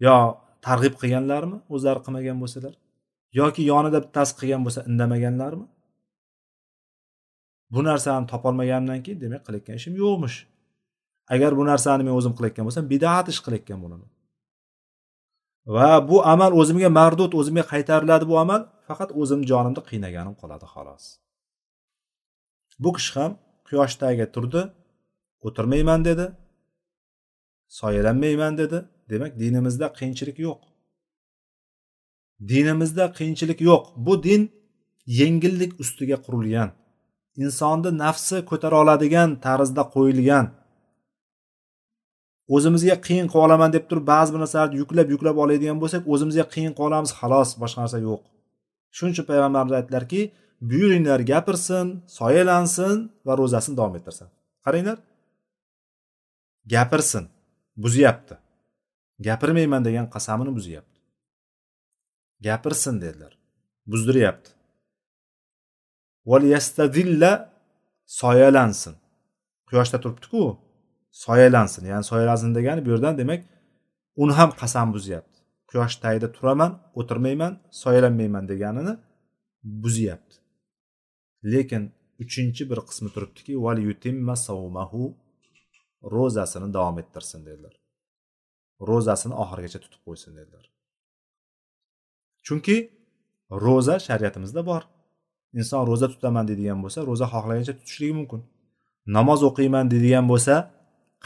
Yo 0.06 0.16
targ'ib 0.66 0.94
qilganlarmi 1.00 1.56
o'zlari 1.74 2.00
qilmagan 2.06 2.38
bo'lsalar? 2.42 2.74
Yoki 3.40 3.62
yonida 3.72 3.98
bittasi 4.04 4.32
qilgan 4.40 4.62
bo'lsa 4.66 4.80
indamaganlarmi? 4.90 5.66
Bu 7.74 7.80
narsani 7.88 8.26
topolmaganimdan 8.32 9.00
keyin 9.04 9.20
demak 9.24 9.42
qilayotgan 9.46 9.76
ishim 9.80 9.94
yo'qmish. 10.02 10.36
Agar 11.34 11.50
bu 11.58 11.62
narsani 11.70 12.02
men 12.06 12.14
o'zim 12.18 12.32
qilayotgan 12.38 12.64
bo'lsam 12.68 12.84
bidat 12.92 13.26
ish 13.32 13.40
qilayotgan 13.44 13.78
bo'laman. 13.84 14.09
Va 15.74 15.90
bu 16.10 16.16
amal 16.34 16.52
o'zimga 16.60 16.90
mardud 17.00 17.32
o'zimga 17.40 17.64
qaytariladi 17.72 18.24
bu 18.30 18.36
amal 18.44 18.62
faqat 18.88 19.10
o'zim 19.20 19.40
jonimni 19.50 19.82
qiynaganim 19.90 20.34
qoladi 20.40 20.66
xolos. 20.74 21.04
Bu 22.82 22.90
kishi 22.96 23.12
ham 23.18 23.32
quyosh 23.68 23.94
tagiga 24.02 24.26
turdi 24.34 24.62
o'tirmayman 25.46 26.00
dedi 26.08 26.26
soyalanmayman 27.78 28.54
dedi. 28.62 28.78
Demak 29.10 29.32
dinimizda 29.42 29.86
qiyinchilik 29.98 30.38
yo'q. 30.46 30.60
Dinimizda 32.50 33.04
qiyinchilik 33.18 33.60
yo'q. 33.70 33.84
Bu 34.06 34.14
din 34.26 34.42
yengillik 35.20 35.72
ustiga 35.82 36.16
qurilgan 36.26 36.70
insonni 37.44 37.90
nafsi 38.04 38.36
ko'tara 38.50 38.76
oladigan 38.82 39.30
tarzda 39.46 39.82
qo'yilgan 39.94 40.46
o'zimizga 42.54 42.96
qiyin 43.06 43.26
qilib 43.30 43.44
olaman 43.46 43.70
deb 43.76 43.84
turib 43.90 44.04
ba'zi 44.12 44.30
bir 44.34 44.40
narsalarni 44.44 44.76
yuklab 44.82 45.08
yuklab 45.14 45.36
oladigan 45.44 45.78
bo'lsak 45.82 46.02
o'zimizga 46.12 46.44
qiyin 46.54 46.72
qilib 46.76 46.88
olamiz 46.88 47.10
xolos 47.20 47.50
boshqa 47.62 47.78
narsa 47.84 47.98
yo'q. 48.08 48.20
Shuning 48.96 49.12
uchun 49.14 49.26
payg'ambarimiz 49.30 49.74
aytdilarki 49.78 50.20
buyuringlar 50.70 51.20
gapirsin 51.32 51.86
soyalansin 52.18 52.96
va 53.26 53.32
ro'zasini 53.40 53.74
davom 53.80 53.94
ettirsin. 53.98 54.28
Qaranglar. 54.64 54.98
Gapirsin. 56.74 57.24
Buzyapti. 57.82 58.34
Gapirmayman 59.26 59.82
degan 59.88 60.06
qasamini 60.14 60.52
buzyapti. 60.58 60.98
Gapirsin 62.46 62.94
dedilar. 63.04 63.32
Buzdiryapti. 63.90 64.50
Soyalansin. 68.20 68.94
Quyoshda 69.68 69.98
turibdiku 70.02 70.42
soyalansin. 71.10 71.84
Ya'ni 71.92 72.04
soyalansin 72.04 72.54
degani 72.54 72.80
bu 72.86 72.90
yerdan 72.90 73.18
demak 73.18 73.40
uni 74.22 74.32
ham 74.32 74.50
qasam 74.60 74.88
buzyapti. 74.94 75.38
Quyosh 75.70 75.96
tagida 76.02 76.28
turaman 76.36 76.72
o'tirmayman 77.00 77.52
soyalanmayman 77.82 78.44
deganini 78.48 78.94
buzyapti. 79.82 80.36
Lekin 81.52 81.82
uchinchi 82.22 82.62
bir 82.70 82.78
qismi 82.88 83.08
turibdiki 83.14 83.52
val 83.64 83.78
yutimma 83.88 84.36
savmahu 84.46 85.02
ro'zasini 86.14 86.68
davom 86.76 86.96
ettirsin 87.02 87.40
dedilar. 87.48 87.74
Ro'zasini 88.88 89.34
oxirigacha 89.42 89.78
tutib 89.84 90.00
qo'ysin 90.06 90.32
dedilar. 90.38 90.64
Chunki 92.46 92.76
ro'za 93.64 93.96
shariatimizda 94.06 94.62
bor. 94.70 94.82
Inson 95.58 95.82
ro'za 95.90 96.08
tutaman 96.12 96.44
deydigan 96.50 96.78
bo'lsa 96.84 97.00
ro'za 97.10 97.26
xohlagancha 97.32 97.74
tutishligi 97.78 98.14
mumkin. 98.20 98.40
Namoz 99.16 99.40
o'qiyman 99.48 99.86
deydigan 99.92 100.26
bo'lsa 100.32 100.54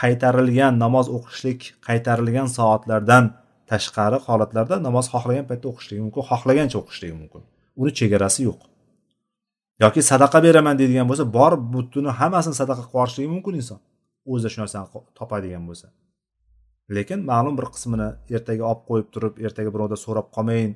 qaytarilgan 0.02 0.74
namoz 0.84 1.06
o'qishlik 1.16 1.60
qaytarilgan 1.86 2.48
soatlardan 2.56 3.24
tashqari 3.70 4.18
holatlarda 4.26 4.76
namoz 4.86 5.06
xohlagan 5.14 5.46
paytda 5.50 5.66
o'qishligi 5.72 6.02
mumkin 6.06 6.22
xohlagancha 6.30 6.76
o'qishligi 6.82 7.14
mumkin. 7.22 7.42
Uni 7.80 7.90
chegarasi 7.98 8.40
yo'q. 8.48 8.60
Yoki 9.84 10.00
sadaqa 10.10 10.38
beraman 10.46 10.74
deydigan 10.80 11.06
bo'lsa 11.10 11.24
bor 11.38 11.52
butuni 11.74 12.10
hammasini 12.20 12.56
sadaqa 12.60 12.82
qilib 12.84 12.94
yuborishligi 12.94 13.30
mumkin 13.34 13.54
inson. 13.60 13.80
O'zida 14.32 14.48
shu 14.52 14.58
narsani 14.62 14.86
topadigan 15.18 15.64
bo'lsa. 15.68 15.86
Lekin 16.96 17.20
ma'lum 17.30 17.54
bir 17.58 17.66
qismini 17.74 18.08
ertaga 18.36 18.64
olib 18.70 18.82
qo'yib 18.88 19.08
turib 19.14 19.34
ertaga 19.46 19.70
birovdan 19.74 20.00
so'rab 20.06 20.26
qolmayin 20.36 20.72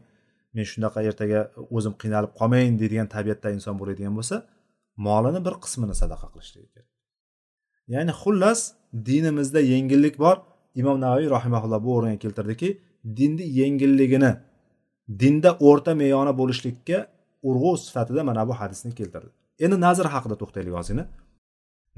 men 0.55 0.67
shunaqa 0.73 1.01
ertaga 1.11 1.41
o'zim 1.77 1.95
qiynalib 2.03 2.33
qolmayin 2.41 2.75
deydigan 2.81 3.09
tabiatda 3.15 3.49
inson 3.57 3.75
bo'ladigan 3.81 4.15
bo'lsa 4.19 4.37
molini 5.07 5.41
bir 5.47 5.55
qismini 5.65 5.95
sadaqa 6.03 6.27
qilishligi 6.33 6.69
kerak. 6.75 6.89
Ya'ni 7.95 8.13
xullas 8.23 8.61
dinimizda 9.09 9.61
yengillik 9.73 10.17
bor. 10.25 10.37
Imom 10.81 10.97
navoiy 11.05 11.29
rahimaulloh 11.37 11.81
bu 11.87 11.91
o'ringa 11.97 12.19
keltirdiki 12.25 12.69
dinni 13.19 13.45
yengilligini 13.61 14.33
dinda 15.21 15.51
o'rta 15.69 15.93
meyona 16.03 16.33
bo'lishlikka 16.41 16.99
urg'u 17.49 17.73
sifatida 17.85 18.23
mana 18.29 18.43
bu 18.49 18.55
hadisni 18.61 18.93
keltirdi. 18.99 19.31
Endi 19.65 19.77
nazr 19.87 20.07
haqida 20.15 20.37
to'xtaylik 20.41 20.75
ozgina. 20.81 21.05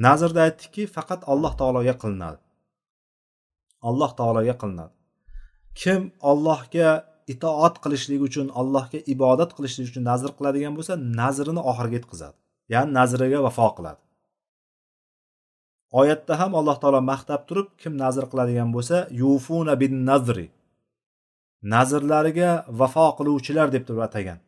Nazrda 0.06 0.40
aytdikki 0.46 0.82
faqat 0.96 1.20
alloh 1.32 1.52
taologa 1.60 1.94
qilinadi. 2.02 2.38
Alloh 3.88 4.10
taologa 4.20 4.54
qilinadi. 4.62 4.94
Kim 5.80 6.00
ollohga 6.30 6.88
itoat 7.34 7.76
qilishlik 7.84 8.20
uchun 8.28 8.46
allohga 8.60 8.98
ibodat 9.14 9.50
qilishlik 9.56 9.86
uchun 9.90 10.04
nazr 10.10 10.30
qiladigan 10.38 10.72
bo'lsa 10.78 10.94
nazrini 11.20 11.62
oxiriga 11.70 11.96
yetkazadi. 12.00 12.36
Ya'ni 12.74 12.90
nazriga 12.98 13.38
vafo 13.46 13.68
qiladi. 13.78 14.00
Oyatda 15.90 16.34
ham 16.40 16.52
alloh 16.60 16.76
taolo 16.82 17.00
maqtab 17.12 17.40
turib 17.48 17.68
kim 17.80 17.92
nazr 18.02 18.24
qiladigan 18.30 18.68
bo'lsa 18.76 18.96
yufuna 19.22 19.74
bin 19.82 19.92
nazri. 20.10 20.46
Nazrlariga 21.74 22.50
vafo 22.80 23.06
qiluvchilar 23.18 23.68
deb 23.74 23.84
turib 23.88 24.02
atagan. 24.08 24.38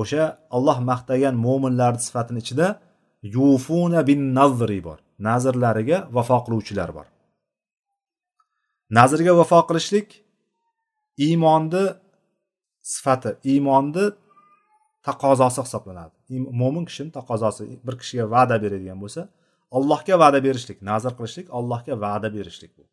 O'sha 0.00 0.24
olloh 0.56 0.78
maqtagan 0.90 1.34
mo'minlarni 1.46 2.00
sifatini 2.06 2.40
ichida 2.44 2.66
yufuna 3.36 4.00
bin 4.08 4.20
nazri 4.38 4.78
bor. 4.88 4.98
Nazrlariga 5.28 5.98
vafo 6.16 6.38
qiluvchilar 6.46 6.90
bor. 6.96 7.06
Nazrga 8.98 9.32
vafo 9.40 9.60
qilishlik 9.68 10.08
iymonni 11.26 11.84
sifati 12.92 13.30
iymonni 13.52 14.04
taqozosi 15.06 15.60
hisoblanadi. 15.66 16.14
Mo'min 16.60 16.84
kishini 16.88 17.10
taqozosi 17.18 17.62
bir 17.86 17.94
kishiga 18.00 18.24
va'da 18.34 18.56
beradigan 18.64 18.98
bo'lsa 19.04 19.22
allohga 19.76 20.14
va'da 20.22 20.40
berishlik 20.46 20.78
nazr 20.90 21.12
qilishlik 21.18 21.46
allohga 21.58 21.94
va'da 22.04 22.28
berishlik 22.36 22.72
bu. 22.78 22.84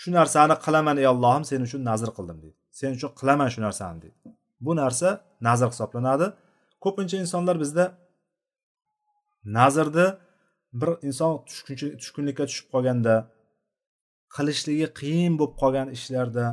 Shu 0.00 0.08
narsani 0.18 0.54
qilaman 0.64 0.96
ey 1.02 1.06
allohim 1.14 1.44
sen 1.50 1.60
uchun 1.66 1.80
nazr 1.90 2.10
qildim 2.16 2.38
deydi. 2.42 2.58
Sen 2.78 2.90
uchun 2.96 3.10
qilaman 3.20 3.48
shu 3.54 3.60
narsani 3.66 3.98
deydi. 4.04 4.18
Bu 4.66 4.72
narsa 4.82 5.08
nazr 5.48 5.68
hisoblanadi. 5.72 6.26
Ko'pincha 6.84 7.16
insonlar 7.24 7.56
bizda 7.64 7.84
nazrni 9.58 10.06
bir 10.80 10.90
inson 11.08 11.32
tushkunlikka 12.00 12.44
tushib 12.50 12.66
qolganda 12.74 13.14
qilishligi 14.36 14.88
qiyin 15.00 15.34
bo'lib 15.40 15.54
qolgan 15.62 15.88
ishlarda 15.96 16.46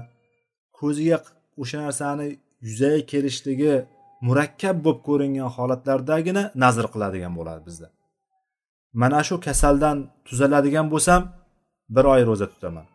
ko'ziga 0.79 1.17
o'sha 1.61 1.77
narsani 1.85 2.27
yuzaga 2.67 3.01
kelishligi 3.11 3.73
murakkab 4.27 4.77
bo'lib 4.85 5.01
ko'ringan 5.07 5.49
holatlardagina 5.57 6.43
nazr 6.63 6.85
qiladigan 6.93 7.33
bo'ladi 7.39 7.61
bizda. 7.69 7.87
Mana 8.93 9.23
shu 9.27 9.35
kasaldan 9.47 9.97
tuzaladigan 10.25 10.87
bo'lsam 10.93 11.21
bir 11.95 12.05
oy 12.13 12.21
ro'za 12.29 12.47
tutaman. 12.53 12.87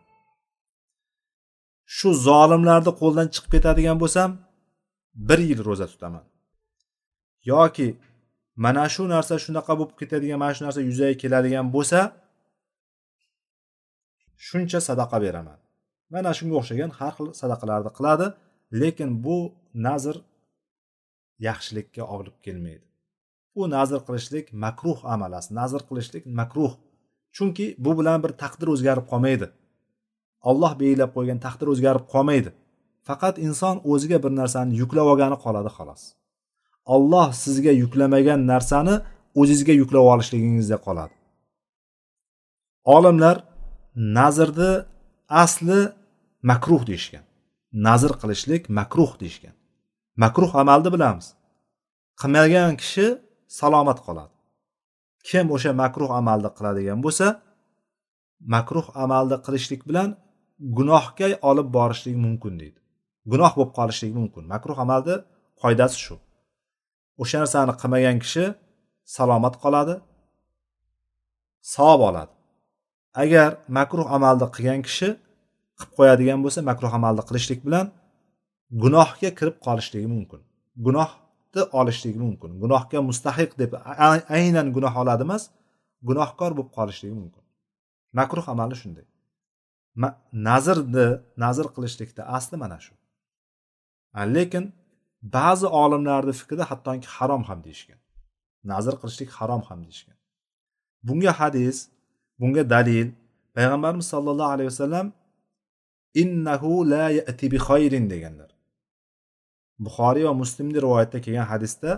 Shu 1.95 2.09
zolimlarni 2.27 2.91
qo'ldan 3.01 3.27
chiqib 3.33 3.51
ketadigan 3.55 3.97
bo'lsam 4.03 4.29
bir 5.27 5.39
yil 5.49 5.61
ro'za 5.67 5.87
tutaman. 5.93 6.25
Yoki 7.51 7.87
mana 8.65 8.85
shu 8.93 9.03
narsa 9.13 9.35
shunaqa 9.45 9.73
bo'lib 9.79 9.95
ketadigan 10.01 10.39
mana 10.43 10.53
shu 10.57 10.63
narsa 10.67 10.81
yuzaga 10.89 11.15
keladigan 11.23 11.67
bo'lsa 11.75 11.99
shuncha 14.47 14.79
sadaqa 14.89 15.17
beraman. 15.25 15.59
Mana 16.13 16.31
shunga 16.37 16.55
o'xshagan 16.61 16.91
har 16.99 17.13
xil 17.17 17.27
sadaqalarni 17.41 17.91
qiladi 17.97 18.27
lekin 18.81 19.09
bu 19.25 19.37
nazr 19.85 20.15
yaxshilikka 21.47 22.03
olib 22.17 22.35
kelmaydi. 22.45 22.85
U 23.59 23.61
nazr 23.75 23.99
qilishlik 24.07 24.45
makruh 24.63 24.99
amalas 25.13 25.45
nazr 25.59 25.81
qilishlik 25.89 26.23
makruh. 26.39 26.73
Chunki 27.35 27.65
bu 27.85 27.91
bilan 27.99 28.19
bir 28.23 28.31
taqdir 28.41 28.67
o'zgarib 28.73 29.05
qolmaydi. 29.11 29.47
Olloh 30.49 30.73
belgilab 30.79 31.11
qo'ygan 31.15 31.39
taqdir 31.45 31.67
o'zgarib 31.73 32.05
qolmaydi. 32.13 32.49
Faqat 33.07 33.35
inson 33.47 33.75
o'ziga 33.91 34.17
bir 34.23 34.31
narsani 34.41 34.71
yuklab 34.81 35.07
olgani 35.11 35.37
qoladi 35.45 35.71
xolos. 35.77 36.01
Olloh 36.95 37.27
sizga 37.43 37.73
yuklamagan 37.83 38.41
narsani 38.51 38.95
o'zizga 39.41 39.73
yuklab 39.81 40.05
olishligingizda 40.13 40.77
qoladi. 40.85 41.13
Olimlar 42.95 43.37
nazrni 44.17 44.71
asli 45.43 45.79
makruh 46.51 46.83
deyishgan. 46.89 47.23
Nazr 47.87 48.11
qilishlik 48.21 48.63
makruh 48.79 49.11
deyishgan. 49.21 49.55
Makruh 50.23 50.51
amalni 50.61 50.89
bilamiz. 50.95 51.27
Qilmagan 52.21 52.73
kishi 52.81 53.07
salomat 53.59 53.99
qoladi. 54.05 54.33
Kim 55.27 55.45
o'sha 55.55 55.71
makruh 55.83 56.11
amalni 56.19 56.49
qiladigan 56.57 56.99
bo'lsa 57.05 57.27
makruh 58.55 58.87
amalni 59.03 59.37
qilishlik 59.45 59.81
bilan 59.89 60.09
gunohga 60.77 61.27
olib 61.49 61.67
borishlik 61.77 62.15
mumkin 62.25 62.53
deydi. 62.61 62.79
Gunoh 63.31 63.51
bo'lib 63.57 63.73
qolishligi 63.79 64.15
mumkin. 64.21 64.43
Makruh 64.53 64.77
amalni 64.85 65.15
qoidasi 65.61 65.97
shu. 66.05 66.15
O'sha 67.21 67.37
narsani 67.43 67.73
qilmagan 67.81 68.17
kishi 68.23 68.45
salomat 69.15 69.55
qoladi 69.63 69.95
savob 71.73 72.01
oladi. 72.09 72.33
Agar 73.23 73.49
makruh 73.77 74.07
amalni 74.17 74.47
qilgan 74.55 74.81
kishi 74.87 75.09
qilib 75.77 75.91
qo'yadigan 75.97 76.39
bo'lsa 76.45 76.59
makruh 76.69 76.91
amalni 76.99 77.23
qilishlik 77.29 77.59
bilan 77.67 77.85
gunohga 78.81 79.29
kirib 79.39 79.57
qolishligi 79.65 80.07
mumkin. 80.15 80.41
Gunoh 80.85 81.09
gunohni 81.55 81.69
olishligi 81.73 82.19
mumkin. 82.19 82.59
Gunohga 82.59 83.01
mustahiq 83.01 83.57
deb 83.57 83.73
aynan 84.29 84.73
gunoh 84.73 84.95
oladi 85.01 85.23
emas 85.23 85.49
gunohkor 86.03 86.51
bo'lib 86.57 86.71
qolishligi 86.77 87.15
mumkin. 87.15 87.43
Makruh 88.13 88.49
amali 88.49 88.75
shunday. 88.75 89.05
Nazrni 90.33 91.07
nazr 91.37 91.65
qilishlikda 91.75 92.23
asli 92.37 92.57
mana 92.57 92.79
shu. 92.79 92.93
Lekin 94.35 94.73
ba'zi 95.21 95.67
olimlarni 95.67 96.33
fikrida 96.33 96.63
hattoki 96.71 97.07
harom 97.15 97.43
ham 97.49 97.59
deyishgan. 97.65 97.99
Nazr 98.71 98.93
qilishlik 99.01 99.29
harom 99.37 99.61
ham 99.67 99.79
deyishgan. 99.85 100.17
Bunga 101.07 101.31
hadis 101.39 101.77
bunga 102.39 102.63
dalil 102.69 103.07
payg'ambarimiz 103.55 104.07
sollallohu 104.13 104.51
alayhi 104.55 104.69
vasallam 104.73 105.07
innahu 106.21 106.71
la 106.91 107.05
yati 107.19 107.45
bi 107.53 107.57
xayrin 107.67 108.05
deganlar. 108.13 108.54
Buxoriy 109.79 110.23
va 110.29 110.33
muslimni 110.41 110.79
rivoyatda 110.85 111.21
kelgan 111.25 111.47
hadisda 111.53 111.91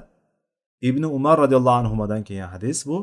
ibn 0.89 1.03
umar 1.03 1.35
roziyallohu 1.43 1.79
anhudan 1.81 2.23
kelgan 2.23 2.49
hadis 2.55 2.85
bu. 2.89 2.97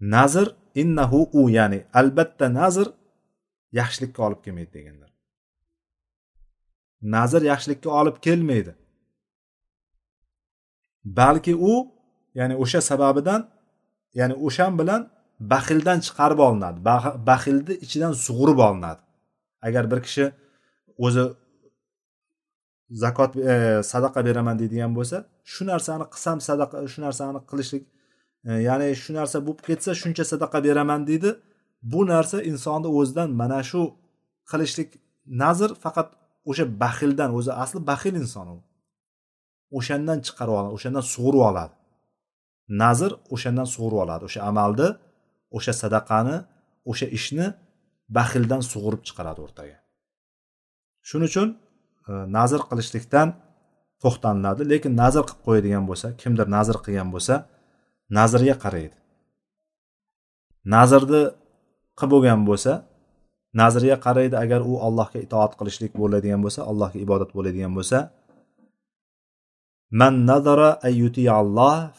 Nazr 0.00 0.46
innahu 0.74 1.20
u 1.32 1.50
ya'ni 1.50 1.84
albatta 2.00 2.54
nazr 2.54 2.86
yaxshilikka 3.78 4.20
olib 4.26 4.40
kelmaydi 4.44 4.72
deganlar. 4.76 5.10
Nazr 7.14 7.42
yaxshilikka 7.52 7.90
olib 8.00 8.16
kelmaydi. 8.26 8.72
Balki 11.04 11.54
u 11.56 11.74
ya'ni 12.38 12.54
o'sha 12.62 12.80
sababidan 12.90 13.40
ya'ni 14.18 14.34
o'shan 14.46 14.72
bilan 14.80 15.02
baxildan 15.52 15.98
chiqarib 16.06 16.40
olinadi. 16.46 16.78
Baxilni 17.30 17.74
ichidan 17.84 18.12
sug'urib 18.26 18.58
olinadi. 18.68 19.02
Agar 19.66 19.84
bir 19.90 20.00
kishi 20.06 20.24
o'zi 21.06 21.24
zakot 22.92 23.36
e, 23.36 23.82
sadaqa 23.92 24.20
beraman 24.26 24.56
deydigan 24.60 24.92
bo'lsa 24.98 25.16
shu 25.52 25.62
narsani 25.70 26.04
qilsam 26.12 26.38
sadaqa 26.48 26.76
shu 26.92 27.00
narsani 27.06 27.40
qilishlik 27.50 27.84
e, 28.48 28.50
ya'ni 28.68 28.88
shu 29.02 29.10
narsa 29.18 29.38
bo'lib 29.46 29.60
ketsa 29.68 29.90
shuncha 30.02 30.24
sadaqa 30.32 30.58
beraman 30.66 31.00
deydi. 31.10 31.30
Bu 31.92 32.00
narsa 32.12 32.38
insonni 32.50 32.88
o'zidan 32.98 33.28
mana 33.40 33.60
shu 33.70 33.82
qilishlik 34.50 34.90
nazr 35.42 35.70
faqat 35.84 36.08
o'sha 36.50 36.64
baxildan 36.82 37.30
o'zi 37.38 37.52
asli 37.62 37.80
baxil 37.90 38.14
inson 38.22 38.46
u. 38.56 38.58
O'shandan 39.78 40.18
chiqarib 40.26 40.54
oladi 40.58 40.72
o'shandan 40.76 41.04
sug'urib 41.12 41.42
oladi. 41.50 41.74
Nazr 42.82 43.10
o'shandan 43.34 43.68
sug'urib 43.74 43.98
oladi 44.04 44.22
o'sha 44.28 44.40
amalni 44.50 44.88
o'sha 45.56 45.72
sadaqani 45.82 46.36
o'sha 46.90 47.06
ishni 47.18 47.46
baxildan 48.16 48.62
sug'urib 48.72 49.02
chiqaradi 49.08 49.40
o'rtaga. 49.46 49.76
Shuning 51.08 51.28
uchun 51.32 51.48
E, 52.08 52.12
nazr 52.36 52.60
qilishlikdan 52.70 53.28
to'xtalinadi. 54.02 54.62
Lekin 54.72 54.92
nazr 55.02 55.22
qilib 55.28 55.42
qo'yadigan 55.46 55.84
bo'lsa 55.90 56.06
kimdir 56.20 56.46
nazr 56.56 56.76
qilgan 56.84 57.08
bo'lsa 57.14 57.34
nazrga 58.18 58.54
qaraydi. 58.64 58.96
Nazrni 60.74 61.22
qilib 61.98 62.12
bo'lgan 62.14 62.40
bo'lsa 62.48 62.72
nazrga 63.60 63.96
qaraydi. 64.06 64.34
Agar 64.44 64.60
u 64.70 64.72
allohga 64.86 65.18
itoat 65.26 65.52
qilishlik 65.58 65.92
bo'ladigan 66.00 66.40
bo'lsa 66.44 66.60
allohga 66.70 66.98
ibodat 67.06 67.30
bo'ladigan 67.36 67.72
bo'lsa 67.78 67.98
man 70.00 70.14
nazara 70.30 70.70
ay 70.86 70.94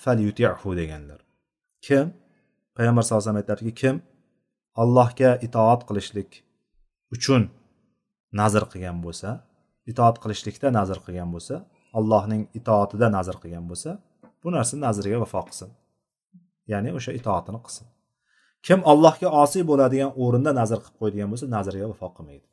fal 0.03 0.19
yuti'hu 0.27 0.69
deganlar. 0.79 1.19
Kim? 1.85 2.05
Payg'ambar 2.75 3.01
sallallohu 3.03 3.21
alayhi 3.21 3.29
vasallam 3.29 3.43
aytadiki 3.43 3.73
kim 3.81 3.95
allohga 4.81 5.31
itoat 5.47 5.81
qilishlik 5.87 6.29
uchun 7.15 7.41
nazr 8.39 8.63
qilgan 8.71 8.97
bo'lsa 9.05 9.29
itoat 9.91 10.15
qilishlikda 10.23 10.67
nazr 10.79 10.97
qilgan 11.05 11.29
bo'lsa 11.35 11.55
allohning 11.99 12.43
itoatida 12.59 13.07
nazr 13.17 13.35
qilgan 13.43 13.65
bo'lsa 13.71 13.91
bu 14.41 14.49
narsa 14.55 14.75
nazriga 14.85 15.17
vafo 15.23 15.41
qilsin. 15.47 15.69
Ya'ni 16.71 16.89
o'sha 16.97 17.11
itoatini 17.19 17.59
qilsin. 17.65 17.85
Kim 18.65 18.79
allohga 18.91 19.29
osiy 19.43 19.63
bo'ladigan 19.69 20.11
o'rinda 20.23 20.51
nazr 20.59 20.79
qilib 20.83 20.97
qo'yadigan 21.01 21.29
bo'lsa 21.33 21.47
nazriga 21.55 21.87
vafo 21.91 22.09
qilmaydi. 22.17 22.47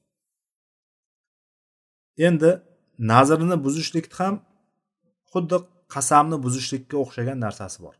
Endi 2.28 2.50
nazrni 3.12 3.56
buzishlik 3.66 4.06
ham 4.18 4.34
xuddi 5.32 5.58
qasamni 5.94 6.36
buzishlikka 6.44 6.96
o'xshagan 7.04 7.38
narsasi 7.46 7.78
bor. 7.84 7.94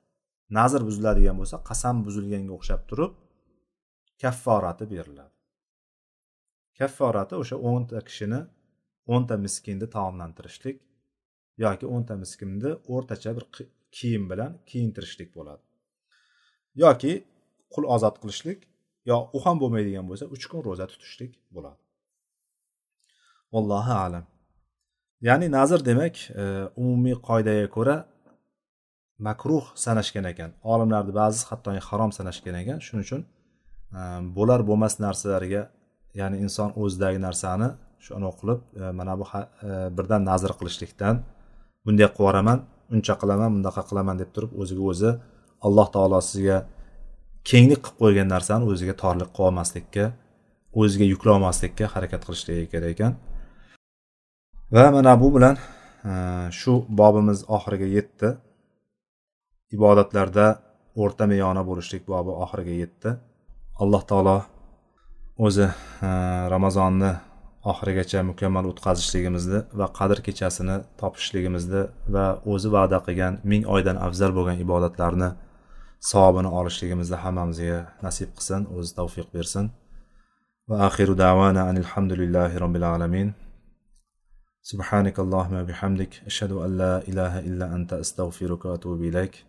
Nazr 0.58 0.80
buziladigan 0.88 1.36
bo'lsa 1.40 1.56
qasam 1.68 1.96
buzilganga 2.06 2.52
o'xshab 2.58 2.80
turib 2.90 3.12
kafforati 4.22 4.84
beriladi. 4.92 5.34
Kafforati 6.78 7.34
o'sha 7.42 7.56
o'nta 7.70 7.98
kishini 8.08 8.40
o'nta 9.06 9.36
miskinni 9.44 9.86
taomlantirishlik 9.96 10.76
yoki 11.64 11.86
o'nta 11.94 12.14
miskinni 12.22 12.70
o'rtacha 12.94 13.30
bir 13.36 13.44
kiyim 13.96 14.24
bilan 14.30 14.52
kiyintirishlik 14.70 15.30
bo'ladi. 15.36 15.62
Yoki 16.82 17.12
qul 17.74 17.84
ozod 17.94 18.16
qilishlik 18.22 18.58
yo 19.10 19.16
u 19.36 19.38
ham 19.44 19.56
bo'lmaydigan 19.62 20.06
bo'lsa 20.10 20.24
uch 20.34 20.44
kun 20.50 20.60
ro'za 20.68 20.86
tutishlik 20.92 21.32
bo'ladi. 21.56 21.80
Allohu 23.58 23.94
alam. 24.06 24.24
Ya'ni 25.28 25.46
nazr 25.56 25.80
demak 25.90 26.14
e, 26.42 26.44
umumiy 26.82 27.16
qoidaga 27.28 27.66
ko'ra 27.76 27.96
makruh 29.26 29.64
sanashgan 29.84 30.26
ekan. 30.32 30.50
Olimlarni 30.72 31.12
ba'zisi 31.20 31.44
hattoki 31.50 31.80
harom 31.88 32.10
sanashgan 32.18 32.56
ekan. 32.62 32.78
Shuning 32.86 33.04
uchun 33.08 33.22
e, 33.98 34.00
bo'lar 34.36 34.60
bo'lmas 34.68 34.94
narsalarga 35.04 35.62
ya'ni 36.20 36.36
inson 36.44 36.70
o'zidagi 36.82 37.18
narsani 37.26 37.68
shu 38.04 38.10
anavi 38.18 38.34
qilib 38.40 38.60
e, 38.80 38.82
mana 38.98 39.14
bu 39.20 39.24
e, 39.34 39.40
birdan 39.96 40.22
nazr 40.30 40.52
qilishlikdan 40.58 41.14
bunday 41.84 42.06
qilib 42.06 42.20
yuboraman 42.20 42.58
uncha 42.94 43.14
qilaman 43.20 43.50
bundaqa 43.56 43.82
qilaman 43.90 44.16
deb 44.22 44.30
turib 44.34 44.52
o'ziga 44.62 44.82
o'zi 44.92 45.10
alloh 45.66 45.86
taolo 45.94 46.18
sizga 46.30 46.58
kenglik 47.50 47.80
qilib 47.84 47.98
qo'ygan 48.02 48.28
narsani 48.34 48.64
o'ziga 48.72 48.94
torlik 49.02 49.30
qilib 49.34 49.48
olmaslikka 49.48 50.04
o'ziga 50.80 51.06
yuklolmaslikka 51.12 51.84
harakat 51.94 52.20
qilishligi 52.26 52.66
kerak 52.72 52.90
ekan. 52.94 53.12
Va 54.74 54.84
mana 54.96 55.12
bu 55.22 55.28
bilan 55.36 55.56
e, 56.10 56.12
shu 56.60 56.72
bobimiz 57.00 57.38
oxiriga 57.56 57.88
yetdi. 57.96 58.28
Ibodatlarda 59.76 60.46
o'rta 61.02 61.24
meyona 61.32 61.62
bo'lishlik 61.68 62.02
bobi 62.12 62.32
oxiriga 62.44 62.74
yetdi. 62.82 63.10
Alloh 63.82 64.02
taolo 64.10 64.36
o'zi 65.46 65.66
ramazonni 66.54 67.12
oxirigacha 67.71 68.19
mukammal 68.31 68.65
o'tkazishligimizni 68.71 69.59
va 69.79 69.87
qadr 69.99 70.17
kechasini 70.27 70.75
topishligimizni 71.01 71.81
va 72.15 72.25
o'zi 72.53 72.69
va'da 72.75 72.99
qilgan 73.07 73.33
ming 73.51 73.63
oydan 73.75 73.97
afzal 74.07 74.31
bo'lgan 74.37 74.57
ibodatlarni 74.65 75.29
savobini 76.11 76.49
olishligimizni 76.59 77.17
hammamizga 77.23 77.79
nasib 78.05 78.29
qilsin 78.37 78.61
o'zi 78.77 78.91
tavfiq 78.99 79.27
bersin 79.37 79.65
va 80.69 80.75
axiru 80.89 81.13
davana 81.25 81.61
alhamdulillahi 81.73 82.55
robbil 82.65 82.87
alamin 82.93 83.29
سبحانك 84.71 85.19
اللهم 85.19 85.55
وبحمدك 85.61 86.13
أشهد 86.25 86.51
أن 86.65 86.77
لا 86.77 86.93
إله 87.09 87.33
إلا 87.39 87.65
أنت 87.75 87.93
أستغفرك 87.93 88.65
وأتوب 88.65 88.99
إليك 89.01 89.45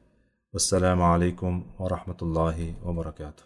والسلام 0.53 1.03
عليكم 1.03 1.53
ورحمة 1.79 2.17
الله 2.23 2.75
وبركاته 2.85 3.45